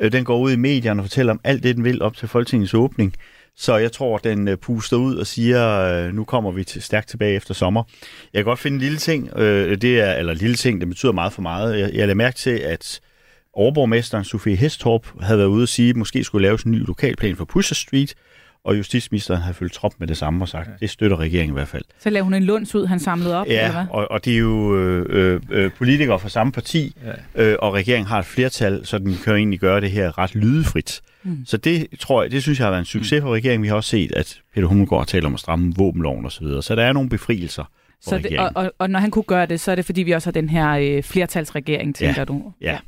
Øh, 0.00 0.12
den 0.12 0.24
går 0.24 0.38
ud 0.38 0.52
i 0.52 0.56
medierne 0.56 1.00
og 1.00 1.04
fortæller 1.04 1.32
om 1.32 1.40
alt 1.44 1.62
det, 1.62 1.76
den 1.76 1.84
vil 1.84 2.02
op 2.02 2.16
til 2.16 2.28
Folketingets 2.28 2.74
åbning. 2.74 3.14
Så 3.60 3.76
jeg 3.76 3.92
tror, 3.92 4.18
den 4.18 4.48
øh, 4.48 4.56
puster 4.56 4.96
ud 4.96 5.16
og 5.16 5.26
siger, 5.26 5.80
øh, 5.80 6.14
nu 6.14 6.24
kommer 6.24 6.50
vi 6.50 6.64
til, 6.64 6.82
stærkt 6.82 7.08
tilbage 7.08 7.34
efter 7.34 7.54
sommer. 7.54 7.82
Jeg 8.32 8.38
kan 8.38 8.44
godt 8.44 8.58
finde 8.58 8.74
en 8.74 8.80
lille 8.80 8.98
ting, 8.98 9.36
øh, 9.36 9.80
det 9.80 10.00
er, 10.00 10.14
eller 10.14 10.34
lille 10.34 10.56
ting, 10.56 10.80
det 10.80 10.88
betyder 10.88 11.12
meget 11.12 11.32
for 11.32 11.42
meget. 11.42 11.80
Jeg, 11.80 11.90
jeg 11.92 12.00
lader 12.00 12.14
mærke 12.14 12.36
til, 12.36 12.50
at 12.50 13.00
overborgmesteren 13.52 14.24
Sofie 14.24 14.56
Hestorp 14.56 15.06
havde 15.20 15.38
været 15.38 15.48
ude 15.48 15.62
og 15.62 15.68
sige, 15.68 15.90
at 15.90 15.96
måske 15.96 16.24
skulle 16.24 16.42
laves 16.42 16.62
en 16.62 16.72
ny 16.72 16.86
lokalplan 16.86 17.36
for 17.36 17.44
Pusher 17.44 17.74
Street, 17.74 18.14
og 18.64 18.78
justitsministeren 18.78 19.42
har 19.42 19.52
følt 19.52 19.72
trop 19.72 19.92
med 19.98 20.06
det 20.08 20.16
samme 20.16 20.44
og 20.44 20.48
sagt, 20.48 20.68
ja. 20.68 20.72
det 20.80 20.90
støtter 20.90 21.16
regeringen 21.16 21.52
i 21.52 21.56
hvert 21.58 21.68
fald. 21.68 21.82
Så 21.98 22.10
lavede 22.10 22.24
hun 22.24 22.34
en 22.34 22.42
lunds 22.44 22.74
ud, 22.74 22.86
han 22.86 23.00
samlede 23.00 23.36
op, 23.40 23.46
eller 23.46 23.60
Ja, 23.62 23.72
hvad? 23.72 23.84
og, 23.90 24.10
og 24.10 24.24
det 24.24 24.34
er 24.34 24.38
jo 24.38 24.76
øh, 24.76 25.40
øh, 25.50 25.70
politikere 25.78 26.18
fra 26.18 26.28
samme 26.28 26.52
parti, 26.52 26.96
ja. 27.36 27.44
øh, 27.44 27.56
og 27.58 27.74
regeringen 27.74 28.06
har 28.06 28.18
et 28.18 28.24
flertal, 28.24 28.86
så 28.86 28.98
den 28.98 29.14
kan 29.24 29.32
jo 29.32 29.36
egentlig 29.36 29.60
gøre 29.60 29.80
det 29.80 29.90
her 29.90 30.18
ret 30.18 30.34
lydefrit. 30.34 31.00
Mm. 31.22 31.38
Så 31.46 31.56
det 31.56 31.86
tror 32.00 32.22
jeg, 32.22 32.30
det 32.30 32.42
synes 32.42 32.58
jeg 32.58 32.66
har 32.66 32.70
været 32.70 32.80
en 32.80 32.84
succes 32.86 33.22
for 33.22 33.34
regeringen. 33.34 33.62
Vi 33.62 33.68
har 33.68 33.74
også 33.74 33.90
set, 33.90 34.12
at 34.12 34.40
Peter 34.54 34.66
Hummelgaard 34.66 35.06
taler 35.06 35.26
om 35.26 35.34
at 35.34 35.40
stramme 35.40 35.72
våbenloven 35.76 36.26
osv., 36.26 36.30
så, 36.30 36.44
videre. 36.44 36.62
så 36.62 36.74
der 36.74 36.82
er 36.84 36.92
nogle 36.92 37.08
befrielser 37.08 37.64
for 38.04 38.10
Så 38.10 38.18
det, 38.18 38.24
og, 38.26 38.30
regeringen. 38.32 38.56
og, 38.56 38.72
og 38.78 38.90
når 38.90 38.98
han 39.00 39.10
kunne 39.10 39.22
gøre 39.22 39.46
det, 39.46 39.60
så 39.60 39.70
er 39.70 39.74
det 39.74 39.84
fordi, 39.84 40.02
vi 40.02 40.12
også 40.12 40.26
har 40.26 40.32
den 40.32 40.48
her 40.48 40.70
øh, 40.70 41.02
flertalsregering, 41.02 41.94
tænker 41.94 42.20
Ja. 42.20 42.24
du? 42.24 42.52
Ja. 42.60 42.78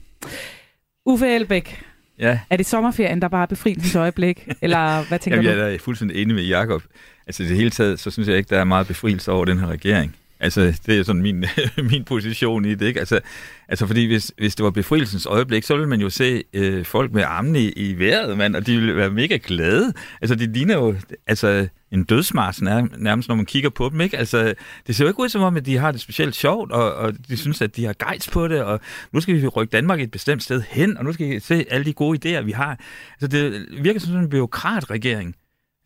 Uffe 1.07 1.27
Elbæk, 1.35 1.83
Ja. 2.23 2.39
er 2.51 2.57
det 2.57 2.67
sommerferien, 2.67 3.23
der 3.23 3.29
bare 3.29 3.43
er 3.43 3.47
befrielsens 3.47 3.95
øjeblik? 3.95 4.49
Eller 4.63 5.09
hvad 5.09 5.19
tænker 5.19 5.37
Jamen, 5.37 5.59
du? 5.59 5.65
jeg 5.65 5.75
er 5.75 5.79
fuldstændig 5.79 6.23
enig 6.23 6.35
med 6.35 6.45
Jakob. 6.45 6.83
Altså 7.27 7.43
det 7.43 7.57
hele 7.57 7.71
taget, 7.71 8.01
så 8.01 8.11
synes 8.11 8.29
jeg 8.29 8.37
ikke, 8.37 8.49
der 8.51 8.61
er 8.61 8.65
meget 8.65 8.87
befrielse 8.87 9.33
over 9.33 9.45
den 9.45 9.59
her 9.59 9.67
regering. 9.67 10.17
Altså, 10.43 10.81
det 10.87 10.99
er 10.99 11.03
sådan 11.03 11.23
min, 11.23 11.45
min 11.91 12.05
position 12.05 12.65
i 12.65 12.75
det, 12.75 12.87
ikke? 12.87 13.01
Altså, 13.01 13.21
altså 13.69 13.87
fordi 13.87 14.07
hvis, 14.07 14.33
hvis 14.39 14.55
det 14.55 14.65
var 14.65 14.71
befrielsens 14.71 15.27
øjeblik, 15.27 15.65
så 15.65 15.75
ville 15.75 15.89
man 15.89 16.01
jo 16.01 16.11
se 16.11 16.43
øh, 16.53 16.85
folk 16.85 17.13
med 17.13 17.23
armene 17.23 17.61
i, 17.61 17.73
i 17.73 17.99
vejret, 17.99 18.39
mand, 18.39 18.57
og 18.57 18.67
de 18.67 18.77
ville 18.77 18.97
være 18.97 19.11
mega 19.11 19.39
glade. 19.43 19.93
Altså, 20.21 20.35
de 20.35 20.53
ligner 20.53 20.75
jo 20.75 20.95
altså, 21.27 21.69
en 21.93 22.05
dødsmars 22.05 22.63
nærmest, 22.63 23.29
når 23.29 23.35
man 23.35 23.47
kigger 23.47 23.71
på 23.71 23.89
dem, 23.89 24.01
ikke? 24.01 24.19
Altså, 24.19 24.55
det 24.87 24.97
ser 24.97 25.05
jo 25.05 25.09
ikke 25.09 25.21
ud 25.21 25.29
som 25.29 25.43
om, 25.43 25.57
at 25.57 25.67
de 25.67 25.79
har 25.79 25.93
det 25.93 26.01
specielt 26.01 26.35
sjovt, 26.35 26.73
og, 26.73 26.95
og 26.95 27.13
de 27.29 27.37
synes, 27.37 27.63
at 27.63 27.77
de 27.77 27.85
har 27.85 27.95
gejst 27.99 28.31
på 28.31 28.49
det, 28.49 28.63
og 28.63 28.81
nu 29.13 29.21
skal 29.21 29.43
vi 29.43 29.47
rykke 29.47 29.73
Danmark 29.73 30.01
et 30.01 30.11
bestemt 30.11 30.43
sted 30.43 30.63
hen, 30.69 30.99
og 30.99 31.05
nu 31.05 31.13
skal 31.13 31.29
vi 31.29 31.41
se 31.41 31.65
alle 31.71 31.85
de 31.85 31.93
gode 31.93 32.19
idéer, 32.39 32.43
vi 32.43 32.53
har. 32.53 32.79
Altså, 33.13 33.27
det 33.27 33.67
virker 33.83 34.01
som 34.01 34.07
sådan 34.07 34.25
en 34.25 34.31
byråkratregering. 34.31 35.35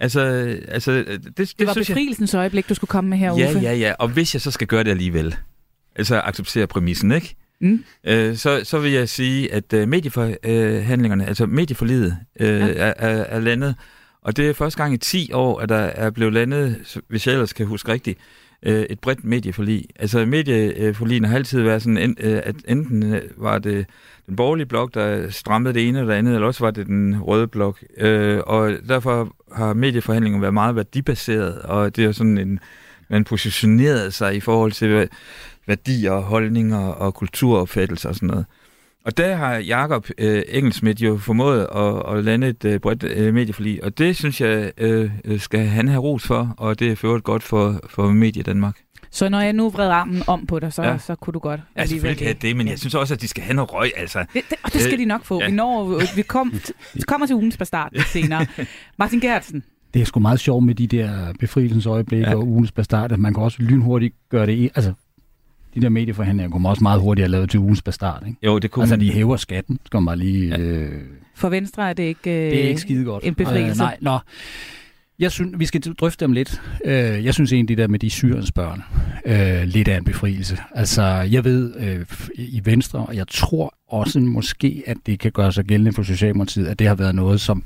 Altså, 0.01 0.21
altså 0.69 0.93
det, 0.93 1.25
det, 1.39 1.55
Det 1.59 1.67
var 1.67 1.73
synes 1.73 1.89
jeg... 1.89 1.95
befrielsens 1.95 2.35
øjeblik, 2.35 2.69
du 2.69 2.75
skulle 2.75 2.89
komme 2.89 3.11
med 3.11 3.19
her, 3.19 3.33
Uffe. 3.33 3.43
Ja, 3.43 3.61
ja, 3.61 3.75
ja. 3.75 3.93
Og 3.99 4.09
hvis 4.09 4.35
jeg 4.35 4.41
så 4.43 4.51
skal 4.51 4.67
gøre 4.67 4.85
det 4.85 4.91
alligevel, 4.91 5.37
altså 5.97 6.21
acceptere 6.21 6.67
præmissen, 6.67 7.13
ikke? 7.13 7.35
Mm. 7.61 7.85
Øh, 8.07 8.37
så, 8.37 8.61
så 8.65 8.79
vil 8.79 8.93
jeg 8.93 9.09
sige, 9.09 9.53
at 9.53 9.73
øh, 9.73 9.89
medieforhandlingerne, 9.89 11.27
altså 11.27 11.47
medieforlidet, 11.47 12.17
øh, 12.41 12.49
Ja. 12.49 12.67
er, 12.69 12.95
er, 12.99 13.25
er 13.25 13.41
landet. 13.41 13.75
Og 14.23 14.37
det 14.37 14.49
er 14.49 14.53
første 14.55 14.83
gang 14.83 14.95
i 14.95 14.97
10 14.97 15.33
år, 15.33 15.61
at 15.61 15.69
der 15.69 15.77
er 15.77 16.11
blevet 16.11 16.35
landet, 16.35 16.97
hvis 17.09 17.27
jeg 17.27 17.33
ellers 17.33 17.53
kan 17.53 17.67
huske 17.67 17.93
rigtigt, 17.93 18.19
øh, 18.66 18.83
et 18.90 19.00
bredt 19.00 19.24
medieforlig. 19.24 19.85
Altså 19.96 20.26
medieforligen 20.26 21.24
har 21.24 21.37
altid 21.37 21.62
været 21.62 21.83
sådan, 21.83 21.98
en, 21.98 22.16
øh, 22.20 22.40
at 22.44 22.57
enten 22.68 23.14
øh, 23.14 23.22
var 23.37 23.59
det 23.59 23.87
den 24.26 24.37
borgerlige 24.37 24.66
blok, 24.66 24.94
der 24.94 25.31
strammede 25.31 25.74
det 25.74 25.88
ene 25.88 25.98
eller 25.98 26.12
det 26.12 26.18
andet, 26.18 26.35
eller 26.35 26.46
også 26.46 26.64
var 26.64 26.70
det 26.70 26.87
den 26.87 27.20
røde 27.22 27.46
blok. 27.46 27.85
Øh, 27.98 28.40
og 28.46 28.72
derfor 28.88 29.37
har 29.52 29.74
medieforhandlingerne 29.74 30.42
været 30.42 30.55
meget 30.55 30.76
værdibaseret, 30.76 31.59
og 31.59 31.96
det 31.96 32.05
er 32.05 32.12
sådan 32.12 32.38
en, 32.38 32.61
man 33.09 33.24
positionerede 33.24 34.11
sig 34.11 34.37
i 34.37 34.40
forhold 34.40 34.72
til 34.72 35.09
værdier, 35.66 36.12
holdninger 36.12 36.87
og 36.88 37.14
kulturopfattelser 37.14 38.09
og 38.09 38.14
sådan 38.14 38.26
noget. 38.26 38.46
Og 39.07 39.16
der 39.16 39.37
har 39.37 39.55
Jakob 39.57 40.07
øh, 40.19 40.42
Engelsmidt 40.49 41.01
jo 41.01 41.16
formået 41.19 41.66
at, 41.77 42.16
at 42.16 42.25
lande 42.25 42.49
et 42.49 42.64
øh, 42.64 42.81
bredt 42.81 43.03
øh, 43.05 43.35
medieforlig, 43.35 43.85
og 43.85 43.99
det 43.99 44.16
synes 44.16 44.40
jeg 44.40 44.73
øh, 44.79 45.11
øh, 45.25 45.40
skal 45.40 45.61
han 45.66 45.88
have 45.88 46.01
ros 46.03 46.27
for, 46.27 46.55
og 46.59 46.79
det 46.79 46.90
er 46.92 46.97
for 46.97 47.21
godt 47.21 47.42
for, 47.42 47.81
for 47.90 48.09
Medie 48.12 48.42
Danmark. 48.42 48.77
Så 49.11 49.29
når 49.29 49.40
jeg 49.40 49.53
nu 49.53 49.71
vred 49.71 49.88
armen 49.90 50.23
om 50.27 50.47
på 50.47 50.59
dig, 50.59 50.73
så, 50.73 50.83
ja. 50.83 50.99
Så 50.99 51.14
kunne 51.14 51.33
du 51.33 51.38
godt 51.38 51.61
Ja, 51.77 51.87
selvfølgelig 51.87 52.19
kan 52.19 52.27
jeg 52.27 52.42
det, 52.42 52.57
men 52.57 52.69
jeg 52.69 52.79
synes 52.79 52.95
også, 52.95 53.14
at 53.14 53.21
de 53.21 53.29
skal 53.29 53.42
have 53.45 53.55
noget 53.55 53.73
røg, 53.75 53.90
altså. 53.97 54.19
Det, 54.19 54.42
det, 54.51 54.59
og 54.64 54.73
det 54.73 54.81
skal 54.81 54.92
Øh, 54.95 54.99
de 54.99 55.05
nok 55.05 55.25
få. 55.25 55.40
ja. 55.42 55.47
Vi, 55.49 55.53
når, 55.55 56.03
vi, 56.16 56.23
kom, 56.23 56.55
vi 56.95 57.01
kommer 57.01 57.27
til 57.27 57.37
ugens 57.37 57.57
bastard 57.57 57.92
senere. 58.12 58.47
Martin 58.99 59.21
Gertsen, 59.21 59.62
Det 59.95 60.03
er 60.03 60.07
sgu 60.07 60.21
meget 60.21 60.40
sjovt 60.40 60.64
med 60.64 60.75
de 60.75 60.87
der 60.87 61.33
befrielsens 61.40 61.87
øjeblikke 61.87 62.27
Ja. 62.29 62.35
og 62.35 62.47
ugens 62.49 62.73
bastard, 62.73 63.12
at 63.12 63.19
man 63.19 63.35
kan 63.35 63.42
også 63.42 63.62
lynhurtigt 63.62 64.14
gøre 64.31 64.47
det 64.47 64.53
i, 64.53 64.71
altså 64.75 64.92
de 65.77 65.81
der 65.81 65.89
medieforhandlinger 65.89 66.51
kunne 66.51 66.62
man 66.62 66.71
også 66.71 66.83
meget 66.83 67.01
hurtigt 67.01 67.23
have 67.23 67.31
lavet 67.31 67.51
til 67.51 67.61
ugens 67.61 67.83
bastard, 67.83 68.23
ikke? 68.27 68.39
Jo, 68.43 68.59
det 68.59 68.71
kunne 68.71 68.83
Altså, 68.83 68.97
de 68.97 69.12
hæver 69.12 69.37
skatten, 69.37 69.79
skal 69.87 69.99
man 69.99 70.07
bare 70.07 70.17
lige... 70.17 70.49
Ja. 70.49 70.59
Øh, 70.59 71.03
for 71.35 71.49
Venstre 71.49 71.89
er 71.89 71.93
det 71.93 72.03
ikke, 72.03 72.31
øh, 72.31 72.51
det 72.51 72.65
er 72.65 72.69
ikke 72.69 72.81
skide 72.81 73.05
godt. 73.05 73.25
en 73.25 73.35
befrielse. 73.35 73.83
Øh, 73.83 73.87
nej, 73.87 73.97
nå. 74.01 74.19
Jeg 75.19 75.33
synes, 75.33 75.59
vi 75.59 75.67
skal 75.67 75.81
drøfte 75.81 76.25
dem 76.25 76.33
lidt. 76.33 76.62
Øh, 76.85 77.25
jeg 77.25 77.35
synes 77.35 77.53
egentlig, 77.53 77.69
det 77.77 77.83
der 77.83 77.89
med 77.89 77.99
de 77.99 78.11
syrens 78.11 78.53
børn, 78.53 78.83
øh, 79.27 79.62
lidt 79.69 79.89
af 79.89 79.97
en 79.97 80.05
befrielse. 80.05 80.59
Altså, 80.75 81.03
jeg 81.03 81.45
ved 81.45 81.75
øh, 81.77 82.07
i 82.35 82.61
Venstre, 82.65 82.99
og 82.99 83.17
jeg 83.17 83.29
tror 83.29 83.75
også 83.89 84.21
måske, 84.21 84.83
at 84.87 84.97
det 85.07 85.19
kan 85.19 85.33
gøre 85.33 85.53
sig 85.53 85.65
gældende 85.65 85.93
for 85.93 86.03
Socialdemokratiet, 86.03 86.67
at 86.67 86.79
det 86.79 86.87
har 86.87 86.95
været 86.95 87.15
noget, 87.15 87.41
som 87.41 87.65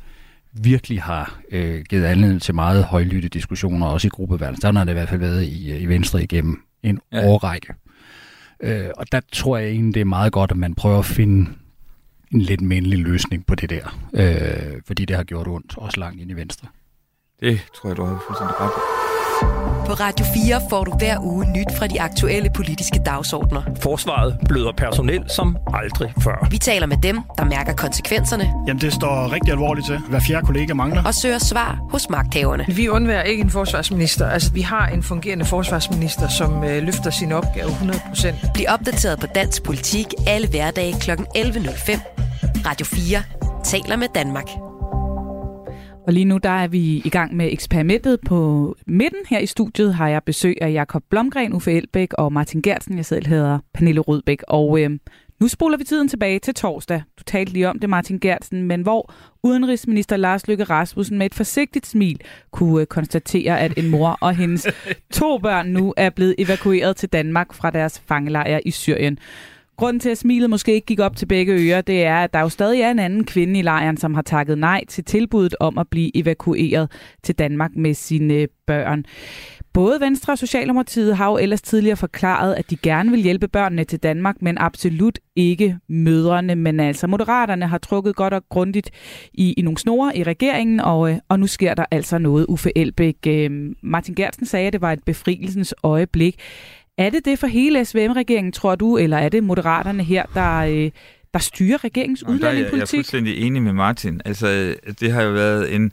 virkelig 0.53 1.03
har 1.03 1.40
øh, 1.53 1.85
givet 1.88 2.05
anledning 2.05 2.42
til 2.42 2.55
meget 2.55 2.85
højlytte 2.85 3.29
diskussioner, 3.29 3.87
også 3.87 4.07
i 4.07 4.11
gruppeværelsen. 4.11 4.62
Der 4.62 4.79
har 4.79 4.85
det 4.85 4.92
i 4.92 4.94
hvert 4.94 5.09
fald 5.09 5.20
været 5.20 5.42
i, 5.42 5.79
i 5.79 5.87
Venstre 5.87 6.23
igennem 6.23 6.62
en 6.83 6.99
ja. 7.12 7.27
årrække. 7.27 7.75
Øh, 8.62 8.90
og 8.96 9.12
der 9.12 9.20
tror 9.33 9.59
jeg 9.59 9.68
egentlig, 9.68 9.94
det 9.94 10.01
er 10.01 10.05
meget 10.05 10.33
godt, 10.33 10.51
at 10.51 10.57
man 10.57 10.75
prøver 10.75 10.99
at 10.99 11.05
finde 11.05 11.51
en 12.31 12.40
lidt 12.40 12.61
mindelig 12.61 12.99
løsning 12.99 13.46
på 13.46 13.55
det 13.55 13.70
der. 13.70 13.99
Øh, 14.14 14.83
fordi 14.87 15.05
det 15.05 15.16
har 15.16 15.25
gjort 15.25 15.49
ondt, 15.49 15.79
også 15.79 16.01
langt 16.01 16.20
ind 16.20 16.31
i 16.31 16.35
Venstre. 16.35 16.68
Det 17.40 17.61
tror 17.77 17.88
jeg, 17.88 17.96
du 17.96 18.05
har 18.05 18.23
fuldstændig 18.27 18.61
ret. 18.61 19.10
På 19.87 19.94
Radio 19.94 20.26
4 20.35 20.61
får 20.70 20.85
du 20.85 20.92
hver 20.98 21.18
uge 21.20 21.46
nyt 21.53 21.66
fra 21.79 21.87
de 21.87 22.00
aktuelle 22.00 22.50
politiske 22.57 23.00
dagsordner. 23.07 23.62
Forsvaret 23.83 24.38
bløder 24.48 24.72
personel 24.72 25.31
som 25.31 25.57
aldrig 25.74 26.12
før. 26.20 26.48
Vi 26.50 26.59
taler 26.59 26.87
med 26.87 26.96
dem, 27.03 27.20
der 27.38 27.44
mærker 27.44 27.72
konsekvenserne 27.72 28.44
Jamen, 28.66 28.81
det 28.81 28.92
står 28.92 29.33
rigtig 29.33 29.50
alvorligt 29.53 29.87
til. 29.87 29.98
Hver 29.98 30.20
fjerde 30.20 30.46
kollega 30.46 30.74
mangler. 30.74 31.05
og 31.05 31.14
søger 31.14 31.38
svar 31.38 31.79
hos 31.90 32.11
magthaverne. 32.11 32.64
Vi 32.68 32.88
undværer 32.88 33.22
ikke 33.22 33.40
en 33.42 33.50
forsvarsminister. 33.50 34.26
Altså, 34.29 34.53
vi 34.53 34.61
har 34.61 34.87
en 34.87 35.03
fungerende 35.03 35.44
forsvarsminister, 35.44 36.29
som 36.29 36.64
øh, 36.64 36.83
løfter 36.83 37.11
sin 37.11 37.33
opgave 37.33 37.68
100%. 37.70 38.53
Bliv 38.55 38.66
opdateret 38.68 39.20
på 39.20 39.26
dansk 39.35 39.62
politik 39.62 40.07
alle 40.26 40.48
hverdage 40.48 40.94
kl. 41.00 41.11
11.05. 41.11 41.16
Radio 42.66 42.87
4 42.87 43.22
taler 43.64 43.96
med 43.96 44.07
Danmark. 44.14 44.69
Og 46.11 46.14
lige 46.14 46.25
nu 46.25 46.38
der 46.38 46.51
er 46.51 46.68
vi 46.68 47.03
i 47.05 47.09
gang 47.09 47.37
med 47.37 47.53
eksperimentet 47.53 48.20
på 48.27 48.77
midten. 48.87 49.18
Her 49.29 49.38
i 49.38 49.46
studiet 49.46 49.94
har 49.94 50.09
jeg 50.09 50.23
besøg 50.23 50.57
af 50.61 50.73
Jakob 50.73 51.03
Blomgren, 51.11 51.53
Uffe 51.53 51.73
Elbæk 51.73 52.12
og 52.12 52.33
Martin 52.33 52.62
Gertsen. 52.62 52.96
Jeg 52.96 53.05
selv 53.05 53.27
hedder 53.27 53.59
Pernille 53.75 54.01
Rødbæk. 54.01 54.42
Og 54.49 54.81
øh, 54.81 54.90
nu 55.40 55.49
spoler 55.49 55.79
vi 55.79 55.85
tiden 55.85 56.09
tilbage 56.09 56.38
til 56.38 56.55
torsdag. 56.55 57.03
Du 57.18 57.23
talte 57.27 57.53
lige 57.53 57.68
om 57.68 57.79
det, 57.79 57.90
Martin 57.90 58.18
Gertsen, 58.18 58.62
men 58.62 58.83
hvor 58.83 59.12
udenrigsminister 59.42 60.16
Lars 60.16 60.49
Løkke 60.49 60.64
Rasmussen 60.64 61.18
med 61.18 61.27
et 61.27 61.35
forsigtigt 61.35 61.87
smil 61.87 62.20
kunne 62.51 62.81
øh, 62.81 62.87
konstatere, 62.87 63.61
at 63.61 63.79
en 63.79 63.88
mor 63.88 64.18
og 64.20 64.35
hendes 64.35 64.66
to 65.12 65.38
børn 65.38 65.68
nu 65.68 65.94
er 65.96 66.11
blevet 66.11 66.35
evakueret 66.38 66.96
til 66.96 67.09
Danmark 67.09 67.55
fra 67.55 67.70
deres 67.70 68.03
fangelejre 68.07 68.66
i 68.66 68.70
Syrien. 68.70 69.18
Grunden 69.81 70.01
til, 70.01 70.11
at 70.11 70.19
smilet 70.19 70.51
måske 70.51 70.75
ikke 70.75 70.87
gik 70.87 71.01
op 71.01 71.16
til 71.16 71.27
begge 71.27 71.53
ører, 71.53 71.81
det 71.81 72.05
er, 72.05 72.16
at 72.16 72.33
der 72.33 72.40
jo 72.40 72.49
stadig 72.49 72.81
er 72.81 72.90
en 72.90 72.99
anden 72.99 73.25
kvinde 73.25 73.59
i 73.59 73.62
lejren, 73.62 73.97
som 73.97 74.14
har 74.14 74.23
takket 74.23 74.59
nej 74.59 74.85
til 74.88 75.05
tilbuddet 75.05 75.55
om 75.61 75.79
at 75.79 75.88
blive 75.88 76.16
evakueret 76.16 76.90
til 77.23 77.35
Danmark 77.35 77.71
med 77.77 77.95
sine 77.95 78.47
børn. 78.66 79.05
Både 79.73 80.01
Venstre 80.01 80.33
og 80.33 80.38
Socialdemokratiet 80.38 81.16
har 81.16 81.31
jo 81.31 81.37
ellers 81.37 81.62
tidligere 81.62 81.97
forklaret, 81.97 82.55
at 82.55 82.71
de 82.71 82.77
gerne 82.77 83.11
vil 83.11 83.21
hjælpe 83.21 83.49
børnene 83.49 83.85
til 83.85 83.99
Danmark, 83.99 84.43
men 84.43 84.59
absolut 84.59 85.19
ikke 85.37 85.79
mødrene. 85.88 86.55
Men 86.55 86.81
altså, 86.81 87.07
Moderaterne 87.07 87.66
har 87.66 87.79
trukket 87.79 88.16
godt 88.16 88.35
og 88.35 88.43
grundigt 88.49 88.90
i, 89.33 89.53
i 89.53 89.62
nogle 89.62 89.79
snore 89.79 90.16
i 90.16 90.23
regeringen, 90.23 90.81
og, 90.81 91.11
øh, 91.11 91.19
og 91.29 91.40
nu 91.40 91.47
sker 91.47 91.75
der 91.75 91.85
altså 91.90 92.19
noget. 92.19 92.47
Uffe 92.49 92.79
Elbæk, 92.79 93.16
øh, 93.27 93.51
Martin 93.83 94.14
Gertsen 94.14 94.47
sagde, 94.47 94.66
at 94.66 94.73
det 94.73 94.81
var 94.81 94.93
et 94.93 95.05
befrielsens 95.05 95.75
øjeblik. 95.83 96.37
Er 97.00 97.10
det 97.10 97.24
det 97.24 97.38
for 97.38 97.46
hele 97.46 97.84
SVM-regeringen, 97.84 98.52
tror 98.52 98.74
du, 98.74 98.96
eller 98.96 99.16
er 99.16 99.28
det 99.28 99.44
Moderaterne 99.44 100.04
her, 100.04 100.26
der, 100.34 100.56
øh, 100.56 100.90
der 101.34 101.38
styrer 101.38 101.84
regeringens 101.84 102.22
Nå, 102.22 102.32
der 102.32 102.34
er 102.34 102.36
jeg, 102.36 102.42
jeg 102.42 102.48
er 102.48 102.52
udlændingepolitik? 102.52 102.96
fuldstændig 102.98 103.38
enig 103.38 103.62
med 103.62 103.72
Martin. 103.72 104.20
Altså, 104.24 104.76
det 105.00 105.12
har 105.12 105.22
jo 105.22 105.32
været 105.32 105.74
en 105.74 105.92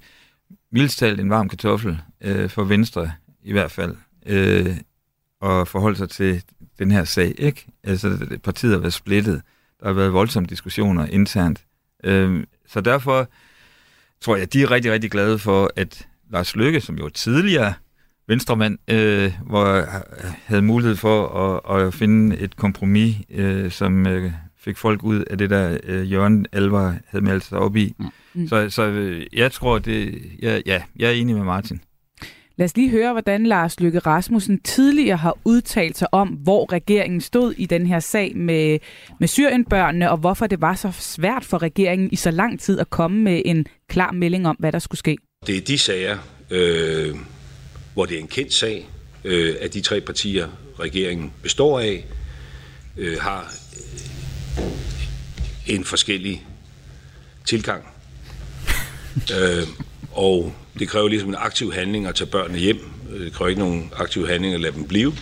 mildstalt 0.71 1.19
en 1.19 1.29
varm 1.29 1.49
kartoffel 1.49 1.97
øh, 2.21 2.49
for 2.49 2.63
Venstre 2.63 3.11
i 3.43 3.51
hvert 3.51 3.71
fald, 3.71 3.95
øh, 4.25 4.77
at 5.41 5.67
forholde 5.67 5.97
sig 5.97 6.09
til 6.09 6.43
den 6.79 6.91
her 6.91 7.03
sag, 7.03 7.33
ikke? 7.37 7.65
Altså, 7.83 8.37
partiet 8.43 8.71
har 8.73 8.79
været 8.79 8.93
splittet. 8.93 9.41
Der 9.79 9.87
har 9.87 9.93
været 9.93 10.13
voldsomme 10.13 10.47
diskussioner 10.47 11.05
internt. 11.05 11.65
Øh, 12.03 12.43
så 12.67 12.81
derfor 12.81 13.29
tror 14.21 14.35
jeg, 14.35 14.53
de 14.53 14.61
er 14.61 14.71
rigtig, 14.71 14.91
rigtig 14.91 15.11
glade 15.11 15.39
for, 15.39 15.71
at 15.75 16.07
Lars 16.29 16.55
Løkke, 16.55 16.81
som 16.81 16.97
jo 16.97 17.09
tidligere 17.09 17.73
venstremand, 18.27 18.77
øh, 18.87 19.33
hvor 19.45 19.85
havde 20.45 20.61
mulighed 20.61 20.95
for 20.95 21.27
at, 21.27 21.87
at 21.87 21.93
finde 21.93 22.37
et 22.37 22.55
kompromis, 22.55 23.15
øh, 23.29 23.71
som 23.71 24.07
øh, 24.07 24.31
fik 24.59 24.77
folk 24.77 25.03
ud 25.03 25.23
af 25.23 25.37
det 25.37 25.49
der 25.49 25.77
øh, 25.83 26.11
Jørgen 26.11 26.45
Alvar 26.51 26.97
havde 27.07 27.25
meldt 27.25 27.43
sig 27.43 27.59
op 27.59 27.75
i. 27.75 27.95
Mm. 28.33 28.47
Så, 28.47 28.69
så 28.69 28.83
øh, 28.83 29.25
jeg 29.33 29.51
tror, 29.51 29.79
det, 29.79 30.21
ja, 30.41 30.61
ja, 30.65 30.81
jeg 30.95 31.07
er 31.07 31.13
enig 31.13 31.35
med 31.35 31.43
Martin. 31.43 31.81
Lad 32.57 32.65
os 32.65 32.75
lige 32.75 32.89
høre, 32.89 33.11
hvordan 33.11 33.45
Lars 33.45 33.79
Løkke 33.79 33.99
Rasmussen 33.99 34.59
tidligere 34.59 35.17
har 35.17 35.37
udtalt 35.45 35.97
sig 35.97 36.13
om, 36.13 36.27
hvor 36.27 36.71
regeringen 36.71 37.21
stod 37.21 37.53
i 37.57 37.65
den 37.65 37.87
her 37.87 37.99
sag 37.99 38.37
med, 38.37 38.79
med 39.19 39.27
Syrienbørnene, 39.27 40.11
og 40.11 40.17
hvorfor 40.17 40.47
det 40.47 40.61
var 40.61 40.75
så 40.75 40.91
svært 40.91 41.45
for 41.45 41.61
regeringen 41.61 42.09
i 42.11 42.15
så 42.15 42.31
lang 42.31 42.59
tid 42.59 42.79
at 42.79 42.89
komme 42.89 43.21
med 43.21 43.41
en 43.45 43.65
klar 43.89 44.11
melding 44.11 44.47
om, 44.47 44.55
hvad 44.59 44.71
der 44.71 44.79
skulle 44.79 44.99
ske. 44.99 45.17
det 45.47 45.57
er 45.57 45.61
de 45.61 45.77
sager, 45.77 46.17
øh, 46.51 47.15
hvor 47.97 48.05
det 48.05 48.15
er 48.15 48.19
en 48.19 48.27
kendt 48.27 48.53
sag, 48.53 48.89
øh, 49.23 49.55
at 49.62 49.73
de 49.73 49.81
tre 49.81 50.01
partier, 50.01 50.47
regeringen 50.79 51.33
består 51.41 51.79
af, 51.79 52.05
øh, 52.97 53.21
har 53.21 53.53
en 55.67 55.86
forskellig 55.86 56.45
tilgang. 57.45 57.88
øh, 59.38 59.67
og 60.12 60.53
det 60.79 60.89
kræver 60.89 61.07
ligesom 61.07 61.29
en 61.29 61.36
aktiv 61.36 61.73
handling 61.73 62.05
at 62.05 62.15
tage 62.15 62.29
børnene 62.29 62.60
hjem. 62.60 62.79
Det 63.13 63.33
kræver 63.33 63.49
ikke 63.49 63.62
nogen 63.62 63.91
aktiv 63.95 64.27
handling 64.27 64.53
at 64.53 64.62
lade 64.62 64.73
dem 64.73 64.88
blive. 64.88 65.13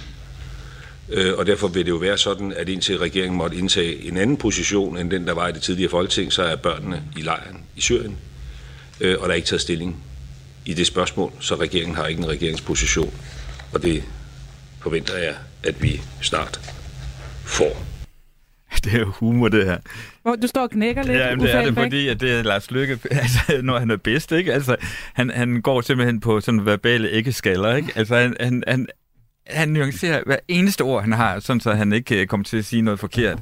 Øh, 1.10 1.34
og 1.38 1.46
derfor 1.46 1.68
vil 1.68 1.86
det 1.86 1.92
jo 1.92 1.98
være 1.98 2.18
sådan, 2.18 2.54
at 2.54 2.70
indtil 2.70 2.98
regeringen 2.98 3.38
måtte 3.38 3.58
indtage 3.58 4.08
en 4.08 4.18
anden 4.18 4.38
position 4.38 4.98
end 4.98 5.12
den, 5.12 5.28
der 5.28 5.34
var 5.34 5.48
i 5.48 5.52
det 5.52 5.62
tidligere 5.62 5.92
folketing, 5.92 6.34
så 6.34 6.44
er 6.44 6.56
børnene 6.56 7.04
i 7.18 7.22
lejren 7.22 7.64
i 7.76 7.82
Syrien. 7.82 8.18
Øh, 9.00 9.16
og 9.20 9.28
der 9.28 9.32
er 9.32 9.36
ikke 9.36 9.48
taget 9.48 9.62
stilling 9.62 10.04
i 10.66 10.74
det 10.74 10.88
spørgsmål, 10.88 11.32
så 11.40 11.56
regeringen 11.56 11.96
har 11.96 12.06
ikke 12.06 12.20
en 12.20 12.30
regeringsposition. 12.30 13.14
Og 13.74 13.84
det 13.84 14.04
forventer 14.82 15.18
jeg, 15.18 15.36
at 15.64 15.84
vi 15.84 16.02
snart 16.22 16.60
får. 17.46 17.86
Det 18.84 18.94
er 18.94 19.00
jo 19.00 19.12
humor, 19.12 19.48
det 19.48 19.66
her. 19.66 19.78
Hvor 20.22 20.36
du 20.36 20.48
står 20.48 20.62
og 20.62 20.70
knækker 20.70 21.04
lidt, 21.04 21.18
Ja, 21.18 21.36
det 21.36 21.56
er 21.56 21.66
det, 21.66 21.74
fordi 21.74 22.08
at 22.08 22.20
det 22.20 22.32
er 22.32 22.44
Lars 22.44 22.72
Lykke, 22.72 22.94
altså, 23.12 23.62
når 23.64 23.80
han 23.80 23.92
er 23.92 23.98
bedst, 23.98 24.32
ikke? 24.32 24.54
Altså, 24.54 24.76
han, 25.14 25.30
han 25.30 25.62
går 25.62 25.82
simpelthen 25.82 26.20
på 26.20 26.42
sådan 26.42 26.66
verbale 26.66 27.10
æggeskaller, 27.10 27.76
ikke? 27.76 27.92
Altså, 27.96 28.16
han, 28.16 28.36
han, 28.40 28.64
han, 28.68 28.88
han 29.48 29.70
nuancerer 29.70 30.24
hver 30.26 30.38
eneste 30.48 30.82
ord, 30.82 31.02
han 31.02 31.12
har, 31.12 31.40
sådan 31.40 31.60
så 31.60 31.74
han 31.74 31.94
ikke 31.94 32.22
øh, 32.22 32.28
kommer 32.28 32.44
til 32.44 32.58
at 32.58 32.66
sige 32.66 32.82
noget 32.82 33.00
forkert. 33.00 33.40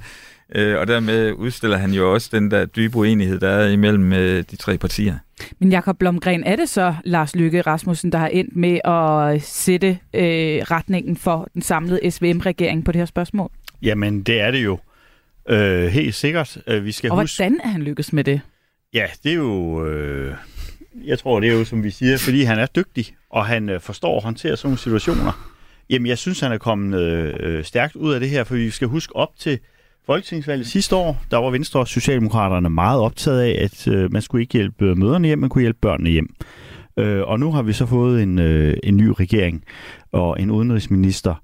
Øh, 0.55 0.79
og 0.79 0.87
dermed 0.87 1.31
udstiller 1.31 1.77
han 1.77 1.91
jo 1.91 2.13
også 2.13 2.29
den 2.31 2.51
der 2.51 2.65
dybe 2.65 2.97
uenighed, 2.97 3.39
der 3.39 3.49
er 3.49 3.69
imellem 3.69 4.13
øh, 4.13 4.43
de 4.51 4.55
tre 4.55 4.77
partier. 4.77 5.15
Men 5.59 5.71
Jakob 5.71 5.97
Blomgren, 5.97 6.43
er 6.43 6.55
det 6.55 6.69
så 6.69 6.95
Lars 7.05 7.35
Lykke 7.35 7.61
Rasmussen, 7.61 8.11
der 8.11 8.17
har 8.17 8.27
endt 8.27 8.55
med 8.55 8.79
at 8.85 9.41
sætte 9.41 9.87
øh, 10.13 10.23
retningen 10.71 11.17
for 11.17 11.47
den 11.53 11.61
samlede 11.61 12.11
SVM-regering 12.11 12.85
på 12.85 12.91
det 12.91 12.99
her 12.99 13.05
spørgsmål? 13.05 13.51
Jamen, 13.81 14.23
det 14.23 14.41
er 14.41 14.51
det 14.51 14.63
jo. 14.63 14.79
Øh, 15.49 15.85
helt 15.85 16.15
sikkert. 16.15 16.57
Øh, 16.67 16.85
vi 16.85 16.91
skal 16.91 17.11
og 17.11 17.21
huske... 17.21 17.43
hvordan 17.43 17.59
er 17.63 17.67
han 17.67 17.81
lykkes 17.81 18.13
med 18.13 18.23
det? 18.23 18.41
Ja, 18.93 19.05
det 19.23 19.31
er 19.31 19.35
jo... 19.35 19.85
Øh, 19.87 20.33
jeg 21.05 21.19
tror, 21.19 21.39
det 21.39 21.49
er 21.49 21.53
jo, 21.53 21.65
som 21.65 21.83
vi 21.83 21.89
siger, 21.89 22.17
fordi 22.17 22.43
han 22.43 22.59
er 22.59 22.65
dygtig, 22.65 23.15
og 23.29 23.45
han 23.45 23.69
øh, 23.69 23.81
forstår 23.81 24.17
at 24.17 24.23
håndtere 24.23 24.57
sådan 24.57 24.67
nogle 24.67 24.79
situationer. 24.79 25.49
Jamen, 25.89 26.07
jeg 26.07 26.17
synes, 26.17 26.39
han 26.39 26.51
er 26.51 26.57
kommet 26.57 27.01
øh, 27.01 27.63
stærkt 27.63 27.95
ud 27.95 28.13
af 28.13 28.19
det 28.19 28.29
her, 28.29 28.43
for 28.43 28.55
vi 28.55 28.69
skal 28.69 28.87
huske 28.87 29.15
op 29.15 29.29
til 29.39 29.59
Folketingsvalget 30.05 30.67
sidste 30.67 30.95
år, 30.95 31.23
der 31.31 31.37
var 31.37 31.49
Venstre 31.49 31.79
og 31.79 31.87
Socialdemokraterne 31.87 32.69
meget 32.69 32.99
optaget 32.99 33.41
af, 33.41 33.63
at 33.63 33.87
øh, 33.87 34.13
man 34.13 34.21
skulle 34.21 34.41
ikke 34.41 34.53
hjælpe 34.53 34.95
møderne 34.95 35.27
hjem, 35.27 35.39
man 35.39 35.49
kunne 35.49 35.61
hjælpe 35.61 35.79
børnene 35.81 36.09
hjem. 36.09 36.35
Øh, 36.97 37.21
og 37.21 37.39
nu 37.39 37.51
har 37.51 37.61
vi 37.61 37.73
så 37.73 37.85
fået 37.85 38.23
en, 38.23 38.39
øh, 38.39 38.77
en 38.83 38.97
ny 38.97 39.07
regering 39.07 39.63
og 40.11 40.41
en 40.41 40.51
udenrigsminister, 40.51 41.35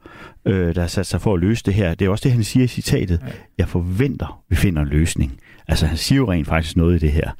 øh, 0.45 0.75
der 0.75 0.81
har 0.81 0.87
sat 0.87 1.05
sig 1.05 1.21
for 1.21 1.33
at 1.33 1.39
løse 1.39 1.63
det 1.65 1.73
her. 1.73 1.95
Det 1.95 2.05
er 2.05 2.09
også 2.09 2.23
det, 2.23 2.31
han 2.31 2.43
siger 2.43 2.63
i 2.63 2.67
citatet. 2.67 3.21
Jeg 3.57 3.67
forventer, 3.67 4.43
vi 4.49 4.55
finder 4.55 4.81
en 4.81 4.87
løsning. 4.87 5.39
Altså, 5.67 5.85
han 5.85 5.97
siger 5.97 6.17
jo 6.17 6.31
rent 6.31 6.47
faktisk 6.47 6.77
noget 6.77 6.95
i 6.95 6.99
det 6.99 7.11
her. 7.11 7.31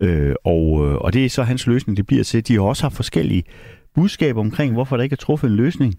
Øh, 0.00 0.34
og, 0.44 0.88
øh, 0.88 0.94
og 0.94 1.12
det 1.12 1.24
er 1.24 1.28
så 1.28 1.42
hans 1.42 1.66
løsning, 1.66 1.96
det 1.96 2.06
bliver 2.06 2.24
til. 2.24 2.48
De 2.48 2.54
har 2.54 2.62
også 2.62 2.82
haft 2.82 2.96
forskellige 2.96 3.44
budskaber 3.94 4.40
omkring, 4.40 4.72
hvorfor 4.72 4.96
der 4.96 5.04
ikke 5.04 5.14
er 5.14 5.16
truffet 5.16 5.50
en 5.50 5.56
løsning. 5.56 5.94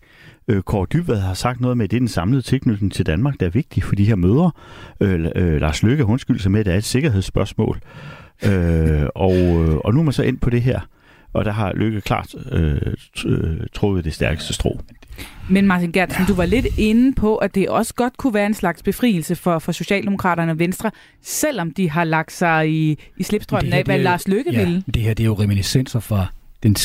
Øh, 0.47 0.61
Kåre 0.61 0.87
Dybvad 0.93 1.19
har 1.19 1.33
sagt 1.33 1.61
noget 1.61 1.77
med, 1.77 1.83
at 1.83 1.91
det 1.91 1.97
er 1.97 2.01
den 2.01 2.07
samlede 2.07 2.41
tilknytning 2.41 2.93
til 2.93 3.05
Danmark, 3.05 3.39
der 3.39 3.45
er 3.45 3.49
vigtig 3.49 3.83
for 3.83 3.95
de 3.95 4.05
her 4.05 4.15
møder. 4.15 4.49
Øh, 5.01 5.25
øh, 5.35 5.61
Lars 5.61 5.83
Løkke 5.83 6.05
undskyld 6.05 6.39
sig 6.39 6.51
med, 6.51 6.59
at 6.59 6.65
det 6.65 6.73
er 6.73 6.77
et 6.77 6.83
sikkerhedsspørgsmål. 6.83 7.79
Øh, 8.45 9.07
og, 9.15 9.35
øh, 9.35 9.75
og 9.75 9.93
nu 9.93 9.99
er 9.99 10.03
man 10.03 10.13
så 10.13 10.23
ind 10.23 10.37
på 10.37 10.49
det 10.49 10.61
her, 10.61 10.79
og 11.33 11.45
der 11.45 11.51
har 11.51 11.73
Løkke 11.73 12.01
klart 12.01 12.35
øh, 12.51 12.93
troet 13.73 14.05
det 14.05 14.13
stærkeste 14.13 14.53
strå. 14.53 14.79
Men 15.49 15.67
Martin 15.67 15.91
Gertsen, 15.91 16.25
du 16.25 16.33
var 16.33 16.45
lidt 16.45 16.67
inde 16.77 17.13
på, 17.13 17.35
at 17.35 17.55
det 17.55 17.69
også 17.69 17.93
godt 17.93 18.17
kunne 18.17 18.33
være 18.33 18.45
en 18.45 18.53
slags 18.53 18.83
befrielse 18.83 19.35
for, 19.35 19.59
for 19.59 19.71
Socialdemokraterne 19.71 20.51
og 20.51 20.59
Venstre, 20.59 20.91
selvom 21.21 21.71
de 21.71 21.89
har 21.89 22.03
lagt 22.03 22.31
sig 22.31 22.69
i, 22.69 22.99
i 23.17 23.23
slipstrømmen 23.23 23.73
af, 23.73 23.83
hvad 23.83 23.97
jo, 23.97 24.03
Lars 24.03 24.27
Løkke 24.27 24.51
ja, 24.51 24.63
ville. 24.63 24.83
Det 24.93 25.01
her 25.01 25.13
det 25.13 25.23
er 25.23 25.27
jo 25.27 25.33
reminiscenser 25.33 25.99
fra 25.99 26.27
den, 26.63 26.75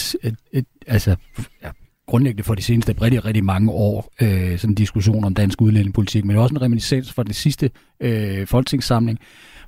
altså, 0.87 1.17
ja, 1.63 1.71
grundlæggende 2.07 2.43
for 2.43 2.55
de 2.55 2.63
seneste 2.63 2.95
rigtig, 3.03 3.25
rigtig 3.25 3.45
mange 3.45 3.71
år, 3.71 4.13
øh, 4.21 4.59
sådan 4.59 4.71
en 4.71 4.75
diskussion 4.75 5.25
om 5.25 5.35
dansk 5.35 5.61
udlændingepolitik, 5.63 6.25
men 6.25 6.37
også 6.37 6.55
en 6.55 6.63
reminiscens 6.63 7.13
fra 7.13 7.23
den 7.23 7.33
sidste 7.33 7.71
øh, 8.01 8.47
folketingssamling, 8.47 9.19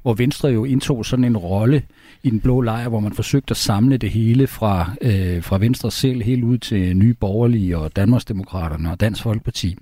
hvor 0.02 0.14
Venstre 0.14 0.48
jo 0.48 0.64
indtog 0.64 1.06
sådan 1.06 1.24
en 1.24 1.36
rolle 1.36 1.82
i 2.22 2.30
den 2.30 2.40
blå 2.40 2.60
lejr, 2.60 2.88
hvor 2.88 3.00
man 3.00 3.12
forsøgte 3.12 3.52
at 3.52 3.56
samle 3.56 3.96
det 3.96 4.10
hele 4.10 4.46
fra, 4.46 4.90
øh, 5.02 5.42
fra 5.42 5.58
Venstre 5.58 5.90
selv 5.90 6.22
helt 6.22 6.44
ud 6.44 6.58
til 6.58 6.96
Nye 6.96 7.14
Borgerlige 7.14 7.78
og 7.78 7.96
Danmarksdemokraterne 7.96 8.90
og 8.90 9.00
Dansk 9.00 9.22
Folkeparti. 9.22 9.76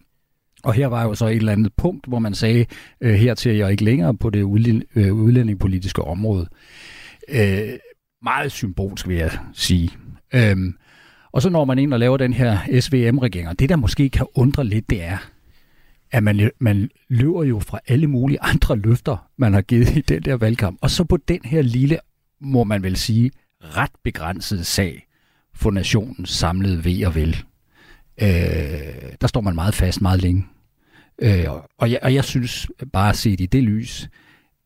Og 0.63 0.73
her 0.73 0.87
var 0.87 1.03
jo 1.03 1.15
så 1.15 1.27
et 1.27 1.37
eller 1.37 1.53
andet 1.53 1.73
punkt, 1.77 2.07
hvor 2.07 2.19
man 2.19 2.35
sagde, 2.35 2.67
øh, 3.01 3.15
hertil 3.15 3.53
er 3.53 3.57
jeg 3.57 3.71
ikke 3.71 3.85
længere 3.85 4.15
på 4.15 4.31
det 4.31 4.41
øh, 4.95 5.13
udlændingepolitiske 5.15 6.03
område. 6.03 6.47
Øh, 7.29 7.69
meget 8.23 8.53
symbolsk, 8.53 9.09
vil 9.09 9.17
jeg 9.17 9.31
sige. 9.53 9.91
Øhm, 10.37 10.77
og 11.33 11.43
så 11.43 11.51
når 11.51 11.65
man 11.65 11.79
ind 11.79 11.93
og 11.93 12.01
laver 12.01 12.17
den 12.17 12.33
her 12.33 12.81
SVM-regering, 12.81 13.49
og 13.49 13.59
det 13.59 13.69
der 13.69 13.77
måske 13.77 14.09
kan 14.09 14.27
undre 14.35 14.65
lidt, 14.65 14.91
det 14.91 15.03
er, 15.03 15.19
at 16.11 16.23
man, 16.23 16.51
man 16.59 16.91
løber 17.09 17.45
jo 17.45 17.61
fra 17.61 17.81
alle 17.87 18.07
mulige 18.07 18.43
andre 18.43 18.77
løfter, 18.77 19.29
man 19.37 19.55
har 19.55 19.63
givet 19.63 19.97
i 19.97 20.01
den 20.01 20.23
der 20.23 20.37
valgkamp. 20.37 20.79
Og 20.83 20.91
så 20.91 21.05
på 21.05 21.17
den 21.17 21.41
her 21.45 21.63
lille, 21.63 21.99
må 22.41 22.65
man 22.65 22.83
vel 22.83 22.97
sige, 22.97 23.31
ret 23.61 23.91
begrænsede 24.05 24.65
sag, 24.65 25.07
for 25.55 25.71
nationen 25.71 26.27
samlede 26.27 26.85
ved 26.85 27.07
og 27.07 27.15
vel. 27.15 27.45
Øh, 28.23 28.29
der 29.21 29.27
står 29.27 29.41
man 29.41 29.55
meget 29.55 29.75
fast 29.75 30.01
meget 30.01 30.23
længe. 30.23 30.47
Øh, 31.19 31.45
og, 31.79 31.91
jeg, 31.91 31.99
og 32.03 32.15
jeg 32.15 32.25
synes 32.25 32.69
bare 32.93 33.15
set 33.15 33.41
i 33.41 33.47
det 33.47 33.63
lys, 33.63 34.09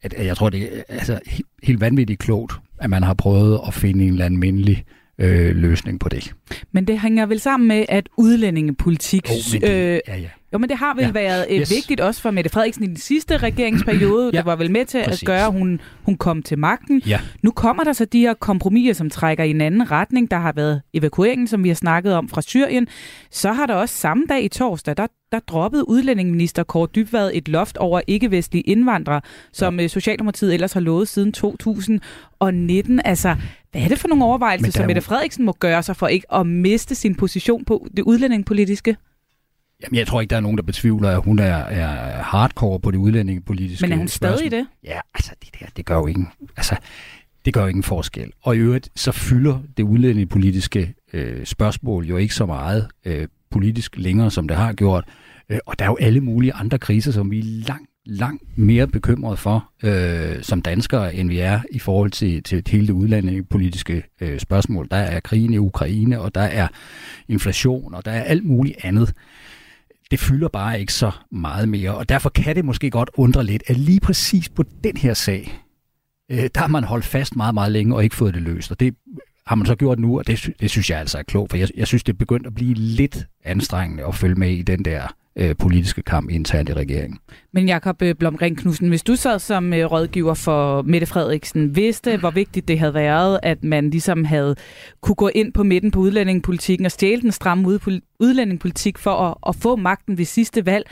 at, 0.02 0.14
at 0.14 0.26
jeg 0.26 0.37
tror, 0.37 0.50
det 0.50 0.78
er 0.78 0.83
altså, 0.88 1.20
helt, 1.26 1.48
helt 1.62 1.80
vanvittigt 1.80 2.20
klogt, 2.20 2.52
at 2.78 2.90
man 2.90 3.02
har 3.02 3.14
prøvet 3.14 3.61
at 3.66 3.74
finde 3.74 4.04
en 4.04 4.12
eller 4.12 4.24
anden 4.24 4.40
mindelig 4.40 4.85
øh, 5.20 5.56
løsning 5.56 6.00
på 6.00 6.09
det. 6.09 6.33
Men 6.72 6.85
det 6.85 7.00
hænger 7.00 7.26
vel 7.26 7.40
sammen 7.40 7.68
med, 7.68 7.85
at 7.88 8.09
udlændingepolitik... 8.16 9.26
Oh, 9.30 9.37
men 9.52 9.62
det, 9.62 9.68
øh, 9.70 10.00
ja, 10.09 10.16
ja. 10.16 10.28
Jo, 10.52 10.59
men 10.59 10.68
det 10.68 10.76
har 10.78 10.94
vel 10.94 11.04
ja. 11.04 11.11
været 11.12 11.46
øh, 11.50 11.61
Yes. 11.61 11.70
vigtigt 11.70 12.00
også 12.00 12.20
for 12.22 12.30
Mette 12.30 12.50
Frederiksen 12.50 12.85
i 12.85 12.87
den 12.87 12.96
sidste 12.96 13.37
regeringsperiode. 13.37 14.30
Ja, 14.33 14.38
Det 14.38 14.46
var 14.46 14.56
vel 14.56 14.70
med 14.70 14.85
til 14.85 15.02
præcis. 15.04 15.22
at 15.22 15.26
gøre, 15.26 15.46
at 15.46 15.52
hun, 15.52 15.80
hun 16.02 16.16
kom 16.16 16.42
til 16.42 16.59
magten. 16.59 17.02
Ja. 17.06 17.20
Nu 17.42 17.50
kommer 17.50 17.85
der 17.85 17.92
så 17.92 18.04
de 18.04 18.20
her 18.20 18.35
kompromiser, 18.35 18.92
som 18.94 19.11
trækker 19.11 19.44
i 19.44 19.50
en 19.50 19.61
anden 19.61 19.90
retning. 19.90 20.30
Der 20.30 20.38
har 20.38 20.52
været 20.52 20.83
evakueringen, 20.94 21.46
som 21.46 21.64
vi 21.64 21.68
har 21.68 21.74
snakket 21.74 22.14
om 22.14 22.28
fra 22.28 22.42
Syrien. 22.42 22.87
Så 23.30 23.52
har 23.52 23.66
der 23.66 23.74
også 23.74 23.94
samme 23.94 24.24
dag 24.28 24.44
i 24.44 24.48
torsdag, 24.48 24.96
der, 24.96 25.06
der 25.33 25.38
droppede 25.38 25.88
udlændingeminister 25.88 26.62
Kåre 26.62 26.88
Dybvad 26.94 27.30
et 27.35 27.48
loft 27.48 27.76
over 27.76 28.00
ikke-vestlige 28.06 28.62
indvandrere, 28.62 29.20
som 29.52 29.80
ja. 29.80 29.88
Socialdemokratiet 29.88 30.54
ellers 30.54 30.72
har 30.72 30.80
lovet 30.80 31.09
siden 31.09 31.33
2019. 31.33 33.00
Altså, 33.04 33.37
hvad 33.72 33.83
er 33.83 33.88
det 33.88 33.98
for 33.98 34.09
nogle 34.09 34.24
overvejelser, 34.24 34.66
der 34.66 34.72
som 34.72 34.87
Mette 34.87 35.02
Frederiksen 35.02 35.44
må 35.44 35.52
gøre 35.52 35.83
sig 35.83 35.96
for 35.96 36.06
ikke 36.06 36.35
at 36.35 36.46
miste 36.46 36.94
sin 36.94 37.14
position 37.14 37.64
på 37.64 37.88
det 37.96 38.02
udlændingepolitiske? 38.02 38.96
Jamen, 39.83 39.98
jeg 39.98 40.06
tror 40.06 40.20
ikke, 40.20 40.30
der 40.30 40.37
er 40.37 40.40
nogen, 40.40 40.56
der 40.56 40.62
betvivler, 40.62 41.11
at 41.11 41.24
hun 41.24 41.38
er, 41.38 41.56
er 41.56 42.22
hardcore 42.22 42.80
på 42.80 42.90
det 42.90 42.98
udlændingepolitiske 42.98 43.85
Men 43.87 43.92
er 43.92 43.96
hun 43.96 44.09
stadig 44.09 44.38
spørgsmål. 44.38 44.59
det? 44.61 44.66
Ja, 44.85 45.00
altså 45.14 45.33
det 45.44 45.61
der, 45.61 45.66
det 45.76 45.87
gør 45.87 45.96
jo 45.96 46.06
ingen, 46.06 46.28
altså, 46.56 46.76
det 47.44 47.54
gør 47.54 47.61
jo 47.62 47.66
ingen 47.66 47.83
forskel. 47.83 48.33
Og 48.42 48.56
i 48.56 48.59
øvrigt, 48.59 48.88
så 48.96 49.12
fylder 49.12 49.59
det 49.76 49.83
udlændingepolitiske 49.83 50.94
øh, 51.12 51.46
spørgsmål 51.46 52.06
jo 52.06 52.16
ikke 52.16 52.35
så 52.35 52.46
meget 52.46 52.88
øh, 53.04 53.28
politisk 53.50 53.96
længere, 53.96 54.30
som 54.30 54.48
det 54.48 54.56
har 54.56 54.72
gjort. 54.72 55.04
Øh, 55.48 55.59
og 55.66 55.78
der 55.78 55.85
er 55.85 55.88
jo 55.88 55.96
alle 56.00 56.20
mulige 56.20 56.52
andre 56.52 56.78
kriser, 56.78 57.12
som 57.12 57.30
vi 57.30 57.38
er 57.38 57.44
langt, 57.44 57.89
langt 58.10 58.58
mere 58.58 58.86
bekymret 58.86 59.38
for 59.38 59.70
øh, 59.82 60.42
som 60.42 60.62
danskere, 60.62 61.14
end 61.14 61.28
vi 61.28 61.38
er 61.38 61.60
i 61.70 61.78
forhold 61.78 62.10
til, 62.10 62.42
til 62.42 62.64
hele 62.68 62.86
det 62.86 62.92
udlændingepolitiske 62.92 64.02
øh, 64.20 64.40
spørgsmål. 64.40 64.88
Der 64.90 64.96
er 64.96 65.20
krigen 65.20 65.54
i 65.54 65.58
Ukraine, 65.58 66.20
og 66.20 66.34
der 66.34 66.40
er 66.40 66.68
inflation, 67.28 67.94
og 67.94 68.04
der 68.04 68.10
er 68.10 68.22
alt 68.22 68.44
muligt 68.44 68.76
andet 68.82 69.14
det 70.10 70.20
fylder 70.20 70.48
bare 70.48 70.80
ikke 70.80 70.92
så 70.92 71.10
meget 71.30 71.68
mere. 71.68 71.94
Og 71.94 72.08
derfor 72.08 72.30
kan 72.30 72.56
det 72.56 72.64
måske 72.64 72.90
godt 72.90 73.10
undre 73.14 73.44
lidt, 73.44 73.62
at 73.66 73.76
lige 73.76 74.00
præcis 74.00 74.48
på 74.48 74.64
den 74.84 74.96
her 74.96 75.14
sag, 75.14 75.62
øh, 76.30 76.50
der 76.54 76.61
har 76.61 76.66
man 76.66 76.84
holdt 76.84 77.04
fast 77.04 77.36
meget, 77.36 77.54
meget 77.54 77.72
længe 77.72 77.94
og 77.94 78.04
ikke 78.04 78.16
fået 78.16 78.34
det 78.34 78.42
løst. 78.42 78.70
Og 78.70 78.80
det 78.80 78.94
har 79.46 79.54
man 79.54 79.66
så 79.66 79.74
gjort 79.74 79.98
nu, 79.98 80.18
og 80.18 80.26
det, 80.26 80.54
det 80.61 80.70
synes 80.70 80.90
jeg 80.90 80.98
altså 80.98 81.18
er 81.18 81.22
klogt, 81.22 81.50
for 81.50 81.56
jeg, 81.56 81.68
jeg 81.76 81.86
synes, 81.86 82.02
det 82.02 82.12
er 82.12 82.16
begyndt 82.16 82.46
at 82.46 82.54
blive 82.54 82.74
lidt 82.74 83.26
anstrengende 83.44 84.06
at 84.06 84.14
følge 84.14 84.34
med 84.34 84.50
i 84.50 84.62
den 84.62 84.84
der 84.84 85.14
øh, 85.37 85.57
politiske 85.57 86.03
kamp 86.03 86.31
internt 86.31 86.68
i 86.68 86.72
regeringen. 86.74 87.18
Men 87.53 87.68
Jakob 87.68 88.03
øh, 88.03 88.14
Blomgren 88.14 88.57
Knudsen, 88.57 88.89
hvis 88.89 89.03
du 89.03 89.16
sad 89.16 89.39
som 89.39 89.72
øh, 89.72 89.85
rådgiver 89.85 90.35
for 90.35 90.83
Mette 90.83 91.07
Frederiksen, 91.07 91.76
vidste, 91.76 92.16
hvor 92.16 92.31
vigtigt 92.31 92.68
det 92.68 92.78
havde 92.78 92.95
været, 92.95 93.41
at 93.43 93.64
man 93.64 93.91
ligesom 93.91 94.24
havde 94.24 94.57
kunne 95.01 95.14
gå 95.14 95.28
ind 95.35 95.53
på 95.53 95.62
midten 95.62 95.91
på 95.91 96.01
udlændingepolitikken 96.01 96.87
og 96.87 96.93
stjæle 96.93 97.22
den 97.22 97.33
stramme 97.33 97.81
udlændingepolitik 98.20 98.99
for 98.99 99.11
at, 99.11 99.35
at 99.49 99.57
få 99.57 99.76
magten 99.76 100.18
ved 100.18 100.24
sidste 100.24 100.66
valg. 100.66 100.91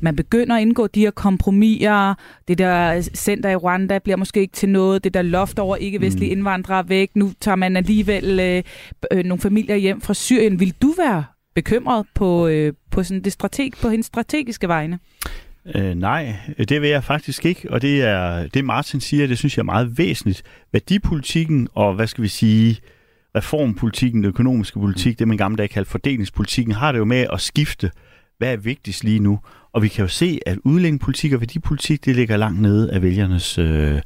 man 0.00 0.16
begynder 0.16 0.56
at 0.56 0.62
indgå 0.62 0.86
de 0.86 1.00
her 1.00 1.10
kompromiser. 1.10 2.14
Det 2.48 2.58
der 2.58 3.00
center 3.00 3.50
i 3.50 3.56
Rwanda 3.56 3.98
bliver 3.98 4.16
måske 4.16 4.40
ikke 4.40 4.52
til 4.52 4.68
noget. 4.68 5.04
Det 5.04 5.14
der 5.14 5.22
loft 5.22 5.58
over 5.58 5.76
ikke-vestlige 5.76 6.34
mm. 6.34 6.38
indvandrere 6.38 6.88
væk. 6.88 7.10
Nu 7.14 7.32
tager 7.40 7.56
man 7.56 7.76
alligevel 7.76 8.40
øh, 8.40 8.62
øh, 9.12 9.24
nogle 9.24 9.40
familier 9.40 9.76
hjem 9.76 10.00
fra 10.00 10.14
Syrien. 10.14 10.60
Vil 10.60 10.74
du 10.82 10.94
være 10.98 11.24
bekymret 11.54 12.06
på, 12.14 12.46
øh, 12.46 12.72
på, 12.90 13.02
sådan 13.02 13.22
det 13.22 13.32
strateg, 13.32 13.70
på 13.82 13.88
hendes 13.88 14.06
strategiske 14.06 14.68
vegne? 14.68 14.98
Øh, 15.74 15.94
nej, 15.94 16.36
det 16.68 16.82
vil 16.82 16.90
jeg 16.90 17.04
faktisk 17.04 17.46
ikke, 17.46 17.70
og 17.70 17.82
det 17.82 18.02
er 18.02 18.46
det 18.46 18.64
Martin 18.64 19.00
siger, 19.00 19.26
det 19.26 19.38
synes 19.38 19.56
jeg 19.56 19.62
er 19.62 19.64
meget 19.64 19.98
væsentligt. 19.98 20.42
Værdipolitikken 20.72 21.68
og, 21.74 21.94
hvad 21.94 22.06
skal 22.06 22.22
vi 22.22 22.28
sige, 22.28 22.76
reformpolitikken, 23.36 24.22
den 24.22 24.28
økonomiske 24.28 24.78
politik, 24.80 25.18
det 25.18 25.28
man 25.28 25.36
gamle 25.36 25.56
dage 25.56 25.68
kaldte 25.68 25.90
fordelingspolitikken, 25.90 26.74
har 26.74 26.92
det 26.92 26.98
jo 26.98 27.04
med 27.04 27.26
at 27.32 27.40
skifte, 27.40 27.90
hvad 28.38 28.52
er 28.52 28.56
vigtigst 28.56 29.04
lige 29.04 29.18
nu. 29.18 29.38
Og 29.72 29.82
vi 29.82 29.88
kan 29.88 30.02
jo 30.02 30.08
se, 30.08 30.38
at 30.46 30.58
udlændingepolitik 30.64 31.32
og 31.32 31.40
værdipolitik, 31.40 32.04
det 32.04 32.16
ligger 32.16 32.36
langt 32.36 32.60
nede 32.60 32.92
af 32.92 33.02
vælgernes 33.02 33.58
øh, 33.58 34.00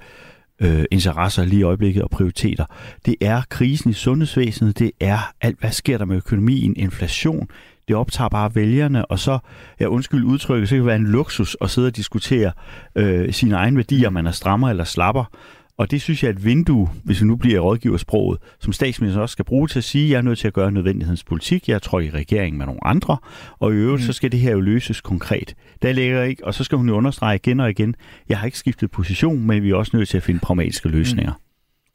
øh, 0.60 0.84
interesser 0.90 1.44
lige 1.44 1.60
i 1.60 1.62
øjeblikket 1.62 2.02
og 2.02 2.10
prioriteter. 2.10 2.64
Det 3.06 3.16
er 3.20 3.42
krisen 3.48 3.90
i 3.90 3.94
sundhedsvæsenet, 3.94 4.78
det 4.78 4.90
er 5.00 5.32
alt, 5.40 5.60
hvad 5.60 5.70
sker 5.70 5.98
der 5.98 6.04
med 6.04 6.16
økonomien, 6.16 6.76
inflation, 6.76 7.48
det 7.88 7.96
optager 7.96 8.28
bare 8.28 8.54
vælgerne, 8.54 9.06
og 9.06 9.18
så, 9.18 9.38
ja 9.80 9.86
undskyld 9.86 10.24
udtrykket, 10.24 10.68
så 10.68 10.74
kan 10.74 10.78
det 10.78 10.86
være 10.86 10.96
en 10.96 11.06
luksus 11.06 11.56
at 11.60 11.70
sidde 11.70 11.86
og 11.86 11.96
diskutere 11.96 12.52
øh, 12.96 13.32
sine 13.32 13.54
egne 13.56 13.76
værdier, 13.76 14.10
man 14.10 14.26
er 14.26 14.30
strammer 14.30 14.70
eller 14.70 14.84
slapper. 14.84 15.24
Og 15.78 15.90
det 15.90 16.02
synes 16.02 16.22
jeg 16.22 16.28
er 16.28 16.32
et 16.32 16.44
vindue, 16.44 16.88
hvis 17.04 17.20
vi 17.20 17.26
nu 17.26 17.36
bliver 17.36 17.60
rådgiversproget, 17.60 18.38
som 18.60 18.72
statsministeren 18.72 19.22
også 19.22 19.32
skal 19.32 19.44
bruge 19.44 19.68
til 19.68 19.78
at 19.78 19.84
sige, 19.84 20.04
at 20.04 20.10
jeg 20.10 20.18
er 20.18 20.22
nødt 20.22 20.38
til 20.38 20.46
at 20.46 20.52
gøre 20.52 20.72
nødvendighedens 20.72 21.24
politik. 21.24 21.68
Jeg 21.68 21.82
tror 21.82 22.00
i 22.00 22.10
regeringen 22.10 22.58
med 22.58 22.66
nogle 22.66 22.86
andre, 22.86 23.16
og 23.58 23.72
i 23.72 23.76
øvrigt 23.76 24.02
mm. 24.02 24.06
så 24.06 24.12
skal 24.12 24.32
det 24.32 24.40
her 24.40 24.52
jo 24.52 24.60
løses 24.60 25.00
konkret. 25.00 25.54
Der 25.82 25.92
ligger 25.92 26.22
ikke, 26.22 26.44
og 26.44 26.54
så 26.54 26.64
skal 26.64 26.78
hun 26.78 26.88
jo 26.88 26.94
understrege 26.94 27.36
igen 27.36 27.60
og 27.60 27.70
igen, 27.70 27.94
jeg 28.28 28.38
har 28.38 28.46
ikke 28.46 28.58
skiftet 28.58 28.90
position, 28.90 29.46
men 29.46 29.62
vi 29.62 29.70
er 29.70 29.74
også 29.74 29.96
nødt 29.96 30.08
til 30.08 30.16
at 30.16 30.22
finde 30.22 30.40
pragmatiske 30.40 30.88
løsninger. 30.88 31.32
Mm. 31.32 31.40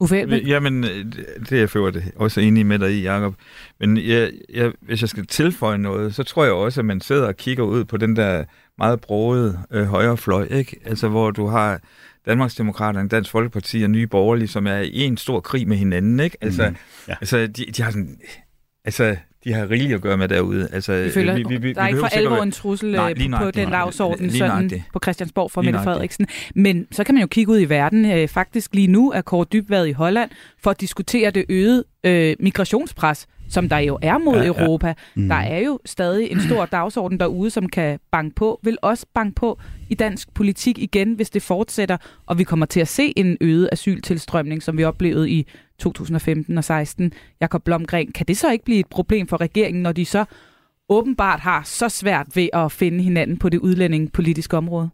Uffe 0.00 0.16
Jamen, 0.46 0.82
det 0.82 1.52
er 1.52 1.56
jeg 1.56 1.70
for 1.70 1.92
også 2.16 2.40
enig 2.40 2.66
med 2.66 2.78
dig 2.78 2.92
i, 2.92 3.02
Jacob. 3.02 3.34
Men 3.80 3.96
jeg, 3.96 4.30
jeg, 4.54 4.72
hvis 4.80 5.00
jeg 5.00 5.08
skal 5.08 5.26
tilføje 5.26 5.78
noget, 5.78 6.14
så 6.14 6.22
tror 6.22 6.44
jeg 6.44 6.52
også, 6.52 6.80
at 6.80 6.84
man 6.84 7.00
sidder 7.00 7.26
og 7.26 7.36
kigger 7.36 7.64
ud 7.64 7.84
på 7.84 7.96
den 7.96 8.16
der 8.16 8.44
meget 8.78 9.00
broede 9.00 9.58
øh, 9.70 9.84
højrefløj, 9.84 10.48
ikke? 10.50 10.76
Altså, 10.84 11.08
hvor 11.08 11.30
du 11.30 11.46
har 11.46 11.80
Danmarksdemokraterne, 12.26 13.08
Dansk 13.08 13.30
Folkeparti 13.30 13.82
og 13.82 13.90
Nye 13.90 14.06
Borgerlige, 14.06 14.48
som 14.48 14.66
er 14.66 14.78
i 14.78 15.00
en 15.00 15.16
stor 15.16 15.40
krig 15.40 15.68
med 15.68 15.76
hinanden, 15.76 16.20
ikke? 16.20 16.36
Altså, 16.40 16.68
mm, 16.68 16.76
ja. 17.08 17.14
altså 17.20 17.46
de, 17.46 17.64
de 17.64 17.82
har 17.82 17.90
sådan... 17.90 18.18
Altså, 18.84 19.16
de 19.44 19.52
har 19.52 19.70
rigeligt 19.70 19.94
at 19.94 20.00
gøre 20.00 20.16
med 20.16 20.28
derude. 20.28 20.68
Altså, 20.72 21.02
vi 21.02 21.10
føler, 21.10 21.34
vi, 21.34 21.44
vi, 21.48 21.56
vi, 21.56 21.72
der 21.72 21.82
er 21.82 21.88
ikke 21.88 22.00
for 22.00 22.06
alvor 22.06 22.42
en 22.42 22.52
trussel 22.52 22.92
nej, 22.92 23.14
på 23.38 23.50
den 23.50 23.70
dagsorden 23.70 24.30
sådan 24.30 24.70
på 24.92 25.00
Christiansborg 25.02 25.50
for 25.50 25.62
Mette 25.62 25.80
Frederiksen. 25.84 26.26
Men 26.54 26.86
så 26.90 27.04
kan 27.04 27.14
man 27.14 27.20
jo 27.20 27.26
kigge 27.26 27.52
ud 27.52 27.60
i 27.60 27.64
verden. 27.64 28.12
Øh, 28.12 28.28
faktisk 28.28 28.74
lige 28.74 28.86
nu 28.86 29.10
er 29.10 29.20
Kåre 29.20 29.46
Dybvad 29.52 29.86
i 29.86 29.92
Holland 29.92 30.30
for 30.62 30.70
at 30.70 30.80
diskutere 30.80 31.30
det 31.30 31.44
øgede 31.48 31.84
øh, 32.04 32.36
migrationspres, 32.40 33.26
som 33.52 33.68
der 33.68 33.78
jo 33.78 33.98
er 34.02 34.18
mod 34.18 34.36
ja, 34.36 34.46
Europa. 34.46 34.86
Ja. 34.86 34.94
Mm. 35.14 35.28
Der 35.28 35.34
er 35.34 35.58
jo 35.58 35.78
stadig 35.84 36.30
en 36.30 36.40
stor 36.40 36.66
dagsorden 36.66 37.20
derude, 37.20 37.50
som 37.50 37.68
kan 37.68 38.00
banke 38.12 38.34
på, 38.34 38.60
vil 38.62 38.78
også 38.82 39.06
banke 39.14 39.34
på 39.34 39.58
i 39.88 39.94
dansk 39.94 40.34
politik 40.34 40.78
igen, 40.78 41.12
hvis 41.12 41.30
det 41.30 41.42
fortsætter, 41.42 41.96
og 42.26 42.38
vi 42.38 42.44
kommer 42.44 42.66
til 42.66 42.80
at 42.80 42.88
se 42.88 43.12
en 43.16 43.36
øget 43.40 43.68
asyltilstrømning, 43.72 44.62
som 44.62 44.78
vi 44.78 44.84
oplevede 44.84 45.30
i 45.30 45.46
2015 45.78 46.58
og 46.58 46.64
16. 46.64 47.12
Jakob 47.40 47.64
Blomgren, 47.64 48.12
kan 48.12 48.26
det 48.26 48.36
så 48.36 48.52
ikke 48.52 48.64
blive 48.64 48.80
et 48.80 48.86
problem 48.86 49.26
for 49.26 49.40
regeringen, 49.40 49.82
når 49.82 49.92
de 49.92 50.04
så 50.04 50.24
åbenbart 50.88 51.40
har 51.40 51.62
så 51.64 51.88
svært 51.88 52.26
ved 52.34 52.48
at 52.52 52.72
finde 52.72 53.04
hinanden 53.04 53.38
på 53.38 53.48
det 53.48 53.58
udlændingepolitiske 53.58 54.56
område? 54.56 54.90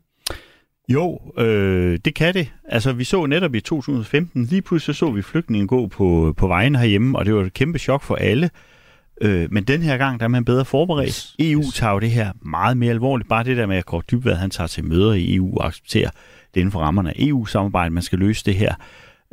Jo, 0.88 1.20
øh, 1.38 1.98
det 2.04 2.14
kan 2.14 2.34
det. 2.34 2.52
Altså, 2.64 2.92
vi 2.92 3.04
så 3.04 3.26
netop 3.26 3.54
i 3.54 3.60
2015, 3.60 4.44
lige 4.44 4.62
pludselig 4.62 4.96
så 4.96 5.10
vi 5.10 5.22
flygtningen 5.22 5.68
gå 5.68 5.86
på, 5.86 6.34
på 6.36 6.46
vejen 6.46 6.76
herhjemme, 6.76 7.18
og 7.18 7.24
det 7.24 7.34
var 7.34 7.42
et 7.42 7.52
kæmpe 7.52 7.78
chok 7.78 8.02
for 8.02 8.14
alle. 8.14 8.50
Øh, 9.20 9.48
men 9.50 9.64
den 9.64 9.82
her 9.82 9.96
gang, 9.96 10.20
der 10.20 10.24
er 10.24 10.28
man 10.28 10.44
bedre 10.44 10.64
forberedt. 10.64 11.08
Yes. 11.08 11.36
EU 11.38 11.62
tager 11.74 11.92
jo 11.92 11.98
det 11.98 12.10
her 12.10 12.32
meget 12.42 12.76
mere 12.76 12.90
alvorligt. 12.90 13.28
Bare 13.28 13.44
det 13.44 13.56
der 13.56 13.66
med, 13.66 13.76
at 13.76 13.86
Kort 13.86 14.10
Dybvad, 14.10 14.34
han 14.34 14.50
tager 14.50 14.68
til 14.68 14.84
møder 14.84 15.12
i 15.12 15.34
EU 15.34 15.56
og 15.56 15.66
accepterer 15.66 16.10
det 16.54 16.60
inden 16.60 16.72
for 16.72 16.80
rammerne 16.80 17.10
af 17.10 17.14
EU-samarbejdet, 17.18 17.92
man 17.92 18.02
skal 18.02 18.18
løse 18.18 18.44
det 18.44 18.54
her. 18.54 18.74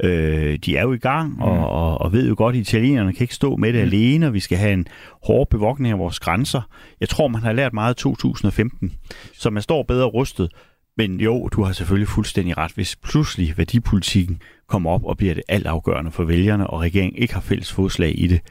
Øh, 0.04 0.60
de 0.66 0.78
er 0.78 0.82
jo 0.82 0.94
i 0.94 0.98
gang, 0.98 1.34
mm. 1.34 1.42
og, 1.42 1.70
og, 1.70 2.02
og 2.02 2.14
ved 2.14 2.28
jo 2.28 2.36
godt, 2.38 2.56
at 2.56 2.62
italienerne 2.62 3.14
kan 3.14 3.24
ikke 3.24 3.36
stå 3.36 3.56
med 3.56 3.74
det 3.74 3.82
mm. 3.82 3.88
alene, 3.88 4.28
og 4.28 4.34
vi 4.34 4.40
skal 4.40 4.58
have 4.58 4.74
en 4.74 4.88
hård 5.24 5.50
bevogtning 5.50 5.92
af 5.92 6.00
vores 6.00 6.20
grænser. 6.20 6.62
Jeg 7.00 7.10
tror, 7.10 7.28
man 7.28 7.42
har 7.42 7.54
lært 7.54 7.74
meget 7.74 8.00
i 8.00 8.04
2015, 8.04 8.94
så 9.34 9.50
man 9.50 9.64
står 9.64 9.84
bedre 9.84 10.06
rustet. 10.06 10.52
Men 10.98 11.20
jo, 11.22 11.48
du 11.48 11.64
har 11.64 11.74
selvfølgelig 11.74 12.08
fuldstændig 12.08 12.58
ret. 12.58 12.72
Hvis 12.72 12.96
pludselig 12.96 13.58
værdipolitikken 13.58 14.42
kommer 14.68 14.92
op 14.92 15.04
og 15.04 15.18
bliver 15.18 15.34
det 15.34 15.44
altafgørende 15.48 16.12
for 16.12 16.24
vælgerne, 16.24 16.68
og 16.68 16.82
regeringen 16.82 17.22
ikke 17.22 17.34
har 17.34 17.42
fælles 17.42 17.72
fodslag 17.72 18.20
i 18.20 18.28
det, 18.28 18.42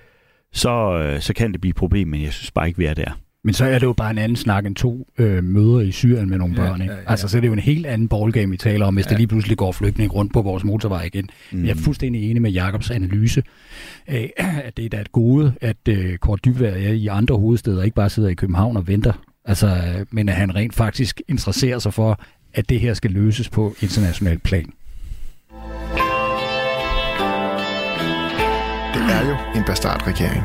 så, 0.52 0.98
øh, 0.98 1.20
så 1.20 1.34
kan 1.34 1.52
det 1.52 1.60
blive 1.60 1.70
et 1.70 1.76
problem, 1.76 2.08
men 2.08 2.22
jeg 2.22 2.32
synes 2.32 2.50
bare 2.50 2.68
ikke, 2.68 2.78
vi 2.78 2.84
er 2.84 2.94
der. 2.94 3.18
Men 3.44 3.54
så 3.54 3.64
er 3.64 3.78
det 3.78 3.86
jo 3.86 3.92
bare 3.92 4.10
en 4.10 4.18
anden 4.18 4.36
snak 4.36 4.66
end 4.66 4.76
to 4.76 5.08
øh, 5.18 5.44
møder 5.44 5.80
i 5.80 5.92
Syrien 5.92 6.30
med 6.30 6.38
nogle 6.38 6.54
børn. 6.54 6.80
Ikke? 6.80 6.92
Ja, 6.92 6.98
ja, 6.98 7.04
ja. 7.04 7.10
Altså, 7.10 7.28
så 7.28 7.36
er 7.36 7.40
det 7.40 7.48
jo 7.48 7.52
en 7.52 7.58
helt 7.58 7.86
anden 7.86 8.08
ballgame, 8.08 8.50
vi 8.50 8.56
taler 8.56 8.86
om, 8.86 8.94
hvis 8.94 9.06
ja. 9.06 9.10
der 9.10 9.16
lige 9.16 9.26
pludselig 9.26 9.58
går 9.58 9.72
flygtning 9.72 10.14
rundt 10.14 10.32
på 10.32 10.42
vores 10.42 10.64
motorvej 10.64 11.02
igen. 11.02 11.28
Mm. 11.52 11.64
Jeg 11.64 11.70
er 11.70 11.74
fuldstændig 11.74 12.30
enig 12.30 12.42
med 12.42 12.50
Jakobs 12.50 12.90
analyse 12.90 13.42
af, 14.06 14.32
at 14.64 14.76
det 14.76 14.84
er 14.84 14.88
da 14.88 15.00
et 15.00 15.12
gode, 15.12 15.54
at 15.60 15.88
øh, 15.88 16.18
Kort 16.18 16.44
Dybvad 16.44 16.72
er 16.72 16.92
i 16.92 17.06
andre 17.06 17.36
hovedsteder, 17.36 17.82
ikke 17.82 17.94
bare 17.94 18.10
sidder 18.10 18.28
i 18.28 18.34
København 18.34 18.76
og 18.76 18.88
venter, 18.88 19.12
altså, 19.44 20.04
men 20.10 20.28
at 20.28 20.34
han 20.34 20.54
rent 20.54 20.74
faktisk 20.74 21.22
interesserer 21.28 21.78
sig 21.78 21.94
for, 21.94 22.20
at 22.54 22.68
det 22.68 22.80
her 22.80 22.94
skal 22.94 23.10
løses 23.10 23.48
på 23.48 23.74
international 23.80 24.38
plan. 24.38 24.72
Det 28.94 29.02
er 29.02 29.28
jo 29.28 29.36
en 29.56 29.64
bastardregering. 29.66 30.42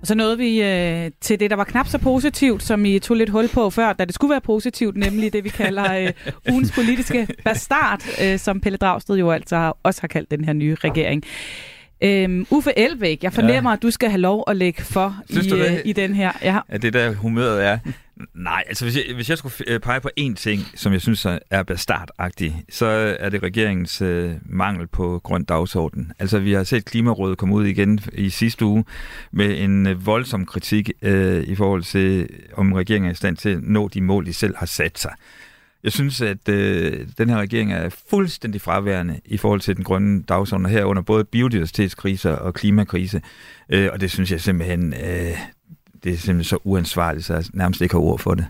Og 0.00 0.08
så 0.08 0.14
nåede 0.14 0.38
vi 0.38 0.62
øh, 0.62 1.10
til 1.20 1.40
det, 1.40 1.50
der 1.50 1.56
var 1.56 1.64
knap 1.64 1.88
så 1.88 1.98
positivt, 1.98 2.62
som 2.62 2.84
I 2.84 2.98
tog 2.98 3.16
lidt 3.16 3.30
hul 3.30 3.48
på 3.48 3.70
før, 3.70 3.92
da 3.92 4.04
det 4.04 4.14
skulle 4.14 4.30
være 4.30 4.40
positivt, 4.40 4.96
nemlig 4.96 5.32
det, 5.32 5.44
vi 5.44 5.48
kalder 5.48 5.94
øh, 5.94 6.12
ugens 6.52 6.72
politiske 6.72 7.28
bastard, 7.44 8.02
øh, 8.22 8.38
som 8.38 8.60
Pelle 8.60 8.76
Dragsted 8.76 9.16
jo 9.16 9.30
altså 9.30 9.56
har, 9.56 9.76
også 9.82 10.00
har 10.00 10.08
kaldt 10.08 10.30
den 10.30 10.44
her 10.44 10.52
nye 10.52 10.74
regering. 10.74 11.24
Øhm, 12.00 12.46
Uffe 12.50 12.78
Elbæk, 12.78 13.22
jeg 13.22 13.32
fornemmer, 13.32 13.70
ja. 13.70 13.76
at 13.76 13.82
du 13.82 13.90
skal 13.90 14.10
have 14.10 14.20
lov 14.20 14.44
at 14.46 14.56
lægge 14.56 14.82
for 14.82 15.16
i, 15.28 15.52
øh, 15.54 15.78
i 15.84 15.92
den 15.92 16.14
her. 16.14 16.32
Ja. 16.42 16.58
ja, 16.72 16.76
det 16.76 16.92
der 16.92 17.14
humøret 17.14 17.64
er. 17.64 17.78
Nej, 18.34 18.64
altså 18.66 18.84
hvis 18.84 18.96
jeg, 18.96 19.14
hvis 19.14 19.30
jeg 19.30 19.38
skulle 19.38 19.54
øh, 19.66 19.80
pege 19.80 20.00
på 20.00 20.10
én 20.20 20.34
ting, 20.34 20.60
som 20.74 20.92
jeg 20.92 21.00
synes 21.00 21.26
er 21.50 21.62
bastardagtig, 21.62 22.64
så 22.70 22.86
er 23.20 23.28
det 23.28 23.42
regeringens 23.42 24.02
øh, 24.02 24.32
mangel 24.42 24.86
på 24.86 25.20
grøn 25.24 25.44
dagsorden. 25.44 26.12
Altså 26.18 26.38
vi 26.38 26.52
har 26.52 26.64
set 26.64 26.84
Klimarådet 26.84 27.38
komme 27.38 27.54
ud 27.54 27.64
igen 27.64 28.00
i 28.12 28.30
sidste 28.30 28.64
uge 28.64 28.84
med 29.32 29.58
en 29.60 29.86
øh, 29.86 30.06
voldsom 30.06 30.46
kritik 30.46 30.90
øh, 31.02 31.44
i 31.44 31.54
forhold 31.54 31.82
til, 31.82 32.28
om 32.52 32.72
regeringen 32.72 33.08
er 33.08 33.12
i 33.12 33.16
stand 33.16 33.36
til 33.36 33.48
at 33.48 33.62
nå 33.62 33.88
de 33.88 34.00
mål, 34.00 34.26
de 34.26 34.32
selv 34.32 34.56
har 34.56 34.66
sat 34.66 34.98
sig. 34.98 35.12
Jeg 35.84 35.92
synes, 35.92 36.20
at 36.20 36.48
øh, 36.48 37.06
den 37.18 37.30
her 37.30 37.36
regering 37.36 37.72
er 37.72 37.88
fuldstændig 38.10 38.60
fraværende 38.60 39.20
i 39.24 39.36
forhold 39.36 39.60
til 39.60 39.76
den 39.76 39.84
grønne 39.84 40.22
dagsorden, 40.22 40.66
herunder 40.66 41.02
både 41.02 41.24
biodiversitetskriser 41.24 42.32
og 42.32 42.54
klimakrise. 42.54 43.22
Øh, 43.68 43.88
og 43.92 44.00
det 44.00 44.10
synes 44.10 44.30
jeg 44.32 44.40
simpelthen, 44.40 44.94
øh, 44.94 45.38
det 46.04 46.12
er 46.12 46.16
simpelthen 46.16 46.44
så 46.44 46.58
uansvarligt, 46.64 47.24
så 47.24 47.34
jeg 47.34 47.44
nærmest 47.52 47.80
ikke 47.80 47.94
har 47.94 48.00
ord 48.00 48.18
for 48.18 48.34
det. 48.34 48.46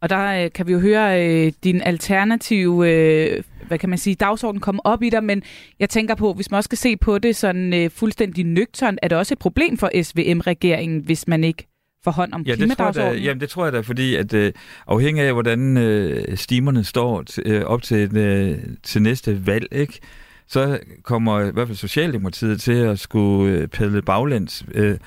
Og 0.00 0.10
der 0.10 0.44
øh, 0.44 0.52
kan 0.52 0.66
vi 0.66 0.72
jo 0.72 0.78
høre 0.78 1.26
øh, 1.26 1.52
din 1.64 1.80
alternative, 1.80 2.90
øh, 2.90 3.42
hvad 3.68 3.78
kan 3.78 3.88
man 3.88 3.98
sige, 3.98 4.14
dagsorden 4.14 4.60
komme 4.60 4.86
op 4.86 5.02
i 5.02 5.10
dig, 5.10 5.24
men 5.24 5.42
jeg 5.80 5.90
tænker 5.90 6.14
på, 6.14 6.32
hvis 6.32 6.50
man 6.50 6.56
også 6.56 6.66
skal 6.66 6.78
se 6.78 6.96
på 6.96 7.18
det 7.18 7.36
sådan 7.36 7.74
øh, 7.74 7.90
fuldstændig 7.90 8.44
nøgtern, 8.44 8.98
er 9.02 9.08
det 9.08 9.18
også 9.18 9.34
et 9.34 9.38
problem 9.38 9.78
for 9.78 9.90
SVM-regeringen, 10.02 11.00
hvis 11.00 11.28
man 11.28 11.44
ikke 11.44 11.66
får 12.04 12.10
hånd 12.10 12.32
om 12.32 12.42
ja, 12.42 12.54
klimadagsordenen? 12.54 13.16
Det 13.16 13.24
jamen 13.24 13.40
det 13.40 13.48
tror 13.48 13.64
jeg 13.64 13.72
da, 13.72 13.80
fordi 13.80 14.14
at 14.14 14.34
øh, 14.34 14.52
afhængig 14.86 15.24
af, 15.24 15.32
hvordan 15.32 15.76
øh, 15.76 16.36
stimerne 16.36 16.84
står 16.84 17.24
t- 17.30 17.42
øh, 17.44 17.64
op 17.64 17.82
til, 17.82 18.16
øh, 18.16 18.58
til 18.82 19.02
næste 19.02 19.46
valg, 19.46 19.66
ikke? 19.72 20.00
så 20.48 20.78
kommer 21.02 21.40
i 21.40 21.50
hvert 21.50 21.68
fald 21.68 21.76
Socialdemokratiet 21.76 22.60
til 22.60 22.72
at 22.72 22.98
skulle 22.98 23.52
øh, 23.52 23.68
padle 23.68 24.02
baglæns 24.02 24.64
øh, 24.74 24.98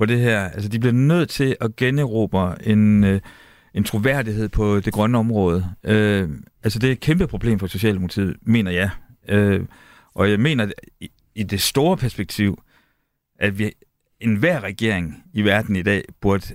på 0.00 0.06
det 0.06 0.20
her. 0.20 0.40
Altså, 0.40 0.68
de 0.68 0.78
bliver 0.78 0.92
nødt 0.92 1.28
til 1.28 1.56
at 1.60 1.76
generobre 1.76 2.68
en, 2.68 3.04
øh, 3.04 3.20
en 3.74 3.84
troværdighed 3.84 4.48
på 4.48 4.80
det 4.80 4.92
grønne 4.92 5.18
område. 5.18 5.66
Øh, 5.84 6.28
altså, 6.62 6.78
det 6.78 6.88
er 6.88 6.92
et 6.92 7.00
kæmpe 7.00 7.26
problem 7.26 7.58
for 7.58 7.66
Socialdemokratiet, 7.66 8.36
mener 8.42 8.70
jeg. 8.70 8.90
Øh, 9.28 9.60
og 10.14 10.30
jeg 10.30 10.40
mener, 10.40 10.70
i, 11.00 11.10
i 11.34 11.42
det 11.42 11.60
store 11.60 11.96
perspektiv, 11.96 12.62
at 13.38 13.58
vi 13.58 13.72
enhver 14.20 14.60
regering 14.60 15.24
i 15.34 15.42
verden 15.42 15.76
i 15.76 15.82
dag 15.82 16.04
burde 16.20 16.46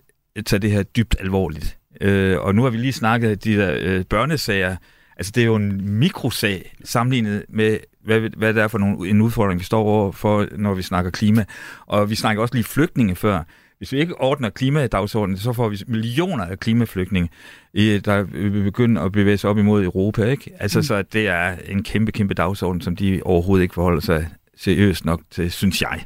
tage 0.45 0.59
det 0.59 0.71
her 0.71 0.83
dybt 0.83 1.15
alvorligt. 1.19 1.77
Øh, 2.01 2.39
og 2.39 2.55
nu 2.55 2.63
har 2.63 2.69
vi 2.69 2.77
lige 2.77 2.93
snakket 2.93 3.43
de 3.43 3.57
der 3.57 3.77
øh, 3.79 4.05
børnesager. 4.05 4.75
Altså, 5.17 5.31
det 5.35 5.41
er 5.41 5.45
jo 5.45 5.55
en 5.55 5.89
mikrosag 5.89 6.75
sammenlignet 6.83 7.45
med 7.49 7.77
hvad, 8.05 8.21
hvad 8.37 8.53
det 8.53 8.63
er 8.63 8.67
for 8.67 8.77
nogle, 8.77 9.09
en 9.09 9.21
udfordring, 9.21 9.59
vi 9.59 9.65
står 9.65 9.83
over 9.83 10.11
for, 10.11 10.47
når 10.57 10.73
vi 10.73 10.81
snakker 10.81 11.11
klima. 11.11 11.45
Og 11.85 12.09
vi 12.09 12.15
snakker 12.15 12.41
også 12.41 12.55
lige 12.55 12.63
flygtninge 12.63 13.15
før. 13.15 13.43
hvis 13.77 13.91
vi 13.91 13.99
ikke 13.99 14.21
ordner 14.21 14.49
klimadagsordenen, 14.49 15.37
så 15.37 15.53
får 15.53 15.69
vi 15.69 15.77
millioner 15.87 16.45
af 16.45 16.59
klimaflygtninge, 16.59 17.29
i- 17.73 17.97
der 18.05 18.21
vil 18.23 18.63
begynde 18.63 19.01
at 19.01 19.11
bevæge 19.11 19.37
sig 19.37 19.49
op 19.49 19.57
imod 19.57 19.83
Europa. 19.83 20.23
Ikke? 20.23 20.51
Altså, 20.59 20.79
Mm. 20.79 20.83
så 20.83 21.01
det 21.01 21.27
er 21.27 21.55
en 21.67 21.83
kæmpe, 21.83 22.11
kæmpe 22.11 22.33
dagsorden, 22.33 22.81
som 22.81 22.95
de 22.95 23.21
overhovedet 23.25 23.63
ikke 23.63 23.73
forholder 23.73 24.01
sig 24.01 24.27
seriøst 24.57 25.05
nok 25.05 25.21
til, 25.31 25.51
synes 25.51 25.81
jeg. 25.81 25.99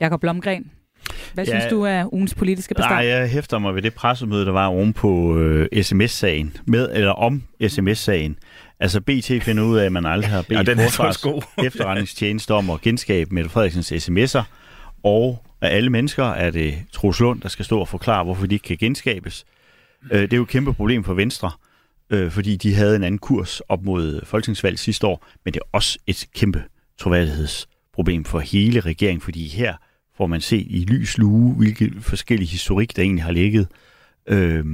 Jakob 0.00 0.20
Blomgren, 0.20 0.70
hvad 1.34 1.44
Ja. 1.44 1.50
synes 1.50 1.64
du 1.70 1.82
er 1.82 2.14
ugens 2.14 2.34
politiske 2.34 2.74
bestand? 2.74 2.94
Nej, 2.94 3.06
jeg 3.06 3.28
hæfter 3.30 3.58
mig 3.58 3.74
ved 3.74 3.82
det 3.82 3.94
pressemøde, 3.94 4.46
der 4.46 4.52
var 4.52 4.66
oven 4.66 4.92
på 4.92 5.38
øh, 5.38 5.82
sms-sagen, 5.82 6.56
med 6.66 6.88
eller 6.94 7.10
om 7.12 7.42
sms-sagen. 7.68 8.36
Altså 8.82 9.00
BT 9.00 9.42
finder 9.42 9.62
ud 9.62 9.78
af, 9.78 9.84
at 9.84 9.92
man 9.92 10.06
aldrig 10.06 10.30
har 10.30 10.42
bedt 10.42 10.68
Ja, 10.68 10.86
Forsvars 10.86 11.24
efterretningstjeneste 11.66 12.54
om 12.54 12.70
at 12.70 12.80
genskabe 12.80 13.34
Mette 13.34 13.50
Frederiksens 13.50 13.92
sms'er, 13.92 14.42
og 15.02 15.44
af 15.60 15.76
alle 15.76 15.90
mennesker 15.90 16.24
er 16.24 16.50
det 16.50 16.74
Troels 16.92 17.20
Lund, 17.20 17.40
der 17.40 17.48
skal 17.48 17.64
stå 17.64 17.80
og 17.80 17.88
forklare, 17.88 18.24
hvorfor 18.24 18.46
de 18.46 18.54
ikke 18.54 18.64
kan 18.64 18.76
genskabes. 18.76 19.44
Øh, 20.10 20.20
det 20.22 20.32
er 20.32 20.36
jo 20.36 20.42
et 20.42 20.48
kæmpe 20.48 20.74
problem 20.74 21.04
for 21.04 21.14
Venstre, 21.14 21.50
øh, 22.10 22.30
fordi 22.30 22.56
de 22.56 22.74
havde 22.74 22.96
en 22.96 23.04
anden 23.04 23.18
kurs 23.18 23.60
op 23.60 23.84
mod 23.84 24.20
folketingsvalg 24.24 24.78
sidste 24.78 25.06
år, 25.06 25.26
men 25.44 25.54
det 25.54 25.60
er 25.60 25.68
også 25.72 25.98
et 26.06 26.26
kæmpe 26.34 26.64
troværdighedsproblem 26.98 28.24
for 28.24 28.38
hele 28.38 28.80
regeringen, 28.80 29.20
fordi 29.20 29.48
her 29.48 29.74
får 30.16 30.26
man 30.26 30.40
set 30.40 30.66
i 30.70 30.84
lys 30.88 31.18
lue, 31.18 31.54
hvilke 31.54 31.92
forskellige 32.00 32.48
historik, 32.48 32.96
der 32.96 33.02
egentlig 33.02 33.24
har 33.24 33.32
ligget. 33.32 33.68
Øh, 34.28 34.64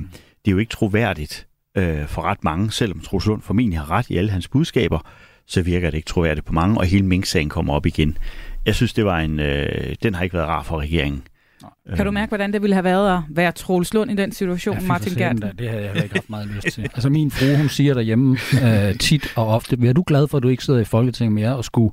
det 0.45 0.47
er 0.47 0.53
jo 0.53 0.59
ikke 0.59 0.71
troværdigt 0.71 1.49
øh, 1.77 2.07
for 2.07 2.23
ret 2.23 2.45
mange, 2.45 2.71
selvom 2.73 3.01
Troels 3.01 3.27
Lund 3.27 3.43
formentlig 3.43 3.79
har 3.79 3.91
ret 3.91 4.11
i 4.11 4.17
alle 4.17 4.31
hans 4.31 4.49
budskaber, 4.49 4.99
så 5.47 5.63
virker 5.63 5.91
det 5.91 5.97
ikke 5.97 6.07
troværdigt 6.07 6.47
på 6.47 6.53
mange, 6.53 6.79
og 6.79 6.85
hele 6.87 7.07
Mink-sagen 7.07 7.49
kommer 7.49 7.75
op 7.75 7.87
igen. 7.87 8.19
Jeg 8.67 8.75
synes, 8.75 8.93
det 8.93 9.05
var 9.05 9.19
en, 9.21 9.41
øh, 9.41 9.95
den 10.03 10.15
har 10.15 10.23
ikke 10.25 10.35
været 10.37 10.49
rar 10.49 10.63
for 10.63 10.81
regeringen. 10.81 11.23
Kan 11.97 12.05
du 12.07 12.11
mærke, 12.11 12.29
hvordan 12.31 12.53
det 12.53 12.63
ville 12.63 12.75
have 12.75 12.85
været 12.85 13.17
at 13.17 13.23
være 13.29 13.53
Troels 13.53 13.95
Lund 13.95 14.11
i 14.11 14.15
den 14.15 14.33
situation, 14.33 14.77
Ja, 14.81 14.87
Martin 14.87 15.15
Gertsen? 15.15 15.41
da, 15.41 15.53
Det 15.59 15.69
havde 15.71 15.85
jeg 15.85 16.03
ikke 16.03 16.15
haft 16.15 16.31
meget 16.31 16.47
lyst 16.49 16.75
til. 16.75 16.83
Altså 16.95 17.09
min 17.11 17.31
frue, 17.31 17.57
hun 17.57 17.69
siger 17.69 17.95
derhjemme 17.95 18.37
øh, 18.65 18.95
tit 18.99 19.33
og 19.37 19.47
ofte, 19.49 19.79
er 19.89 19.93
du 19.93 20.05
glad 20.07 20.29
for, 20.29 20.37
at 20.37 20.43
du 20.43 20.49
ikke 20.49 20.65
sidder 20.65 20.81
i 20.81 20.85
Folketinget 20.85 21.33
mere 21.33 21.57
og 21.57 21.65
skulle 21.65 21.93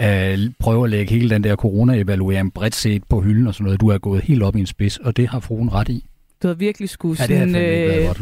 øh, 0.00 0.38
prøve 0.58 0.84
at 0.84 0.90
lægge 0.90 1.14
hele 1.14 1.30
den 1.30 1.44
der 1.44 1.56
corona-evaluering 1.56 2.54
bredt 2.54 2.74
set 2.74 3.02
på 3.08 3.20
hylden 3.20 3.46
og 3.46 3.54
sådan 3.54 3.64
noget. 3.64 3.80
Du 3.80 3.88
er 3.88 3.98
gået 3.98 4.22
helt 4.22 4.42
op 4.42 4.56
i 4.56 4.60
en 4.60 4.66
spids, 4.66 4.96
og 4.98 5.16
det 5.16 5.28
har 5.28 5.40
fruen 5.40 5.72
ret 5.72 5.88
i. 5.88 6.08
Du 6.42 6.48
havde 6.48 6.58
virkelig 6.58 6.88
skulle 6.88 7.16
Ja, 7.20 7.26
det 7.26 7.36
havde 7.38 8.08
øh, 8.08 8.14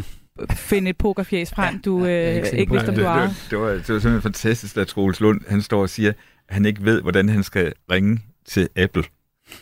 finde 0.51 0.91
et 0.91 0.97
pokerfjæs 0.97 1.51
frem, 1.51 1.79
du 1.79 2.05
øh, 2.07 2.37
ikke 2.53 2.73
vidste, 2.73 2.89
om 2.89 2.95
det, 2.95 2.97
du 2.97 3.07
ejede. 3.09 3.29
det, 3.29 3.47
det, 3.51 3.59
var, 3.59 3.67
det 3.69 3.77
var 3.77 3.83
simpelthen 3.99 4.23
fantastisk, 4.23 4.77
at 4.77 4.87
Troels 4.87 5.21
Lund 5.21 5.41
han 5.49 5.63
står 5.63 5.83
og 5.83 5.91
siger, 5.91 6.11
at 6.49 6.55
han 6.55 6.65
ikke 6.67 6.85
ved, 6.85 7.03
hvordan 7.03 7.29
han 7.29 7.43
skal 7.43 7.73
ringe 7.91 8.19
til 8.47 8.69
Apple. 8.77 9.05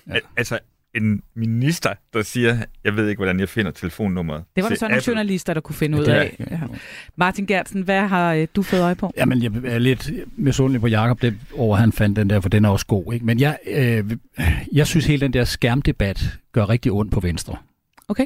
Ja. 0.09 0.15
Altså 0.37 0.59
en 0.95 1.23
minister, 1.35 1.91
der 2.13 2.23
siger, 2.23 2.57
jeg 2.85 2.97
ved 2.97 3.09
ikke, 3.09 3.19
hvordan 3.19 3.41
jeg 3.41 3.49
finder 3.49 3.71
telefonnummeret. 3.71 4.45
Det 4.57 4.63
var 4.65 4.69
der 4.71 4.77
så 4.77 4.85
nogle 4.85 4.97
Apple. 4.97 5.11
journalister, 5.11 5.55
der 5.55 5.61
kunne 5.61 5.75
finde 5.75 5.97
Ja, 5.99 6.03
ud 6.03 6.07
er- 6.09 6.21
af. 6.21 6.37
Ja. 6.51 6.59
Martin 7.17 7.47
Gertsen, 7.47 7.83
hvad 7.83 8.01
har 8.09 8.35
øh, 8.35 8.47
du 8.57 8.63
fået 8.63 8.81
øje 8.83 8.95
på? 8.95 9.13
Jamen, 9.17 9.43
jeg 9.43 9.53
er 9.65 9.79
lidt 9.79 10.11
misundelig 10.37 10.81
på 10.81 10.87
Jacob 10.87 11.23
det, 11.23 11.35
over, 11.55 11.77
at 11.77 11.81
han 11.81 11.93
fandt 11.93 12.17
den 12.17 12.31
der, 12.31 12.41
for 12.41 12.49
den 12.49 12.65
er 12.65 12.69
også 12.69 12.87
god. 12.87 13.13
Ikke? 13.15 13.27
Men 13.27 13.41
jeg, 13.41 13.59
øh, 13.67 14.05
jeg 14.73 14.87
synes, 14.87 15.07
hele 15.07 15.21
den 15.21 15.33
der 15.33 15.45
skærmdebat 15.45 16.39
gør 16.53 16.69
rigtig 16.69 16.93
ondt 16.93 17.13
på 17.13 17.21
Venstre. 17.21 17.57
Okay. 18.09 18.25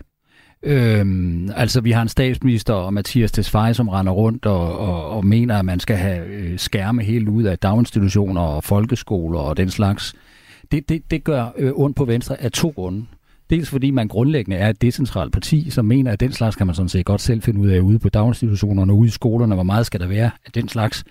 Øhm, 0.63 1.51
altså, 1.57 1.81
vi 1.81 1.91
har 1.91 2.03
en 2.03 2.09
statsminister 2.09 2.75
og 2.75 2.95
Mathias 2.95 3.33
Tesfaye, 3.33 3.75
som 3.75 3.89
render 3.89 4.13
rundt 4.13 4.47
og, 4.47 4.79
og, 4.79 5.11
og 5.11 5.27
mener, 5.27 5.59
at 5.59 5.65
man 5.65 5.81
skal 5.81 5.97
have 5.97 6.27
øh, 6.27 6.59
skærme 6.59 7.03
helt 7.03 7.29
ud 7.29 7.43
af 7.43 7.59
daginstitutioner 7.59 8.41
og 8.41 8.65
folkeskoler 8.65 9.41
og 9.41 9.57
den 9.57 9.71
slags. 9.71 10.15
Det, 10.73 10.89
det, 10.89 11.11
det 11.11 11.25
gør 11.25 11.47
øh, 11.57 11.73
ondt 11.75 11.97
på 11.97 12.05
Venstre 12.05 12.43
af 12.43 12.53
to 12.53 12.69
grunde. 12.69 13.07
Dels 13.51 13.71
fordi 13.71 13.91
man 13.91 14.09
grundlæggende 14.09 14.57
er 14.57 14.71
et 14.71 14.83
decentralt 14.83 15.33
parti, 15.33 15.71
som 15.71 15.85
mener, 15.85 16.13
at 16.13 16.21
den 16.21 16.33
slags 16.33 16.57
kan 16.57 16.67
man 16.67 16.75
sådan 16.75 16.89
set 16.89 17.07
godt 17.07 17.21
selv 17.21 17.43
finde 17.43 17.61
ud 17.61 17.69
af 17.69 17.81
ude 17.81 17.99
på 17.99 18.09
daginstitutionerne 18.09 18.93
og 18.93 18.99
ude 18.99 19.09
i 19.09 19.11
skolerne, 19.11 19.55
hvor 19.55 19.65
meget 19.65 19.87
skal 19.87 20.01
der 20.01 20.07
være 20.07 20.31
af 20.47 20.53
den 20.53 20.69
slags. 20.69 21.05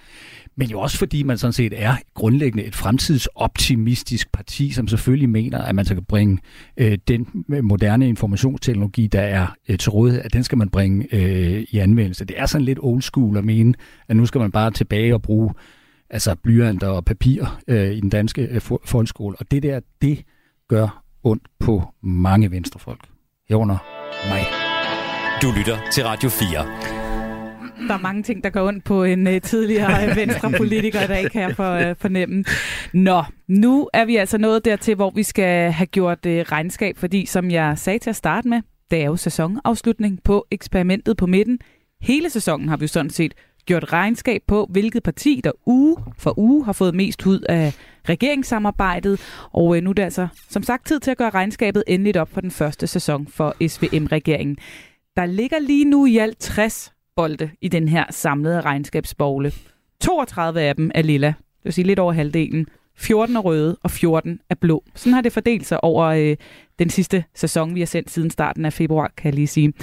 Men 0.55 0.69
jo 0.69 0.79
også 0.79 0.97
fordi 0.97 1.23
man 1.23 1.37
sådan 1.37 1.53
set 1.53 1.73
er 1.75 1.95
grundlæggende 2.13 2.63
et 2.63 2.75
fremtidsoptimistisk 2.75 4.31
parti, 4.31 4.71
som 4.71 4.87
selvfølgelig 4.87 5.29
mener, 5.29 5.59
at 5.59 5.75
man 5.75 5.85
skal 5.85 6.01
bringe 6.01 6.37
øh, 6.77 6.97
den 7.07 7.27
moderne 7.61 8.09
informationsteknologi, 8.09 9.07
der 9.07 9.21
er 9.21 9.47
øh, 9.69 9.77
til 9.77 9.91
rådighed, 9.91 10.21
at 10.21 10.33
den 10.33 10.43
skal 10.43 10.57
man 10.57 10.69
bringe 10.69 11.07
øh, 11.11 11.65
i 11.69 11.77
anvendelse. 11.77 12.25
Det 12.25 12.39
er 12.39 12.45
sådan 12.45 12.65
lidt 12.65 12.79
old 12.81 13.01
school 13.01 13.37
at 13.37 13.45
mene, 13.45 13.73
at 14.07 14.15
nu 14.15 14.25
skal 14.25 14.41
man 14.41 14.51
bare 14.51 14.71
tilbage 14.71 15.13
og 15.13 15.21
bruge 15.21 15.53
altså 16.09 16.35
blyanter 16.43 16.87
og 16.87 17.05
papir 17.05 17.59
øh, 17.67 17.91
i 17.91 17.99
den 17.99 18.09
danske 18.09 18.41
øh, 18.41 18.61
folkeskole. 18.85 19.35
Og 19.39 19.51
det 19.51 19.63
der, 19.63 19.79
det 20.01 20.23
gør 20.69 21.06
ondt 21.23 21.43
på 21.59 21.83
mange 22.01 22.51
venstrefolk. 22.51 23.07
Herunder 23.49 23.77
mig. 24.29 24.43
Du 25.41 25.57
lytter 25.57 25.77
til 25.91 26.03
Radio 26.03 26.29
4. 26.29 26.49
Der 27.87 27.93
er 27.93 28.01
mange 28.01 28.23
ting, 28.23 28.43
der 28.43 28.49
går 28.49 28.67
ondt 28.67 28.83
på 28.83 29.03
en 29.03 29.27
uh, 29.27 29.41
tidligere 29.41 30.15
venstrepolitiker 30.19 31.01
i 31.01 31.07
dag, 31.07 31.31
kan 31.31 31.41
jeg 31.41 31.55
for, 31.55 31.75
uh, 31.75 31.95
fornemme. 31.97 32.43
Nå, 32.93 33.23
nu 33.47 33.89
er 33.93 34.05
vi 34.05 34.15
altså 34.15 34.37
nået 34.37 34.65
dertil, 34.65 34.95
hvor 34.95 35.11
vi 35.15 35.23
skal 35.23 35.71
have 35.71 35.87
gjort 35.87 36.25
uh, 36.25 36.31
regnskab, 36.31 36.97
fordi 36.97 37.25
som 37.25 37.51
jeg 37.51 37.77
sagde 37.77 37.99
til 37.99 38.09
at 38.09 38.15
starte 38.15 38.47
med, 38.47 38.61
det 38.91 39.01
er 39.01 39.05
jo 39.05 39.15
sæsonafslutning 39.15 40.23
på 40.23 40.45
eksperimentet 40.51 41.17
på 41.17 41.27
midten. 41.27 41.59
Hele 42.01 42.29
sæsonen 42.29 42.69
har 42.69 42.77
vi 42.77 42.83
jo 42.83 42.87
sådan 42.87 43.09
set 43.09 43.33
gjort 43.67 43.93
regnskab 43.93 44.41
på, 44.47 44.67
hvilket 44.69 45.03
parti, 45.03 45.41
der 45.43 45.51
uge 45.65 45.97
for 46.17 46.39
uge 46.39 46.65
har 46.65 46.73
fået 46.73 46.95
mest 46.95 47.25
ud 47.25 47.39
af 47.39 47.73
regeringssamarbejdet. 48.09 49.19
Og 49.51 49.77
øh, 49.77 49.83
nu 49.83 49.89
er 49.89 49.93
det 49.93 50.03
altså, 50.03 50.27
som 50.49 50.63
sagt, 50.63 50.87
tid 50.87 50.99
til 50.99 51.11
at 51.11 51.17
gøre 51.17 51.29
regnskabet 51.29 51.83
endeligt 51.87 52.17
op 52.17 52.33
for 52.33 52.41
den 52.41 52.51
første 52.51 52.87
sæson 52.87 53.27
for 53.27 53.67
SVM-regeringen. 53.67 54.57
Der 55.15 55.25
ligger 55.25 55.59
lige 55.59 55.85
nu 55.85 56.05
i 56.05 56.17
alt 56.17 56.39
60 56.39 56.93
bolde 57.15 57.49
i 57.61 57.67
den 57.67 57.87
her 57.87 58.05
samlede 58.09 58.61
regnskabsbogle. 58.61 59.51
32 60.01 60.61
af 60.61 60.75
dem 60.75 60.91
er 60.95 61.01
lilla, 61.01 61.27
det 61.27 61.63
vil 61.63 61.73
sige 61.73 61.87
lidt 61.87 61.99
over 61.99 62.13
halvdelen. 62.13 62.67
14 62.97 63.35
er 63.35 63.39
røde, 63.39 63.77
og 63.83 63.91
14 63.91 64.39
er 64.49 64.55
blå. 64.55 64.83
Sådan 64.95 65.13
har 65.13 65.21
det 65.21 65.33
fordelt 65.33 65.65
sig 65.65 65.83
over 65.83 66.05
øh, 66.05 66.35
den 66.79 66.89
sidste 66.89 67.23
sæson, 67.35 67.75
vi 67.75 67.79
har 67.79 67.87
sendt 67.87 68.11
siden 68.11 68.29
starten 68.29 68.65
af 68.65 68.73
februar, 68.73 69.11
kan 69.17 69.25
jeg 69.25 69.33
lige 69.33 69.47
sige. 69.47 69.73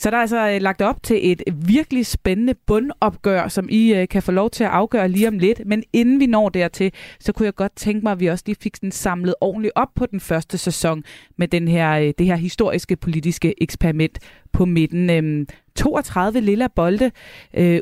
Så 0.00 0.10
der 0.10 0.16
er 0.16 0.20
altså 0.20 0.50
øh, 0.50 0.62
lagt 0.62 0.82
op 0.82 1.02
til 1.02 1.32
et 1.32 1.42
virkelig 1.54 2.06
spændende 2.06 2.54
bundopgør, 2.66 3.48
som 3.48 3.68
I 3.70 3.94
øh, 3.94 4.08
kan 4.08 4.22
få 4.22 4.32
lov 4.32 4.50
til 4.50 4.64
at 4.64 4.70
afgøre 4.70 5.08
lige 5.08 5.28
om 5.28 5.38
lidt. 5.38 5.62
Men 5.66 5.82
inden 5.92 6.20
vi 6.20 6.26
når 6.26 6.48
dertil, 6.48 6.92
så 7.20 7.32
kunne 7.32 7.46
jeg 7.46 7.54
godt 7.54 7.72
tænke 7.76 8.02
mig, 8.02 8.12
at 8.12 8.20
vi 8.20 8.26
også 8.26 8.44
lige 8.46 8.56
fik 8.62 8.80
den 8.80 8.92
samlet 8.92 9.34
ordentligt 9.40 9.72
op 9.76 9.88
på 9.94 10.06
den 10.06 10.20
første 10.20 10.58
sæson 10.58 11.02
med 11.36 11.48
den 11.48 11.68
her, 11.68 11.92
øh, 11.92 12.12
det 12.18 12.26
her 12.26 12.36
historiske 12.36 12.96
politiske 12.96 13.62
eksperiment 13.62 14.18
på 14.52 14.64
midten. 14.64 15.10
Øhm, 15.10 15.46
32 15.76 16.40
lilla 16.40 16.66
bolde. 16.76 17.10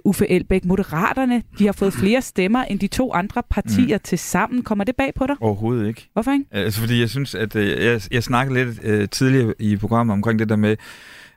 Uffe 0.05 0.31
Elbæk, 0.31 0.65
Moderaterne, 0.65 1.43
de 1.59 1.67
har 1.67 1.73
fået 1.73 1.93
flere 1.93 2.23
stemmer 2.23 2.65
end 2.65 2.79
de 2.79 2.87
to 2.87 3.13
andre 3.13 3.43
partier 3.51 3.97
mm. 3.97 4.03
til 4.05 4.19
sammen. 4.19 4.63
Kommer 4.63 4.85
det 4.85 4.97
bag 4.97 5.13
på 5.15 5.27
dig? 5.27 5.37
Overhovedet 5.41 5.89
ikke. 5.89 6.09
Hvorfor 6.13 6.33
ikke? 6.33 6.45
Altså, 6.51 6.81
fordi 6.81 7.01
jeg 7.01 7.11
synes, 7.11 7.35
at 7.35 7.55
jeg, 7.55 8.01
jeg 8.11 8.23
snakkede 8.23 8.65
lidt 8.65 8.81
øh, 8.83 9.09
tidligere 9.09 9.55
i 9.59 9.77
programmet 9.77 10.13
omkring 10.13 10.39
det 10.39 10.49
der 10.49 10.57
med, 10.57 10.77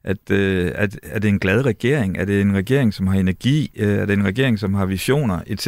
at, 0.03 0.31
øh, 0.31 0.71
at 0.75 0.99
er 1.03 1.19
det 1.19 1.27
en 1.27 1.39
glad 1.39 1.65
regering? 1.65 2.17
Er 2.17 2.25
det 2.25 2.41
en 2.41 2.55
regering, 2.55 2.93
som 2.93 3.07
har 3.07 3.19
energi? 3.19 3.71
Øh, 3.75 3.97
er 3.97 4.05
det 4.05 4.13
en 4.13 4.25
regering, 4.25 4.59
som 4.59 4.73
har 4.73 4.85
visioner, 4.85 5.41
etc.? 5.47 5.67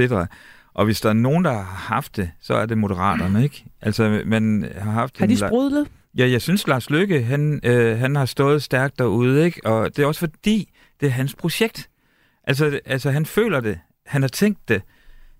Og 0.74 0.86
hvis 0.86 1.02
der 1.02 1.10
er 1.10 1.14
nogen, 1.14 1.46
der 1.46 1.52
har 1.52 1.62
haft 1.64 2.18
det, 2.18 2.32
så 2.42 2.54
er 2.54 2.66
det 2.66 2.78
moderaterne, 2.78 3.44
ikke? 3.44 3.66
Altså, 3.82 4.22
man 4.26 4.72
har 4.78 4.92
haft... 4.92 5.20
Har 5.20 5.26
de 5.26 5.38
sprudlet? 5.38 5.88
Ja, 6.18 6.30
jeg 6.30 6.42
synes, 6.42 6.68
Lars 6.68 6.90
Løkke, 6.90 7.24
han, 7.24 7.60
øh, 7.64 7.98
han 8.00 8.16
har 8.16 8.26
stået 8.26 8.64
stærkt 8.64 9.00
derude, 9.00 9.46
ikke? 9.46 9.66
Og 9.66 9.96
det 9.96 10.04
er 10.04 10.08
også 10.08 10.20
fordi, 10.20 10.70
det 11.02 11.08
er 11.08 11.12
hans 11.12 11.36
projekt. 11.36 11.90
Altså, 12.44 12.80
altså 12.86 13.12
han 13.12 13.26
føler 13.26 13.60
det. 13.60 13.80
Han 14.06 14.22
har 14.22 14.30
tænkt 14.30 14.70
det. 14.70 14.82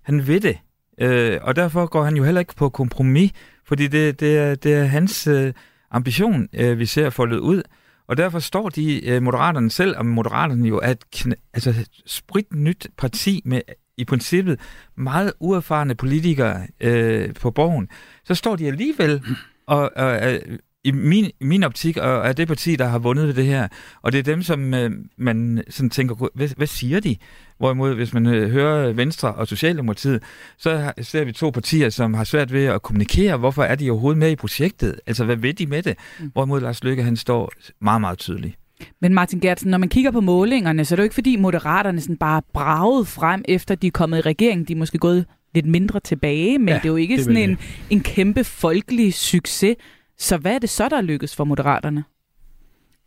Han 0.02 0.26
ved 0.26 0.40
det. 0.40 0.58
Øh, 1.00 1.38
og 1.42 1.56
derfor 1.56 1.86
går 1.86 2.04
han 2.04 2.16
jo 2.16 2.24
heller 2.24 2.40
ikke 2.40 2.54
på 2.54 2.68
kompromis, 2.68 3.32
fordi 3.66 3.86
det, 3.86 4.20
det, 4.20 4.38
er, 4.38 4.54
det 4.54 4.74
er 4.74 4.84
hans 4.84 5.26
øh, 5.26 5.52
ambition, 5.90 6.48
øh, 6.52 6.78
vi 6.78 6.86
ser 6.86 7.10
foldet 7.10 7.38
ud. 7.38 7.62
Og 8.08 8.16
derfor 8.16 8.38
står 8.38 8.68
de 8.68 9.06
øh, 9.06 9.22
moderaterne 9.22 9.70
selv, 9.70 9.98
og 9.98 10.06
moderaterne 10.06 10.68
jo 10.68 10.80
er 10.82 10.90
et 10.90 11.04
kn- 11.16 11.50
altså, 11.54 11.88
sprit 12.06 12.54
nyt 12.54 12.86
parti 12.98 13.42
med 13.44 13.60
i 13.96 14.04
princippet 14.04 14.60
meget 14.96 15.32
uerfarne 15.40 15.94
politikere 15.94 16.66
øh, 16.80 17.34
på 17.34 17.50
borgen. 17.50 17.88
Så 18.24 18.34
står 18.34 18.56
de 18.56 18.66
alligevel 18.66 19.22
og, 19.66 19.90
og, 19.96 20.06
og 20.06 20.38
i 20.84 20.90
min, 20.90 21.24
i 21.40 21.44
min 21.44 21.64
optik 21.64 21.96
og 21.96 22.28
er 22.28 22.32
det 22.32 22.48
parti, 22.48 22.76
der 22.76 22.86
har 22.86 22.98
vundet 22.98 23.26
ved 23.26 23.34
det 23.34 23.46
her. 23.46 23.68
Og 24.02 24.12
det 24.12 24.18
er 24.18 24.22
dem, 24.22 24.42
som 24.42 24.74
øh, 24.74 24.90
man 25.18 25.64
sådan 25.70 25.90
tænker, 25.90 26.28
hvad, 26.34 26.48
hvad 26.56 26.66
siger 26.66 27.00
de? 27.00 27.16
Hvorimod, 27.58 27.94
hvis 27.94 28.14
man 28.14 28.26
øh, 28.26 28.50
hører 28.50 28.92
Venstre 28.92 29.34
og 29.34 29.46
Socialdemokratiet, 29.48 30.22
så 30.58 30.76
har- 30.76 30.94
ser 31.02 31.24
vi 31.24 31.32
to 31.32 31.50
partier, 31.50 31.90
som 31.90 32.14
har 32.14 32.24
svært 32.24 32.52
ved 32.52 32.64
at 32.64 32.82
kommunikere. 32.82 33.36
Hvorfor 33.36 33.62
er 33.62 33.74
de 33.74 33.90
overhovedet 33.90 34.18
med 34.18 34.30
i 34.30 34.36
projektet? 34.36 35.00
Altså, 35.06 35.24
hvad 35.24 35.36
ved 35.36 35.54
de 35.54 35.66
med 35.66 35.82
det? 35.82 35.94
Hvorimod 36.32 36.60
Lars 36.60 36.84
Løkke, 36.84 37.02
han 37.02 37.16
står 37.16 37.52
meget, 37.80 38.00
meget 38.00 38.18
tydeligt. 38.18 38.58
Men 39.00 39.14
Martin 39.14 39.40
Gertsen, 39.40 39.70
når 39.70 39.78
man 39.78 39.88
kigger 39.88 40.10
på 40.10 40.20
målingerne, 40.20 40.84
så 40.84 40.94
er 40.94 40.96
det 40.96 41.00
jo 41.00 41.04
ikke 41.04 41.14
fordi 41.14 41.36
Moderaterne 41.36 42.00
sådan 42.00 42.16
bare 42.16 42.42
braget 42.52 43.08
frem, 43.08 43.44
efter 43.48 43.74
de 43.74 43.86
er 43.86 43.90
kommet 43.90 44.18
i 44.18 44.20
regering. 44.20 44.68
De 44.68 44.72
er 44.72 44.76
måske 44.76 44.98
gået 44.98 45.24
lidt 45.54 45.66
mindre 45.66 46.00
tilbage, 46.00 46.58
men 46.58 46.68
Ja, 46.68 46.74
det 46.74 46.84
er 46.84 46.88
jo 46.88 46.96
ikke 46.96 47.22
sådan 47.22 47.36
en, 47.50 47.58
en 47.90 48.00
kæmpe 48.00 48.44
folkelig 48.44 49.14
succes. 49.14 49.76
Så 50.18 50.36
hvad 50.36 50.54
er 50.54 50.58
det 50.58 50.70
så, 50.70 50.88
der 50.88 50.96
er 50.96 51.00
lykkedes 51.02 51.36
for 51.36 51.44
Moderaterne? 51.44 52.04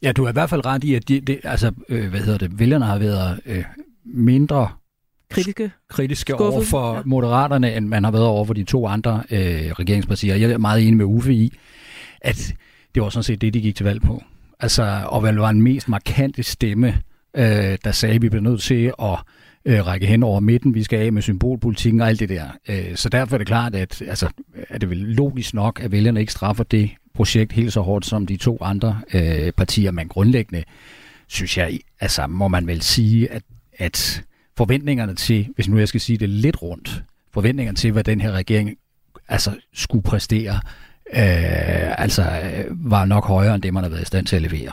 Ja, 0.01 0.11
du 0.11 0.23
er 0.25 0.29
i 0.29 0.33
hvert 0.33 0.49
fald 0.49 0.65
ret 0.65 0.83
i, 0.83 0.95
at 0.95 1.07
de, 1.07 1.19
de, 1.19 1.37
altså, 1.43 1.71
øh, 1.89 2.09
hvad 2.09 2.19
hedder 2.19 2.37
det, 2.37 2.59
vælgerne 2.59 2.85
har 2.85 2.97
været 2.99 3.39
øh, 3.45 3.63
mindre 4.13 4.69
kritiske, 5.29 5.71
kritiske 5.89 6.35
over 6.35 6.61
for 6.61 6.95
ja. 6.95 7.01
Moderaterne, 7.05 7.75
end 7.75 7.87
man 7.87 8.03
har 8.03 8.11
været 8.11 8.25
over 8.25 8.45
for 8.45 8.53
de 8.53 8.63
to 8.63 8.87
andre 8.87 9.23
øh, 9.31 9.71
regeringspartier. 9.71 10.35
Jeg 10.35 10.51
er 10.51 10.57
meget 10.57 10.81
enig 10.81 10.97
med 10.97 11.05
Uffe 11.05 11.33
i, 11.33 11.53
at 12.21 12.53
det 12.95 13.03
var 13.03 13.09
sådan 13.09 13.23
set 13.23 13.41
det, 13.41 13.53
de 13.53 13.61
gik 13.61 13.75
til 13.75 13.83
valg 13.83 14.01
på. 14.01 14.23
Altså, 14.59 15.01
og 15.05 15.23
vel 15.23 15.35
var 15.35 15.49
en 15.49 15.61
mest 15.61 15.89
markante 15.89 16.43
stemme, 16.43 17.01
øh, 17.37 17.77
der 17.83 17.91
sagde, 17.91 18.15
at 18.15 18.21
vi 18.21 18.29
bliver 18.29 18.43
nødt 18.43 18.61
til 18.61 18.93
at 19.01 19.19
øh, 19.65 19.85
række 19.85 20.07
hen 20.07 20.23
over 20.23 20.39
midten, 20.39 20.73
vi 20.73 20.83
skal 20.83 20.99
af 20.99 21.13
med 21.13 21.21
symbolpolitikken 21.21 22.01
og 22.01 22.07
alt 22.07 22.19
det 22.19 22.29
der. 22.29 22.45
Øh, 22.69 22.95
så 22.95 23.09
derfor 23.09 23.35
er 23.35 23.37
det 23.37 23.47
klart, 23.47 23.75
at 23.75 24.01
altså, 24.07 24.29
er 24.69 24.77
det 24.77 24.89
vel 24.89 24.97
logisk 24.97 25.53
nok, 25.53 25.79
at 25.83 25.91
vælgerne 25.91 26.19
ikke 26.19 26.31
straffer 26.31 26.63
det 26.63 26.89
projekt 27.13 27.51
helt 27.51 27.73
så 27.73 27.81
hårdt 27.81 28.05
som 28.05 28.25
de 28.25 28.37
to 28.37 28.57
andre 28.61 29.01
øh, 29.13 29.51
partier, 29.51 29.91
men 29.91 30.07
grundlæggende 30.07 30.63
synes 31.27 31.57
jeg, 31.57 31.79
altså 31.99 32.27
må 32.27 32.47
man 32.47 32.67
vel 32.67 32.81
sige, 32.81 33.31
at, 33.31 33.43
at 33.77 34.23
forventningerne 34.57 35.15
til, 35.15 35.47
hvis 35.55 35.67
nu 35.67 35.77
jeg 35.77 35.87
skal 35.87 36.01
sige 36.01 36.17
det 36.17 36.29
lidt 36.29 36.61
rundt, 36.61 37.03
forventningerne 37.33 37.75
til, 37.75 37.91
hvad 37.91 38.03
den 38.03 38.21
her 38.21 38.31
regering 38.31 38.77
altså 39.27 39.51
skulle 39.73 40.03
præstere, 40.03 40.53
øh, 41.13 42.01
altså 42.01 42.21
øh, 42.21 42.91
var 42.91 43.05
nok 43.05 43.25
højere 43.25 43.55
end 43.55 43.63
det, 43.63 43.73
man 43.73 43.83
har 43.83 43.89
været 43.89 44.01
i 44.01 44.05
stand 44.05 44.25
til 44.25 44.35
at 44.35 44.41
levere. 44.41 44.71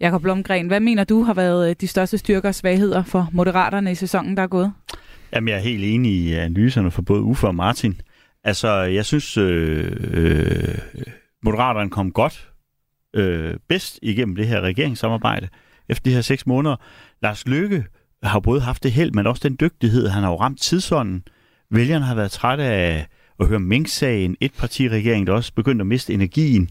Jakob 0.00 0.22
Blomgren, 0.22 0.66
hvad 0.66 0.80
mener 0.80 1.04
du 1.04 1.22
har 1.22 1.34
været 1.34 1.70
øh, 1.70 1.76
de 1.80 1.86
største 1.86 2.18
styrker 2.18 2.48
og 2.48 2.54
svagheder 2.54 3.02
for 3.02 3.28
Moderaterne 3.32 3.92
i 3.92 3.94
sæsonen, 3.94 4.36
der 4.36 4.42
er 4.42 4.46
gået? 4.46 4.72
Jamen, 5.32 5.48
jeg 5.48 5.56
er 5.56 5.60
helt 5.60 5.84
enig 5.84 6.12
i 6.12 6.32
analyserne 6.32 6.90
for 6.90 7.02
både 7.02 7.22
Uffe 7.22 7.46
og 7.46 7.54
Martin. 7.54 8.00
Altså, 8.44 8.68
jeg 8.72 9.04
synes, 9.04 9.36
øh, 9.36 9.96
øh, 10.10 10.78
Moderaterne 11.42 11.90
kom 11.90 12.12
godt 12.12 12.48
øh, 13.14 13.54
bedst 13.68 13.98
igennem 14.02 14.36
det 14.36 14.46
her 14.46 14.60
regeringssamarbejde 14.60 15.48
efter 15.88 16.10
de 16.10 16.14
her 16.14 16.20
seks 16.20 16.46
måneder. 16.46 16.76
Lars 17.22 17.46
Løkke 17.46 17.84
har 18.22 18.40
både 18.40 18.60
haft 18.60 18.82
det 18.82 18.92
held, 18.92 19.12
men 19.12 19.26
også 19.26 19.48
den 19.48 19.56
dygtighed. 19.60 20.08
Han 20.08 20.22
har 20.22 20.30
jo 20.30 20.40
ramt 20.40 20.60
tidsånden. 20.60 21.22
Vælgerne 21.70 22.04
har 22.04 22.14
været 22.14 22.30
trætte 22.30 22.64
af 22.64 23.06
at 23.40 23.46
høre 23.46 23.60
Mink-sagen, 23.60 24.36
et 24.40 24.52
partiregering, 24.58 25.26
der 25.26 25.32
også 25.32 25.52
begyndte 25.54 25.82
at 25.82 25.86
miste 25.86 26.14
energien, 26.14 26.70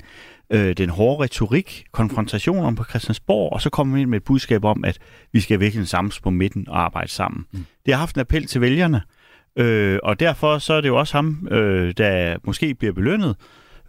øh, 0.49 0.77
den 0.77 0.89
hårde 0.89 1.23
retorik, 1.23 1.85
konfrontationer 1.91 2.75
på 2.75 2.83
Christiansborg, 2.83 3.53
og 3.53 3.61
så 3.61 3.69
kommer 3.69 3.91
man 3.91 4.01
ind 4.01 4.09
med 4.09 4.17
et 4.17 4.23
budskab 4.23 4.65
om, 4.65 4.85
at 4.85 4.99
vi 5.33 5.39
skal 5.39 5.59
virkelig 5.59 5.87
samles 5.87 6.19
på 6.19 6.29
midten 6.29 6.69
og 6.69 6.81
arbejde 6.81 7.11
sammen. 7.11 7.45
Mm. 7.51 7.65
Det 7.85 7.93
har 7.93 7.99
haft 7.99 8.15
en 8.15 8.21
appel 8.21 8.47
til 8.47 8.61
vælgerne, 8.61 9.01
øh, 9.55 9.99
og 10.03 10.19
derfor 10.19 10.57
så 10.57 10.73
er 10.73 10.81
det 10.81 10.87
jo 10.87 10.99
også 10.99 11.17
ham, 11.17 11.47
øh, 11.51 11.93
der 11.97 12.37
måske 12.43 12.75
bliver 12.75 12.93
belønnet, 12.93 13.35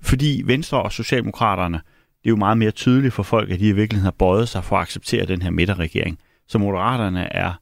fordi 0.03 0.43
Venstre 0.45 0.83
og 0.83 0.93
Socialdemokraterne, 0.93 1.77
det 2.23 2.27
er 2.27 2.31
jo 2.31 2.37
meget 2.37 2.59
mere 2.59 2.71
tydeligt 2.71 3.15
for 3.15 3.23
folk, 3.23 3.51
at 3.51 3.61
de 3.61 3.69
i 3.69 3.73
virkeligheden 3.73 4.05
har 4.05 4.11
bøjet 4.19 4.49
sig 4.49 4.65
for 4.65 4.77
at 4.77 4.83
acceptere 4.83 5.27
den 5.27 5.43
her 5.43 5.51
midterregering. 5.51 6.19
Så 6.49 6.59
Moderaterne 6.59 7.33
er 7.37 7.53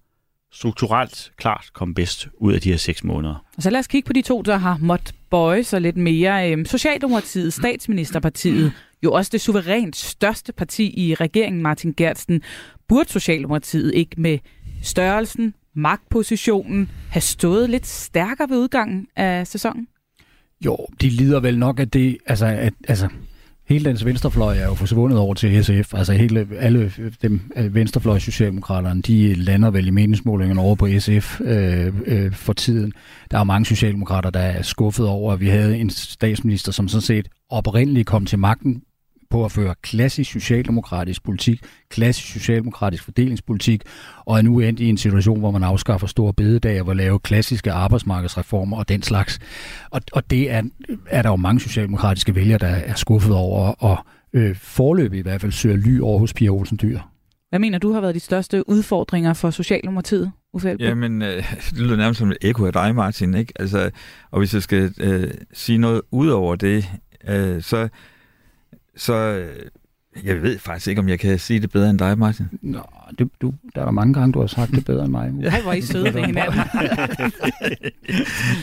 strukturelt 0.53 1.33
klart 1.37 1.71
kom 1.73 1.95
bedst 1.95 2.29
ud 2.39 2.53
af 2.53 2.61
de 2.61 2.71
her 2.71 2.77
seks 2.77 3.05
måneder. 3.05 3.45
Så 3.59 3.71
lad 3.71 3.81
os 3.81 3.87
kigge 3.87 4.07
på 4.07 4.13
de 4.13 4.23
to, 4.23 4.43
der 4.43 4.57
har 4.57 4.79
måttet 4.81 5.15
bøje 5.31 5.65
sig 5.65 5.81
lidt 5.81 5.97
mere. 5.97 6.53
Øhm, 6.53 6.65
Socialdemokratiet, 6.65 7.53
statsministerpartiet, 7.53 8.73
jo 9.05 9.13
også 9.13 9.29
det 9.33 9.41
suverænt 9.41 9.97
største 9.97 10.53
parti 10.53 11.09
i 11.09 11.15
regeringen, 11.15 11.63
Martin 11.63 11.95
Gertsen. 11.97 12.43
Burde 12.89 13.11
Socialdemokratiet 13.11 13.95
ikke 13.95 14.21
med 14.21 14.39
størrelsen, 14.83 15.55
magtpositionen, 15.75 16.91
have 17.11 17.21
stået 17.21 17.71
lidt 17.71 17.87
stærkere 17.87 18.51
ved 18.51 18.59
udgangen 18.59 19.07
af 19.17 19.47
sæsonen? 19.47 19.89
Jo, 20.65 20.87
de 21.01 21.09
lider 21.09 21.41
vel 21.41 21.59
nok 21.59 21.81
af 21.81 21.91
det, 21.91 22.19
altså, 22.27 22.47
at, 22.47 22.75
altså 22.89 23.09
hele 23.69 23.85
dens 23.85 24.05
venstrefløj 24.05 24.59
er 24.59 24.65
jo 24.65 24.75
forsvundet 24.75 25.19
over 25.19 25.35
til 25.35 25.65
SF. 25.65 25.95
Altså 25.95 26.13
hele, 26.13 26.49
alle 26.59 26.93
dem 27.23 27.41
øh, 27.57 27.75
venstrefløj 27.75 28.19
Socialdemokraterne, 28.19 29.03
de 29.03 29.35
lander 29.35 29.71
vel 29.71 29.87
i 29.87 29.91
meningsmålingerne 29.91 30.61
over 30.61 30.75
på 30.75 30.89
SF 30.99 31.41
øh, 31.41 31.93
øh, 32.07 32.33
for 32.33 32.53
tiden. 32.53 32.93
Der 33.31 33.39
er 33.39 33.45
mange 33.45 33.67
socialdemokrater, 33.67 34.31
der 34.31 34.41
er 34.41 34.63
skuffet 34.63 35.07
over, 35.07 35.33
at 35.33 35.41
vi 35.41 35.49
havde 35.49 35.79
en 35.79 35.91
statsminister, 35.91 36.73
som 36.73 36.89
sådan 36.89 37.03
set 37.03 37.29
oprindeligt 37.51 38.07
kom 38.07 38.27
til 38.27 38.39
magten 38.39 38.83
på 39.31 39.45
at 39.45 39.53
føre 39.53 39.75
klassisk 39.83 40.33
socialdemokratisk 40.33 41.25
politik, 41.25 41.61
klassisk 41.89 42.33
socialdemokratisk 42.33 43.05
fordelingspolitik, 43.05 43.83
og 44.25 44.39
er 44.39 44.43
nu 44.43 44.61
endt 44.61 44.81
i 44.81 44.89
en 44.89 44.97
situation, 44.97 45.39
hvor 45.39 45.51
man 45.51 45.63
afskaffer 45.63 46.07
store 46.07 46.33
bededag 46.33 46.81
og 46.81 46.87
vil 46.87 46.97
lave 46.97 47.19
klassiske 47.19 47.73
arbejdsmarkedsreformer 47.73 48.77
og 48.77 48.89
den 48.89 49.03
slags. 49.03 49.39
Og, 49.91 50.01
og 50.13 50.31
det 50.31 50.51
er, 50.51 50.63
er 51.07 51.23
der 51.23 51.31
jo 51.31 51.37
mange 51.37 51.61
socialdemokratiske 51.61 52.35
vælgere, 52.35 52.59
der 52.59 52.67
er 52.67 52.95
skuffet 52.95 53.35
over, 53.35 53.69
og 53.69 53.99
øh, 54.33 54.57
forløbig 54.57 55.19
i 55.19 55.23
hvert 55.23 55.41
fald 55.41 55.53
søger 55.53 55.77
ly 55.77 56.01
over 56.01 56.19
hos 56.19 56.35
Pia 56.35 56.49
Olsen 56.49 56.79
Dyr. 56.83 56.99
Hvad 57.49 57.59
mener 57.59 57.79
du 57.79 57.93
har 57.93 58.01
været 58.01 58.15
de 58.15 58.21
største 58.21 58.69
udfordringer 58.69 59.35
for 59.35 59.51
Socialdemokratiet, 59.51 60.33
Uffe 60.53 60.77
Jamen, 60.81 61.23
øh, 61.23 61.53
det 61.71 61.79
lyder 61.79 61.97
nærmest 61.97 62.19
som 62.19 62.31
et 62.31 62.37
ekko 62.43 62.67
af 62.67 62.73
dig, 62.73 62.95
Martin. 62.95 63.35
Ikke? 63.35 63.53
Altså, 63.57 63.91
og 64.31 64.39
hvis 64.39 64.55
jeg 64.55 64.63
skal 64.63 64.95
øh, 65.01 65.31
sige 65.53 65.79
noget 65.79 66.03
ud 66.11 66.29
over 66.29 66.57
det, 66.57 66.85
øh, 67.29 67.63
så 67.63 67.89
så 68.97 69.15
øh, 69.15 69.67
jeg 70.25 70.43
ved 70.43 70.59
faktisk 70.59 70.89
ikke, 70.89 70.99
om 70.99 71.09
jeg 71.09 71.19
kan 71.19 71.39
sige 71.39 71.61
det 71.61 71.71
bedre 71.71 71.91
end 71.91 71.99
dig, 71.99 72.19
Martin. 72.19 72.47
Nå, 72.63 72.81
det, 73.19 73.29
du, 73.41 73.55
der 73.75 73.81
er 73.81 73.85
der 73.85 73.93
mange 73.93 74.15
gange, 74.15 74.33
du 74.33 74.41
har 74.41 74.47
sagt 74.47 74.71
det 74.71 74.85
bedre 74.85 75.05
end 75.05 75.11
mig. 75.11 75.33
Ja, 75.41 75.63
hvor 75.63 75.73
I 75.73 75.81
søde 75.81 76.15
ved 76.15 76.25
hinanden. 76.25 76.61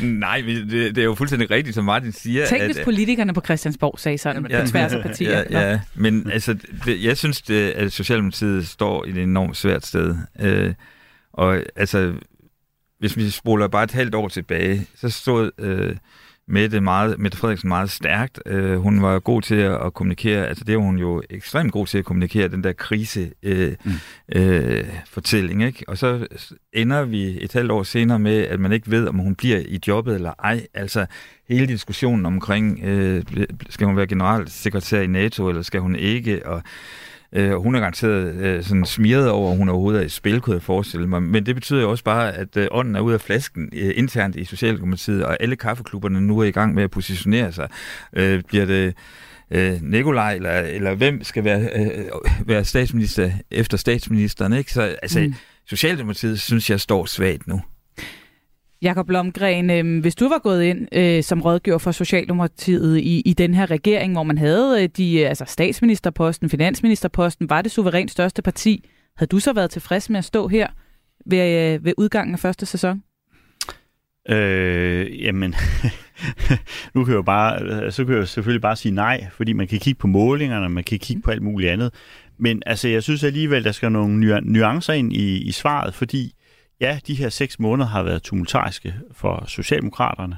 Nej, 0.19 0.41
det, 0.45 0.71
det 0.95 0.97
er 0.97 1.03
jo 1.03 1.15
fuldstændig 1.15 1.51
rigtigt, 1.51 1.75
som 1.75 1.85
Martin 1.85 2.11
siger. 2.11 2.45
Tænk, 2.45 2.63
hvis 2.63 2.79
politikerne 2.83 3.33
på 3.33 3.41
Christiansborg 3.41 3.99
sagde 3.99 4.17
sådan, 4.17 4.47
ja, 4.49 4.61
på 4.61 4.67
tværs 4.67 4.93
af 4.93 5.01
partier. 5.01 5.43
Ja, 5.49 5.71
ja, 5.71 5.79
men 5.95 6.31
altså, 6.31 6.53
det, 6.85 7.03
jeg 7.03 7.17
synes, 7.17 7.41
det, 7.41 7.69
at 7.71 7.91
Socialdemokratiet 7.91 8.67
står 8.67 9.05
i 9.05 9.09
et 9.09 9.17
enormt 9.17 9.57
svært 9.57 9.85
sted. 9.85 10.15
Øh, 10.39 10.73
og 11.33 11.59
altså, 11.75 12.13
hvis 12.99 13.17
vi 13.17 13.29
spoler 13.29 13.67
bare 13.67 13.83
et 13.83 13.91
halvt 13.91 14.15
år 14.15 14.27
tilbage, 14.27 14.87
så 14.95 15.09
stod... 15.09 15.51
Øh, 15.57 15.95
Mette, 16.47 16.81
meget, 16.81 17.19
Mette 17.19 17.37
Frederiksen 17.37 17.67
meget 17.67 17.89
stærkt. 17.89 18.39
Øh, 18.45 18.77
hun 18.77 19.01
var 19.01 19.19
god 19.19 19.41
til 19.41 19.55
at, 19.55 19.85
at 19.85 19.93
kommunikere, 19.93 20.47
altså 20.47 20.63
det 20.63 20.77
var 20.77 20.81
hun 20.83 20.97
jo 20.97 21.21
ekstremt 21.29 21.71
god 21.71 21.87
til 21.87 21.97
at 21.97 22.05
kommunikere, 22.05 22.47
den 22.47 22.63
der 22.63 22.73
krise 22.73 23.31
øh, 23.43 23.75
mm. 23.85 23.91
øh, 24.35 24.85
ikke? 25.61 25.83
Og 25.87 25.97
så 25.97 26.27
ender 26.73 27.03
vi 27.03 27.43
et 27.43 27.53
halvt 27.53 27.71
år 27.71 27.83
senere 27.83 28.19
med, 28.19 28.37
at 28.37 28.59
man 28.59 28.71
ikke 28.71 28.91
ved, 28.91 29.07
om 29.07 29.19
hun 29.19 29.35
bliver 29.35 29.59
i 29.59 29.79
jobbet 29.87 30.15
eller 30.15 30.33
ej. 30.43 30.67
Altså 30.73 31.05
hele 31.49 31.67
diskussionen 31.67 32.25
omkring, 32.25 32.79
øh, 32.83 33.23
skal 33.69 33.87
hun 33.87 33.97
være 33.97 34.07
generalsekretær 34.07 35.01
i 35.01 35.07
NATO, 35.07 35.49
eller 35.49 35.61
skal 35.61 35.81
hun 35.81 35.95
ikke, 35.95 36.47
og 36.47 36.63
Øh, 37.35 37.53
hun 37.53 37.75
er 37.75 37.79
garanteret 37.79 38.35
øh, 38.35 38.63
sådan 38.63 38.85
smiret 38.85 39.29
over, 39.29 39.51
at 39.51 39.57
hun 39.57 39.69
overhovedet 39.69 40.01
er 40.01 40.05
i 40.05 40.09
spil, 40.09 40.41
kunne 40.41 40.53
jeg 40.53 40.61
forestille 40.61 41.07
mig. 41.07 41.23
Men 41.23 41.45
det 41.45 41.55
betyder 41.55 41.81
jo 41.81 41.89
også 41.89 42.03
bare, 42.03 42.33
at 42.33 42.57
øh, 42.57 42.67
ånden 42.71 42.95
er 42.95 42.99
ude 42.99 43.13
af 43.13 43.21
flasken 43.21 43.69
øh, 43.73 43.93
internt 43.95 44.35
i 44.35 44.45
Socialdemokratiet, 44.45 45.25
og 45.25 45.37
alle 45.39 45.55
kaffeklubberne 45.55 46.21
nu 46.21 46.39
er 46.39 46.43
i 46.43 46.51
gang 46.51 46.73
med 46.73 46.83
at 46.83 46.91
positionere 46.91 47.51
sig. 47.51 47.69
Øh, 48.13 48.43
bliver 48.43 48.65
det 48.65 48.93
øh, 49.51 49.81
Nikolaj, 49.81 50.35
eller, 50.35 50.51
eller 50.51 50.95
hvem 50.95 51.23
skal 51.23 51.43
være, 51.43 51.69
øh, 51.75 52.05
være 52.45 52.65
statsminister 52.65 53.31
efter 53.51 53.77
statsministeren, 53.77 54.53
ikke? 54.53 54.73
Så 54.73 54.81
altså, 54.81 55.19
mm. 55.19 55.33
Socialdemokratiet 55.69 56.41
synes 56.41 56.69
jeg 56.69 56.79
står 56.79 57.05
svagt 57.05 57.47
nu. 57.47 57.61
Jakob 58.83 59.07
Blomgren, 59.07 59.69
øh, 59.69 60.01
hvis 60.01 60.15
du 60.15 60.29
var 60.29 60.39
gået 60.39 60.63
ind 60.63 60.87
øh, 60.91 61.23
som 61.23 61.41
rådgiver 61.41 61.77
for 61.77 61.91
Socialdemokratiet 61.91 62.97
i, 62.97 63.21
i 63.25 63.33
den 63.33 63.53
her 63.53 63.71
regering, 63.71 64.13
hvor 64.13 64.23
man 64.23 64.37
havde 64.37 64.83
øh, 64.83 64.89
de, 64.97 65.19
øh, 65.21 65.29
altså 65.29 65.45
statsministerposten, 65.47 66.49
finansministerposten, 66.49 67.49
var 67.49 67.61
det 67.61 67.71
suverænt 67.71 68.11
største 68.11 68.41
parti, 68.41 68.89
havde 69.17 69.29
du 69.29 69.39
så 69.39 69.53
været 69.53 69.69
tilfreds 69.69 70.09
med 70.09 70.17
at 70.17 70.25
stå 70.25 70.47
her 70.47 70.67
ved, 71.25 71.73
øh, 71.73 71.85
ved 71.85 71.93
udgangen 71.97 72.33
af 72.33 72.39
første 72.39 72.65
sæson? 72.65 73.03
Øh, 74.29 75.23
jamen, 75.23 75.55
nu 76.95 77.03
kan 77.03 77.11
jeg 77.11 77.17
jo 77.17 77.21
bare, 77.21 77.59
altså, 77.59 77.95
så 77.95 78.05
kan 78.05 78.15
jeg 78.17 78.27
selvfølgelig 78.27 78.61
bare 78.61 78.75
sige 78.75 78.95
nej, 78.95 79.27
fordi 79.31 79.53
man 79.53 79.67
kan 79.67 79.79
kigge 79.79 79.99
på 79.99 80.07
målingerne, 80.07 80.69
man 80.69 80.83
kan 80.83 80.99
kigge 80.99 81.21
på 81.21 81.31
alt 81.31 81.41
muligt 81.41 81.71
andet. 81.71 81.93
Men 82.37 82.63
altså, 82.65 82.87
jeg 82.87 83.03
synes 83.03 83.23
alligevel, 83.23 83.63
der 83.63 83.71
skal 83.71 83.91
nogle 83.91 84.41
nuancer 84.41 84.93
ind 84.93 85.13
i, 85.13 85.37
i 85.37 85.51
svaret, 85.51 85.93
fordi 85.93 86.33
ja, 86.81 86.99
de 87.07 87.15
her 87.15 87.29
seks 87.29 87.59
måneder 87.59 87.89
har 87.89 88.03
været 88.03 88.23
tumultariske 88.23 88.93
for 89.11 89.43
Socialdemokraterne. 89.47 90.37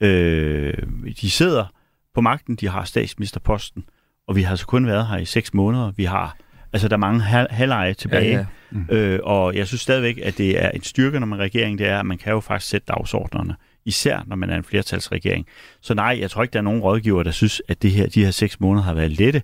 Øh, 0.00 0.74
de 1.20 1.30
sidder 1.30 1.66
på 2.14 2.20
magten, 2.20 2.56
de 2.56 2.68
har 2.68 2.84
statsministerposten, 2.84 3.84
og 4.28 4.36
vi 4.36 4.42
har 4.42 4.50
altså 4.50 4.66
kun 4.66 4.86
været 4.86 5.06
her 5.06 5.16
i 5.16 5.24
seks 5.24 5.54
måneder. 5.54 5.92
Vi 5.96 6.04
har, 6.04 6.36
altså 6.72 6.88
der 6.88 6.94
er 6.94 6.98
mange 6.98 7.20
halveje 7.50 7.94
tilbage, 7.94 8.30
ja, 8.30 8.38
ja. 8.38 8.46
Mm. 8.70 8.86
Øh, 8.90 9.20
og 9.22 9.54
jeg 9.54 9.66
synes 9.66 9.80
stadigvæk, 9.80 10.18
at 10.22 10.38
det 10.38 10.64
er 10.64 10.70
en 10.70 10.82
styrke, 10.82 11.20
når 11.20 11.26
man 11.26 11.40
er 11.40 11.44
regering, 11.44 11.78
det 11.78 11.86
er, 11.88 11.98
at 11.98 12.06
man 12.06 12.18
kan 12.18 12.32
jo 12.32 12.40
faktisk 12.40 12.70
sætte 12.70 12.86
dagsordnerne, 12.88 13.56
især 13.84 14.22
når 14.26 14.36
man 14.36 14.50
er 14.50 14.56
en 14.56 14.64
flertalsregering. 14.64 15.46
Så 15.80 15.94
nej, 15.94 16.18
jeg 16.20 16.30
tror 16.30 16.42
ikke, 16.42 16.52
der 16.52 16.58
er 16.58 16.62
nogen 16.62 16.80
rådgiver, 16.80 17.22
der 17.22 17.30
synes, 17.30 17.62
at 17.68 17.82
det 17.82 17.90
her, 17.90 18.06
de 18.06 18.24
her 18.24 18.30
seks 18.30 18.60
måneder 18.60 18.84
har 18.84 18.94
været 18.94 19.10
lette, 19.10 19.42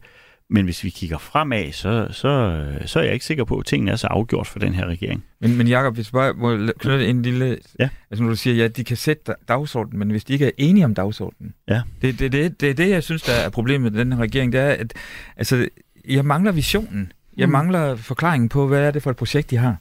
Men 0.53 0.65
hvis 0.65 0.85
vi 0.85 0.91
kigger 0.91 1.19
fremad, 1.19 1.73
så, 1.73 2.09
så, 2.11 2.65
så 2.87 2.99
er 2.99 3.03
jeg 3.05 3.13
ikke 3.13 3.25
sikker 3.25 3.45
på, 3.45 3.57
at 3.59 3.67
tingene 3.67 3.91
er 3.91 3.97
så 3.97 4.07
afgjort 4.07 4.47
for 4.47 4.59
den 4.59 4.75
her 4.75 4.87
regering. 4.87 5.25
Men, 5.41 5.57
men 5.57 5.69
Jacob, 5.69 5.95
hvis 5.95 6.11
bare 6.11 6.33
må 6.33 6.57
knytte 6.79 7.07
en 7.07 7.23
lille... 7.23 7.59
Ja. 7.81 7.89
Altså, 8.11 8.23
når 8.23 8.31
du 8.31 8.37
siger, 8.37 8.57
ja, 8.57 8.69
de 8.69 8.85
kan 8.85 8.97
sætte 8.97 9.35
dagsordenen, 9.49 9.99
men 9.99 10.11
hvis 10.11 10.25
de 10.25 10.33
ikke 10.33 10.47
er 10.47 10.51
enige 10.59 10.85
om 10.85 10.95
dagsordenen. 10.95 11.55
Ja. 11.69 11.83
Det, 12.03 12.19
det, 12.19 12.33
det, 12.33 12.61
det 12.61 12.71
er 12.71 12.75
det, 12.75 12.91
jeg 12.91 13.03
synes, 13.03 13.23
der 13.23 13.33
er 13.33 13.51
problemet 13.51 13.93
med 13.93 14.01
den 14.05 14.13
her 14.13 14.21
regering. 14.21 14.53
Det 14.53 14.61
er, 14.61 14.69
at 14.71 14.93
altså, 15.37 15.69
jeg 16.09 16.25
mangler 16.25 16.53
visionen. 16.53 17.13
Jeg 17.37 17.47
Mm. 17.49 17.53
mangler 17.53 17.97
forklaringen 17.97 18.49
på, 18.49 18.67
hvad 18.67 18.81
er 18.81 18.91
det 18.91 19.03
for 19.03 19.11
et 19.11 19.17
projekt, 19.17 19.51
de 19.51 19.57
har. 19.57 19.77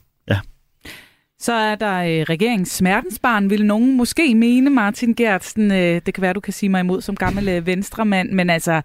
Så 1.38 1.52
er 1.52 1.74
der 1.74 1.98
øh, 1.98 2.22
regeringens 2.22 2.68
smertensbarn, 2.70 3.50
vil 3.50 3.66
nogen 3.66 3.96
måske 3.96 4.34
mene, 4.34 4.70
Martin 4.70 5.14
Gertsen. 5.14 5.70
Øh, 5.70 6.00
det 6.06 6.14
kan 6.14 6.22
være, 6.22 6.32
du 6.32 6.40
kan 6.40 6.52
sige 6.52 6.70
mig 6.70 6.80
imod 6.80 7.00
som 7.02 7.16
gammel 7.16 7.48
øh, 7.48 7.66
venstremand, 7.66 8.30
men 8.30 8.50
altså, 8.50 8.82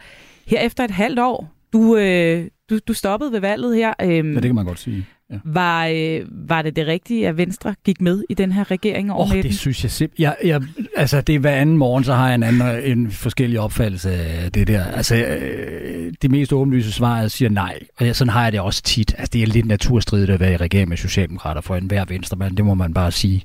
her 0.48 0.60
efter 0.60 0.84
et 0.84 0.92
halvt 0.92 1.20
år, 1.20 1.54
du, 1.74 1.98
øh, 1.98 2.48
du, 2.70 2.80
du 2.88 2.94
stoppede 2.94 3.32
ved 3.32 3.40
valget 3.40 3.76
her. 3.76 3.94
Øh, 4.02 4.10
Ja, 4.10 4.22
det 4.22 4.44
kan 4.44 4.56
man 4.56 4.66
godt 4.66 4.80
sige. 4.80 5.06
Ja. 5.32 5.36
var, 5.46 5.88
øh, 5.88 6.22
var 6.50 6.62
det 6.62 6.76
det 6.76 6.88
rigtige, 6.88 7.28
at 7.28 7.38
Venstre 7.38 7.76
gik 7.86 8.02
med 8.02 8.24
i 8.30 8.34
den 8.34 8.52
her 8.52 8.72
regering 8.72 9.12
over 9.12 9.26
oh, 9.26 9.44
det 9.44 9.58
synes 9.58 9.84
jeg 9.84 9.92
simpelthen. 9.92 10.24
Jeg, 10.24 10.36
jeg, 10.44 10.62
altså, 10.96 11.22
det 11.22 11.36
er 11.36 11.40
hver 11.40 11.52
anden 11.52 11.78
morgen, 11.78 12.04
så 12.04 12.14
har 12.14 12.28
jeg 12.28 12.36
en, 12.36 12.44
anden, 12.44 12.84
en 12.84 13.12
forskellig 13.12 13.60
opfattelse 13.60 14.12
af 14.12 14.52
det 14.52 14.68
der. 14.68 14.84
Altså, 14.84 15.16
øh, 15.16 16.14
det 16.22 16.32
mest 16.32 16.54
åbenlyse 16.54 16.92
svar 16.92 17.20
er, 17.22 17.28
siger 17.28 17.50
nej. 17.50 17.80
Og 17.98 18.06
jeg, 18.06 18.16
sådan 18.16 18.34
har 18.34 18.44
jeg 18.44 18.52
det 18.52 18.60
også 18.60 18.82
tit. 18.84 19.16
Altså, 19.18 19.32
det 19.34 19.44
er 19.44 19.48
lidt 19.48 19.66
naturstridigt 19.66 20.30
at 20.30 20.40
være 20.40 20.54
i 20.54 20.58
regering 20.58 20.90
med 20.90 20.98
Socialdemokrater 20.98 21.62
for 21.62 21.76
enhver 21.76 22.06
venstremand. 22.06 22.58
Det 22.58 22.66
må 22.66 22.74
man 22.74 22.94
bare 22.94 23.12
sige. 23.12 23.42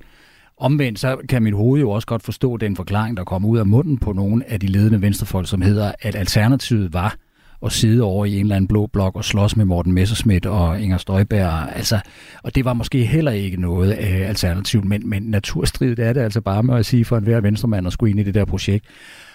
Omvendt 0.56 0.98
så 0.98 1.16
kan 1.28 1.42
mit 1.42 1.54
hoved 1.54 1.80
jo 1.80 1.90
også 1.90 2.06
godt 2.06 2.22
forstå 2.22 2.56
den 2.56 2.76
forklaring, 2.76 3.16
der 3.16 3.24
kommer 3.24 3.48
ud 3.48 3.58
af 3.58 3.66
munden 3.66 3.98
på 3.98 4.12
nogle 4.12 4.50
af 4.50 4.60
de 4.60 4.66
ledende 4.66 5.02
venstrefolk, 5.02 5.48
som 5.48 5.62
hedder, 5.62 5.92
at 6.00 6.14
alternativet 6.16 6.92
var 6.92 7.16
at 7.64 7.72
sidde 7.72 8.02
over 8.02 8.24
i 8.26 8.34
en 8.34 8.40
eller 8.40 8.56
anden 8.56 8.68
blå 8.68 8.86
blok 8.86 9.16
og 9.16 9.24
slås 9.24 9.56
med 9.56 9.64
Morten 9.64 9.92
Messerschmidt 9.92 10.46
og 10.46 10.80
Inger 10.80 10.98
Støjberg. 10.98 11.76
Altså, 11.76 12.00
og 12.42 12.54
det 12.54 12.64
var 12.64 12.72
måske 12.72 13.04
heller 13.04 13.32
ikke 13.32 13.60
noget 13.60 13.98
øh, 13.98 14.28
alternativ, 14.28 14.84
men, 14.84 15.08
men 15.08 15.22
naturstridigt 15.22 16.00
er 16.00 16.12
det 16.12 16.20
altså 16.20 16.40
bare 16.40 16.62
med 16.62 16.74
at 16.74 16.86
sige 16.86 17.04
for 17.04 17.16
enhver 17.16 17.40
venstremand 17.40 17.86
at 17.86 17.92
skulle 17.92 18.10
ind 18.10 18.20
i 18.20 18.22
det 18.22 18.34
der 18.34 18.44
projekt. 18.44 18.84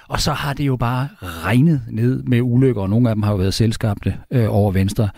Og 0.08 0.20
så 0.20 0.32
har 0.32 0.54
det 0.54 0.68
jo 0.68 0.76
bare 0.76 1.08
regnet 1.22 1.82
ned 1.92 2.24
med 2.24 2.42
ulykker, 2.42 2.82
og 2.82 2.90
nogle 2.90 3.10
af 3.10 3.16
dem 3.16 3.24
har 3.24 3.32
jo 3.32 3.38
været 3.38 3.54
selskabte 3.54 4.16
øh, 4.32 4.46
over 4.50 4.72
Venstre. 4.72 5.10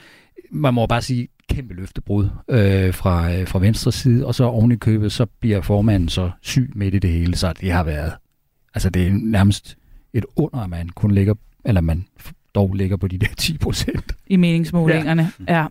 Man 0.51 0.74
må 0.74 0.86
bare 0.86 1.01
sige, 1.01 1.28
kæmpe 1.49 1.74
løftebrud 1.74 2.30
øh, 2.49 2.93
fra, 2.93 3.34
øh, 3.34 3.47
fra 3.47 3.60
Venstres 3.60 3.95
side, 3.95 4.26
og 4.26 4.36
så 4.36 4.43
oven 4.43 4.72
i 4.72 4.76
købet, 4.76 5.12
så 5.12 5.26
bliver 5.26 5.62
formanden 5.62 6.10
så 6.10 6.32
syg 6.41 6.72
midt 6.76 6.93
i 6.93 6.99
det 6.99 7.10
hele, 7.10 7.36
så 7.36 7.53
det 7.62 7.72
har 7.72 7.84
været, 7.84 8.14
altså 8.74 8.89
det 8.89 9.07
er 9.07 9.12
nærmest 9.12 9.78
et 10.14 10.26
under, 10.36 10.60
at 10.60 10.70
man 10.70 10.89
kun 10.89 11.12
ligger, 11.12 11.34
eller 11.66 11.82
man 11.82 12.05
dog 12.60 12.74
ligger 12.74 12.97
på 12.97 13.07
de 13.07 13.18
der 13.18 13.28
10 13.38 13.57
procent. 13.57 14.16
i 14.28 14.36
meningsmålingerne. 14.36 15.32
Ja. 15.47 15.60
ja. 15.60 15.66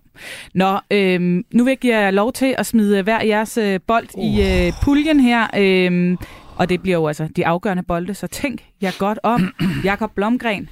Nå, 0.54 0.78
øhm, 0.90 1.44
nu 1.54 1.64
vil 1.64 1.70
jeg 1.70 1.78
give 1.78 1.96
jer 1.98 2.10
lov 2.10 2.32
til 2.32 2.54
at 2.58 2.66
smide 2.66 3.02
hver 3.02 3.24
jeres 3.24 3.56
øh, 3.58 3.80
bold 3.86 4.08
uh. 4.14 4.24
i 4.24 4.66
øh, 4.66 4.72
puljen 4.82 5.20
her. 5.20 5.46
Øhm, 5.58 6.16
og 6.56 6.68
det 6.68 6.82
bliver 6.82 6.98
jo 6.98 7.06
altså 7.06 7.28
de 7.36 7.46
afgørende 7.46 7.82
bolde, 7.82 8.14
så 8.14 8.26
tænk 8.26 8.60
jer 8.82 8.90
godt 8.98 9.18
om. 9.22 9.54
Jakob 9.84 10.10
Blomgren, 10.14 10.68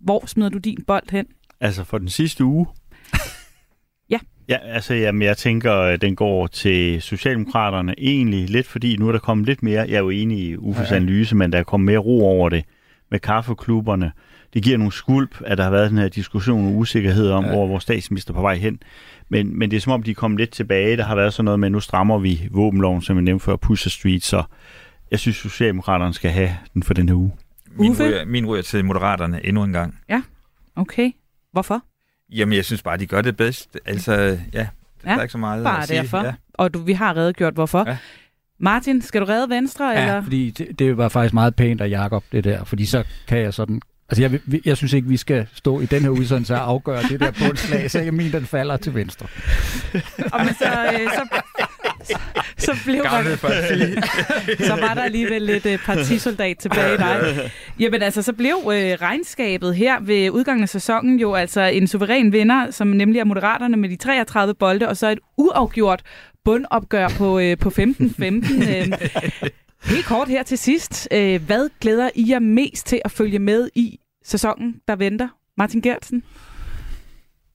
hvor 0.00 0.26
smider 0.26 0.48
du 0.50 0.58
din 0.58 0.78
bold 0.86 1.10
hen? 1.10 1.26
Altså 1.60 1.84
for 1.84 1.98
den 1.98 2.08
sidste 2.08 2.44
uge? 2.44 2.66
Ja. 4.10 4.18
Ja, 4.48 4.56
altså 4.62 4.94
jamen, 4.94 5.22
jeg 5.22 5.36
tænker, 5.36 5.72
at 5.72 6.02
den 6.02 6.16
går 6.16 6.46
til 6.46 7.02
Socialdemokraterne 7.02 7.94
egentlig 7.98 8.50
lidt, 8.50 8.66
fordi 8.66 8.96
nu 8.96 9.08
er 9.08 9.12
der 9.12 9.18
kommet 9.18 9.46
lidt 9.46 9.62
mere, 9.62 9.80
jeg 9.88 9.94
er 9.94 9.98
jo 9.98 10.10
enig 10.10 10.38
i 10.38 10.56
Uffes 10.56 10.90
Ja. 10.90 10.96
analyse, 10.96 11.36
men 11.36 11.52
der 11.52 11.58
er 11.58 11.62
kommet 11.62 11.84
mere 11.86 11.98
ro 11.98 12.26
over 12.26 12.48
det 12.48 12.64
med 13.10 13.18
kaffeklubberne. 13.18 14.12
Det 14.54 14.62
giver 14.62 14.78
nogle 14.78 14.92
skulp, 14.92 15.40
at 15.46 15.58
der 15.58 15.64
har 15.64 15.70
været 15.70 15.90
den 15.90 15.98
her 15.98 16.08
diskussion 16.08 16.66
og 16.66 16.72
usikkerhed 16.74 17.30
om, 17.30 17.44
ja. 17.44 17.50
hvor 17.50 17.66
vores 17.66 17.82
statsminister 17.82 18.32
er 18.32 18.34
på 18.34 18.42
vej 18.42 18.54
hen. 18.56 18.78
Men, 19.28 19.58
men 19.58 19.70
det 19.70 19.76
er 19.76 19.80
som 19.80 19.92
om, 19.92 20.02
de 20.02 20.10
er 20.10 20.14
kommet 20.14 20.40
lidt 20.40 20.50
tilbage. 20.50 20.96
Der 20.96 21.04
har 21.04 21.14
været 21.14 21.32
sådan 21.34 21.44
noget 21.44 21.60
med, 21.60 21.68
at 21.68 21.72
nu 21.72 21.80
strammer 21.80 22.18
vi 22.18 22.48
våbenloven, 22.50 23.02
som 23.02 23.16
jeg 23.16 23.22
nævnte 23.22 23.44
før, 23.44 23.56
Pusher 23.56 23.90
Street, 23.90 24.24
så 24.24 24.42
jeg 25.10 25.18
synes, 25.18 25.36
Socialdemokraterne 25.36 26.14
skal 26.14 26.30
have 26.30 26.50
den 26.74 26.82
for 26.82 26.94
den 26.94 27.08
her 27.08 27.16
uge. 27.16 27.32
Min 27.76 28.00
ryger, 28.00 28.24
min 28.24 28.46
ryger 28.46 28.62
til 28.62 28.84
Moderaterne 28.84 29.46
endnu 29.46 29.64
en 29.64 29.72
gang. 29.72 29.98
Ja, 30.08 30.22
okay. 30.76 31.10
Hvorfor? 31.52 31.82
Jamen, 32.32 32.56
jeg 32.56 32.64
synes 32.64 32.82
bare, 32.82 32.96
de 32.96 33.06
gør 33.06 33.22
det 33.22 33.36
bedst. 33.36 33.78
Altså, 33.86 34.12
ja, 34.12 34.28
der 34.52 34.66
Ja, 35.04 35.16
er 35.18 35.22
ikke 35.22 35.32
så 35.32 35.38
meget 35.38 35.64
Bare 35.64 35.82
at 35.82 35.88
sige. 35.88 36.00
derfor. 36.00 36.24
Ja. 36.24 36.32
Og 36.54 36.74
du, 36.74 36.78
vi 36.78 36.92
har 36.92 37.16
redegjort, 37.16 37.54
hvorfor. 37.54 37.84
Ja. 37.88 37.96
Martin, 38.60 39.02
skal 39.02 39.20
du 39.20 39.26
redde 39.26 39.50
Venstre? 39.50 39.84
Ja, 39.88 40.00
eller? 40.00 40.22
fordi 40.22 40.50
det, 40.50 40.78
det 40.78 40.96
var 40.96 41.08
faktisk 41.08 41.34
meget 41.34 41.54
pænt 41.56 41.80
af 41.80 41.88
Jakob 41.90 42.24
det 42.32 42.44
der, 42.44 42.64
fordi 42.64 42.86
så 42.86 43.04
kan 43.28 43.38
jeg 43.38 43.54
sådan... 43.54 43.80
Altså, 44.10 44.22
jeg, 44.22 44.60
jeg 44.64 44.76
synes 44.76 44.92
ikke, 44.92 45.08
vi 45.08 45.16
skal 45.16 45.46
stå 45.54 45.80
i 45.80 45.86
den 45.86 46.02
her 46.02 46.08
udsendelse 46.08 46.54
og 46.54 46.68
afgøre 46.68 47.02
det 47.02 47.20
der 47.20 47.30
bundslag, 47.30 47.90
så 47.90 47.98
jeg 47.98 48.14
mener, 48.14 48.38
den 48.38 48.46
falder 48.46 48.76
til 48.76 48.94
venstre. 48.94 49.26
Og 50.32 50.44
men 50.44 50.54
så, 50.54 50.92
øh, 50.92 51.10
så, 51.12 51.40
så, 52.02 52.18
så 52.58 52.76
blev 52.84 53.02
Gamle 53.02 53.36
parti. 53.36 53.94
så 54.64 54.76
var 54.80 54.94
der 54.94 55.02
alligevel 55.02 55.42
lidt 55.42 55.66
øh, 55.66 55.78
partisoldat 55.78 56.58
tilbage 56.58 56.94
i 56.94 56.96
dig. 56.96 57.50
Jamen 57.80 58.02
altså, 58.02 58.22
så 58.22 58.32
blev 58.32 58.56
øh, 58.56 58.96
regnskabet 59.02 59.74
her 59.74 60.00
ved 60.00 60.30
udgangen 60.30 60.62
af 60.62 60.68
sæsonen 60.68 61.20
jo 61.20 61.34
altså 61.34 61.60
en 61.60 61.86
suveræn 61.86 62.32
vinder, 62.32 62.70
som 62.70 62.86
nemlig 62.86 63.20
er 63.20 63.24
Moderaterne 63.24 63.76
med 63.76 63.88
de 63.88 63.96
33 63.96 64.54
bolde, 64.54 64.88
og 64.88 64.96
så 64.96 65.10
et 65.10 65.18
uafgjort 65.36 66.02
bundopgør 66.44 67.08
på, 67.08 67.38
øh, 67.38 67.58
på 67.58 67.68
15-15. 67.68 68.24
Øh, 68.24 68.92
helt 69.84 70.06
kort 70.06 70.28
her 70.28 70.42
til 70.42 70.58
sidst. 70.58 71.08
Øh, 71.12 71.42
hvad 71.46 71.68
glæder 71.80 72.10
I 72.14 72.30
jer 72.30 72.38
mest 72.38 72.86
til 72.86 73.00
at 73.04 73.10
følge 73.10 73.38
med 73.38 73.68
i 73.74 73.98
sæsonen, 74.24 74.74
der 74.88 74.96
venter? 74.96 75.28
Martin 75.56 75.80
Gertsen? 75.80 76.22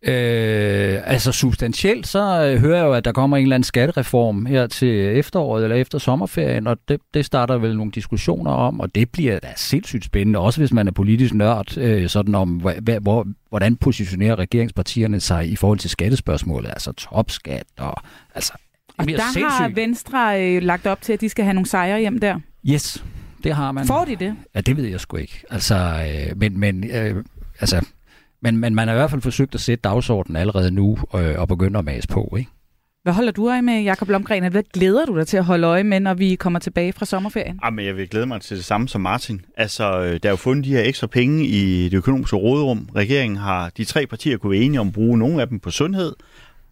Øh, 0.05 1.01
altså 1.05 1.32
substantielt, 1.32 2.07
så 2.07 2.19
øh, 2.19 2.59
hører 2.59 2.78
jeg 2.78 2.86
jo, 2.86 2.93
at 2.93 3.05
der 3.05 3.11
kommer 3.11 3.38
en 3.38 3.43
eller 3.43 3.55
anden 3.55 3.63
skattereform 3.63 4.45
her 4.45 4.67
til 4.67 5.17
efteråret 5.17 5.63
eller 5.63 5.76
efter 5.76 5.97
sommerferien, 5.97 6.67
og 6.67 6.78
det, 6.88 7.01
det 7.13 7.26
starter 7.26 7.57
vel 7.57 7.78
nogle 7.78 7.91
diskussioner 7.91 8.51
om, 8.51 8.80
og 8.80 8.95
det 8.95 9.09
bliver 9.09 9.39
da 9.39 9.53
sindssygt 9.55 10.05
spændende, 10.05 10.39
også 10.39 10.61
hvis 10.61 10.74
man 10.74 10.88
er 10.88 10.91
politisk 10.91 11.34
nørd, 11.34 11.78
øh, 11.78 12.09
sådan 12.09 12.36
om, 12.36 12.61
hva- 12.65 12.99
hvor, 12.99 13.28
hvordan 13.49 13.76
positionerer 13.76 14.36
regeringspartierne 14.39 15.19
sig 15.19 15.49
i 15.49 15.55
forhold 15.55 15.80
til 15.80 15.89
skattespørgsmålet, 15.89 16.69
altså 16.69 16.91
topskat 16.91 17.65
og 17.78 17.95
altså... 18.36 18.53
Det 18.99 18.99
Og 18.99 19.07
der 19.07 19.21
har 19.21 19.31
sindssygt. 19.33 19.75
Venstre 19.75 20.55
øh, 20.55 20.61
lagt 20.63 20.87
op 20.87 21.01
til, 21.01 21.13
at 21.13 21.21
de 21.21 21.29
skal 21.29 21.45
have 21.45 21.53
nogle 21.53 21.67
sejre 21.67 21.99
hjem 21.99 22.19
der. 22.19 22.39
Yes, 22.69 23.03
det 23.43 23.55
har 23.55 23.71
man. 23.71 23.85
Får 23.85 24.05
de 24.05 24.15
det? 24.15 24.35
Ja, 24.55 24.61
det 24.61 24.77
ved 24.77 24.85
jeg 24.85 24.99
sgu 24.99 25.17
ikke. 25.17 25.43
Altså, 25.49 25.75
øh, 25.75 26.37
men, 26.37 26.59
men, 26.59 26.83
øh, 26.91 27.23
altså, 27.59 27.85
men, 28.41 28.57
men 28.57 28.75
man 28.75 28.87
har 28.87 28.95
i 28.95 28.97
hvert 28.97 29.09
fald 29.09 29.21
forsøgt 29.21 29.55
at 29.55 29.61
sætte 29.61 29.81
dagsordenen 29.81 30.35
allerede 30.35 30.71
nu 30.71 30.97
øh, 31.15 31.39
og 31.39 31.47
begynde 31.47 31.79
at 31.79 31.85
mase 31.85 32.07
på, 32.07 32.35
ikke? 32.37 32.49
Hvad 33.03 33.13
holder 33.13 33.31
du 33.31 33.49
øje 33.49 33.61
med, 33.61 33.81
Jakob 33.81 34.07
Blomgren? 34.07 34.51
Hvad 34.51 34.63
glæder 34.73 35.05
du 35.05 35.17
dig 35.17 35.27
til 35.27 35.37
at 35.37 35.45
holde 35.45 35.67
øje 35.67 35.83
med, 35.83 35.99
når 35.99 36.13
vi 36.13 36.35
kommer 36.35 36.59
tilbage 36.59 36.93
fra 36.93 37.05
sommerferien? 37.05 37.59
Ah, 37.63 37.73
men 37.73 37.85
jeg 37.85 37.97
vil 37.97 38.09
glæde 38.09 38.25
mig 38.25 38.41
til 38.41 38.57
det 38.57 38.65
samme 38.65 38.87
som 38.87 39.01
Martin. 39.01 39.41
Altså, 39.57 39.99
øh, 40.01 40.19
der 40.23 40.29
er 40.29 40.33
jo 40.33 40.35
fundet 40.35 40.65
de 40.65 40.69
her 40.69 40.83
ekstra 40.83 41.07
penge 41.07 41.45
i 41.45 41.89
det 41.89 41.97
økonomiske 41.97 42.35
råderum. 42.35 42.89
Regeringen 42.95 43.37
har, 43.37 43.69
de 43.77 43.85
tre 43.85 44.05
partier 44.07 44.37
kunne 44.37 44.51
være 44.51 44.59
enige 44.61 44.79
om 44.79 44.87
at 44.87 44.93
bruge 44.93 45.17
nogle 45.17 45.41
af 45.41 45.47
dem 45.47 45.59
på 45.59 45.71
sundhed, 45.71 46.13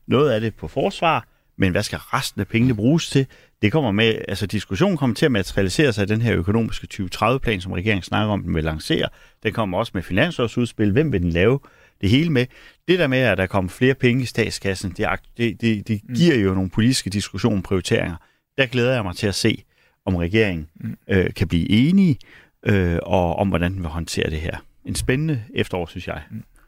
noget 0.08 0.32
af 0.32 0.42
det 0.42 0.56
på 0.56 0.68
forsvar, 0.68 1.28
men 1.62 1.72
hvad 1.72 1.84
skal 1.84 1.98
resten 2.00 2.42
af 2.42 2.48
pengene 2.48 2.76
bruges 2.76 3.10
til? 3.10 3.26
Det 3.62 3.72
kommer 3.72 3.92
med, 3.92 4.16
altså 4.28 4.46
diskussionen 4.46 4.98
kommer 4.98 5.16
til 5.16 5.26
at 5.26 5.32
materialisere 5.32 5.94
sig 5.94 6.04
i 6.04 6.06
den 6.06 6.22
her 6.22 6.36
økonomiske 6.36 6.88
2030-plan, 6.94 7.62
som 7.62 7.72
regeringen 7.72 8.04
snakker 8.04 8.34
om, 8.34 8.44
den 8.44 8.56
vil 8.56 8.64
lancere. 8.64 9.08
Den 9.44 9.54
kommer 9.54 9.78
også 9.78 9.92
med 9.94 10.04
finansårsudspil. 10.04 10.92
Hvem 10.92 11.12
vil 11.12 11.22
den 11.22 11.30
lave 11.30 11.60
det 12.02 12.10
hele 12.10 12.30
med? 12.30 12.46
Det 12.88 13.00
der 13.00 13.08
med, 13.08 13.18
at 13.18 13.38
der 13.38 13.46
kommer 13.46 13.70
flere 13.70 13.94
penge 13.94 14.24
i 14.24 14.26
statskassen, 14.26 14.92
det, 14.98 15.08
det, 15.38 15.62
det, 15.62 15.88
det 15.88 16.02
giver 16.16 16.36
jo 16.36 16.54
nogle 16.54 16.70
politiske 16.70 17.10
diskussioner 17.10 17.62
prioriteringer. 17.62 18.16
Der 18.58 18.66
glæder 18.66 18.94
jeg 18.94 19.04
mig 19.04 19.16
til 19.16 19.28
at 19.28 19.36
se, 19.36 19.64
om 20.06 20.16
regeringen 20.16 20.68
øh, 21.08 21.34
kan 21.34 21.48
blive 21.48 21.70
enige, 21.70 22.18
øh, 22.66 23.00
og 23.04 23.36
om 23.36 23.50
hvordan 23.50 23.74
den 23.74 23.82
vil 23.82 23.90
håndtere 23.90 24.30
det 24.30 24.40
her. 24.40 24.58
En 24.86 24.96
spændende 24.96 25.44
efterår, 25.54 25.86
synes 25.86 26.08
jeg. 26.08 26.22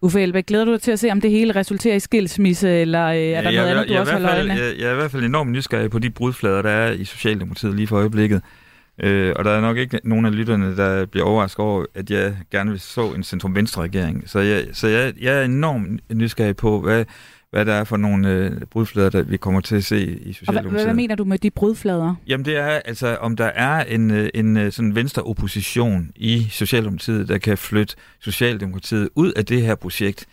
Uffe 0.03 0.21
Elbæk, 0.21 0.45
glæder 0.45 0.65
du 0.65 0.71
dig 0.71 0.81
til 0.81 0.91
at 0.91 0.99
se, 0.99 1.11
om 1.11 1.21
det 1.21 1.31
hele 1.31 1.55
resulterer 1.55 1.95
i 1.95 1.99
skilsmisse, 1.99 2.69
eller 2.69 3.05
øh, 3.07 3.15
er 3.15 3.41
der 3.41 3.49
jeg, 3.49 3.61
noget 3.61 3.69
andet, 3.69 3.87
du 3.87 3.93
jeg, 3.93 4.01
også 4.01 4.11
jeg, 4.11 4.17
er 4.17 4.19
i 4.19 4.23
holder 4.23 4.37
øje 4.37 4.45
hvert 4.45 4.57
med? 4.57 4.63
fald, 4.63 4.71
jeg, 4.71 4.81
jeg 4.81 4.89
er 4.89 4.93
i 4.93 4.95
hvert 4.95 5.11
fald 5.11 5.23
enormt 5.23 5.51
nysgerrig 5.51 5.89
på 5.89 5.99
de 5.99 6.09
brudflader, 6.09 6.61
der 6.61 6.69
er 6.69 6.91
i 6.91 7.05
Socialdemokratiet 7.05 7.75
lige 7.75 7.87
for 7.87 7.97
øjeblikket. 7.97 8.41
Øh, 9.03 9.33
og 9.35 9.45
der 9.45 9.51
er 9.51 9.61
nok 9.61 9.77
ikke 9.77 9.99
nogen 10.03 10.25
af 10.25 10.35
lytterne, 10.35 10.77
der 10.77 11.05
bliver 11.05 11.25
overrasket 11.25 11.65
over, 11.65 11.85
at 11.95 12.09
jeg 12.11 12.35
gerne 12.51 12.71
vil 12.71 12.79
så 12.79 13.13
en 13.13 13.23
centrum-venstre-regering. 13.23 14.23
Så, 14.25 14.39
jeg, 14.39 14.65
så 14.73 14.87
jeg, 14.87 15.13
jeg 15.21 15.39
er 15.39 15.43
enormt 15.43 16.01
nysgerrig 16.13 16.55
på, 16.55 16.81
hvad, 16.81 17.05
hvad 17.53 17.65
der 17.65 17.73
er 17.73 17.83
for 17.83 17.97
nogle 17.97 18.29
øh, 18.29 18.51
brudflader, 18.71 19.09
der 19.09 19.21
vi 19.21 19.37
kommer 19.37 19.61
til 19.61 19.75
at 19.75 19.83
se 19.83 20.05
i 20.05 20.11
Og 20.11 20.23
hvad, 20.23 20.33
Socialdemokratiet. 20.33 20.85
hvad 20.85 20.95
mener 20.95 21.15
du 21.15 21.23
med 21.23 21.37
de 21.37 21.51
brudflader? 21.51 22.15
Jamen 22.27 22.45
det 22.45 22.57
er 22.57 22.65
altså, 22.65 23.15
om 23.15 23.35
der 23.35 23.45
er 23.45 23.83
en, 23.83 24.11
øh, 24.11 24.29
en 24.33 24.57
øh, 24.57 24.71
sådan 24.71 24.95
venstre-opposition 24.95 26.11
i 26.15 26.47
Socialdemokratiet, 26.49 27.27
der 27.27 27.37
kan 27.37 27.57
flytte 27.57 27.95
Socialdemokratiet 28.19 29.09
ud 29.15 29.31
af 29.31 29.45
det 29.45 29.61
her 29.61 29.75
projekt 29.75 30.25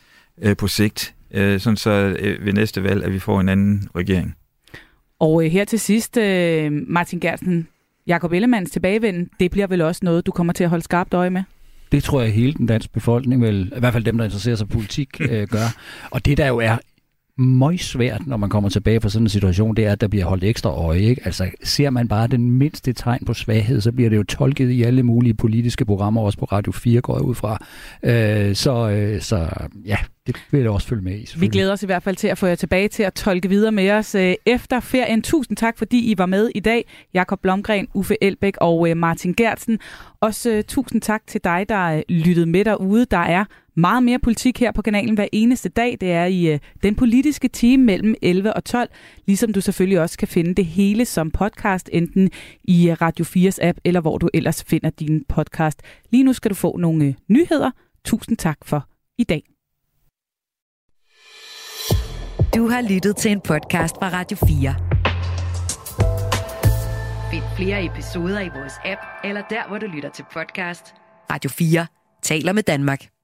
øh, 0.42 0.56
på 0.56 0.68
sigt, 0.68 1.14
øh, 1.30 1.60
sådan 1.60 1.76
så 1.76 1.90
øh, 1.90 2.46
ved 2.46 2.52
næste 2.52 2.84
valg, 2.84 3.04
at 3.04 3.12
vi 3.12 3.18
får 3.18 3.40
en 3.40 3.48
anden 3.48 3.88
regering. 3.96 4.36
Og 5.18 5.44
øh, 5.44 5.50
her 5.50 5.64
til 5.64 5.80
sidst, 5.80 6.16
øh, 6.16 6.72
Martin 6.72 7.20
Gertsen, 7.20 7.68
Jakob 8.06 8.32
Ellemanns 8.32 8.70
tilbagevenden, 8.70 9.30
det 9.40 9.50
bliver 9.50 9.66
vel 9.66 9.80
også 9.80 10.00
noget, 10.04 10.26
du 10.26 10.32
kommer 10.32 10.52
til 10.52 10.64
at 10.64 10.70
holde 10.70 10.84
skarpt 10.84 11.14
øje 11.14 11.30
med? 11.30 11.42
Det 11.92 12.02
tror 12.02 12.20
jeg 12.20 12.32
hele 12.32 12.52
den 12.52 12.66
danske 12.66 12.92
befolkning, 12.92 13.42
vel, 13.42 13.72
i 13.76 13.78
hvert 13.78 13.92
fald 13.92 14.04
dem, 14.04 14.18
der 14.18 14.24
interesserer 14.24 14.56
sig 14.56 14.66
for 14.70 14.78
politik, 14.78 15.08
øh, 15.30 15.48
gør. 15.48 15.76
Og 16.10 16.24
det 16.24 16.36
der 16.36 16.46
jo 16.46 16.58
er 16.58 16.78
meget 17.40 17.80
svært, 17.80 18.26
når 18.26 18.36
man 18.36 18.50
kommer 18.50 18.70
tilbage 18.70 19.00
fra 19.00 19.08
sådan 19.08 19.24
en 19.24 19.28
situation, 19.28 19.76
det 19.76 19.86
er, 19.86 19.92
at 19.92 20.00
der 20.00 20.08
bliver 20.08 20.24
holdt 20.24 20.44
ekstra 20.44 20.70
øje. 20.70 21.00
Ikke? 21.00 21.22
Altså, 21.24 21.50
ser 21.62 21.90
man 21.90 22.08
bare 22.08 22.26
den 22.26 22.50
mindste 22.50 22.92
tegn 22.92 23.24
på 23.26 23.34
svaghed, 23.34 23.80
så 23.80 23.92
bliver 23.92 24.10
det 24.10 24.16
jo 24.16 24.22
tolket 24.22 24.70
i 24.70 24.82
alle 24.82 25.02
mulige 25.02 25.34
politiske 25.34 25.84
programmer, 25.84 26.20
også 26.22 26.38
på 26.38 26.44
Radio 26.44 26.72
4 26.72 27.00
går 27.00 27.16
jeg 27.16 27.22
ud 27.22 27.34
fra. 27.34 27.64
Øh, 28.02 28.54
så, 28.54 28.90
øh, 28.90 29.20
så 29.20 29.48
ja, 29.86 29.96
det 30.26 30.36
vil 30.50 30.60
jeg 30.60 30.70
også 30.70 30.88
følge 30.88 31.02
med 31.02 31.18
i. 31.18 31.26
Vi 31.38 31.48
glæder 31.48 31.72
os 31.72 31.82
i 31.82 31.86
hvert 31.86 32.02
fald 32.02 32.16
til 32.16 32.28
at 32.28 32.38
få 32.38 32.46
jer 32.46 32.54
tilbage 32.54 32.88
til 32.88 33.02
at 33.02 33.14
tolke 33.14 33.48
videre 33.48 33.72
med 33.72 33.90
os 33.90 34.14
øh, 34.14 34.34
efter 34.46 34.80
ferien. 34.80 35.22
Tusind 35.22 35.56
tak, 35.56 35.78
fordi 35.78 36.10
I 36.10 36.18
var 36.18 36.26
med 36.26 36.50
i 36.54 36.60
dag. 36.60 36.84
Jakob 37.14 37.40
Blomgren, 37.42 37.88
Uffe 37.94 38.16
Elbæk 38.20 38.56
og 38.60 38.90
øh, 38.90 38.96
Martin 38.96 39.34
Gertsen. 39.34 39.78
Også 40.20 40.56
uh, 40.56 40.60
tusind 40.68 41.02
tak 41.02 41.22
til 41.26 41.40
dig, 41.44 41.66
der 41.68 41.96
uh, 41.96 42.00
lyttede 42.08 42.46
med 42.46 42.64
derude. 42.64 43.06
Der 43.10 43.18
er 43.18 43.44
meget 43.74 44.02
mere 44.02 44.18
politik 44.18 44.60
her 44.60 44.72
på 44.72 44.82
kanalen 44.82 45.14
hver 45.14 45.28
eneste 45.32 45.68
dag. 45.68 45.96
Det 46.00 46.12
er 46.12 46.24
i 46.24 46.54
uh, 46.54 46.60
den 46.82 46.94
politiske 46.94 47.48
time 47.48 47.84
mellem 47.84 48.14
11 48.22 48.52
og 48.52 48.64
12, 48.64 48.90
ligesom 49.26 49.52
du 49.52 49.60
selvfølgelig 49.60 50.00
også 50.00 50.18
kan 50.18 50.28
finde 50.28 50.54
det 50.54 50.66
hele 50.66 51.04
som 51.04 51.30
podcast, 51.30 51.90
enten 51.92 52.30
i 52.64 52.92
Radio 52.92 53.24
4's 53.24 53.58
app, 53.62 53.78
eller 53.84 54.00
hvor 54.00 54.18
du 54.18 54.28
ellers 54.34 54.64
finder 54.64 54.90
din 54.90 55.24
podcast. 55.28 55.82
Lige 56.10 56.24
nu 56.24 56.32
skal 56.32 56.50
du 56.50 56.54
få 56.54 56.76
nogle 56.76 57.08
uh, 57.08 57.14
nyheder. 57.28 57.70
Tusind 58.04 58.36
tak 58.36 58.58
for 58.64 58.86
i 59.18 59.24
dag. 59.24 59.42
Du 62.54 62.68
har 62.68 62.88
lyttet 62.90 63.16
til 63.16 63.30
en 63.30 63.40
podcast 63.40 63.94
fra 63.94 64.08
Radio 64.08 64.36
4. 64.36 64.74
Find 67.30 67.42
flere 67.56 67.84
episoder 67.84 68.40
i 68.40 68.48
vores 68.48 68.72
app, 68.84 69.00
eller 69.24 69.42
der, 69.50 69.68
hvor 69.68 69.78
du 69.78 69.86
lytter 69.86 70.10
til 70.10 70.24
podcast. 70.32 70.94
Radio 71.30 71.50
4 71.50 71.86
taler 72.22 72.52
med 72.52 72.62
Danmark. 72.62 73.19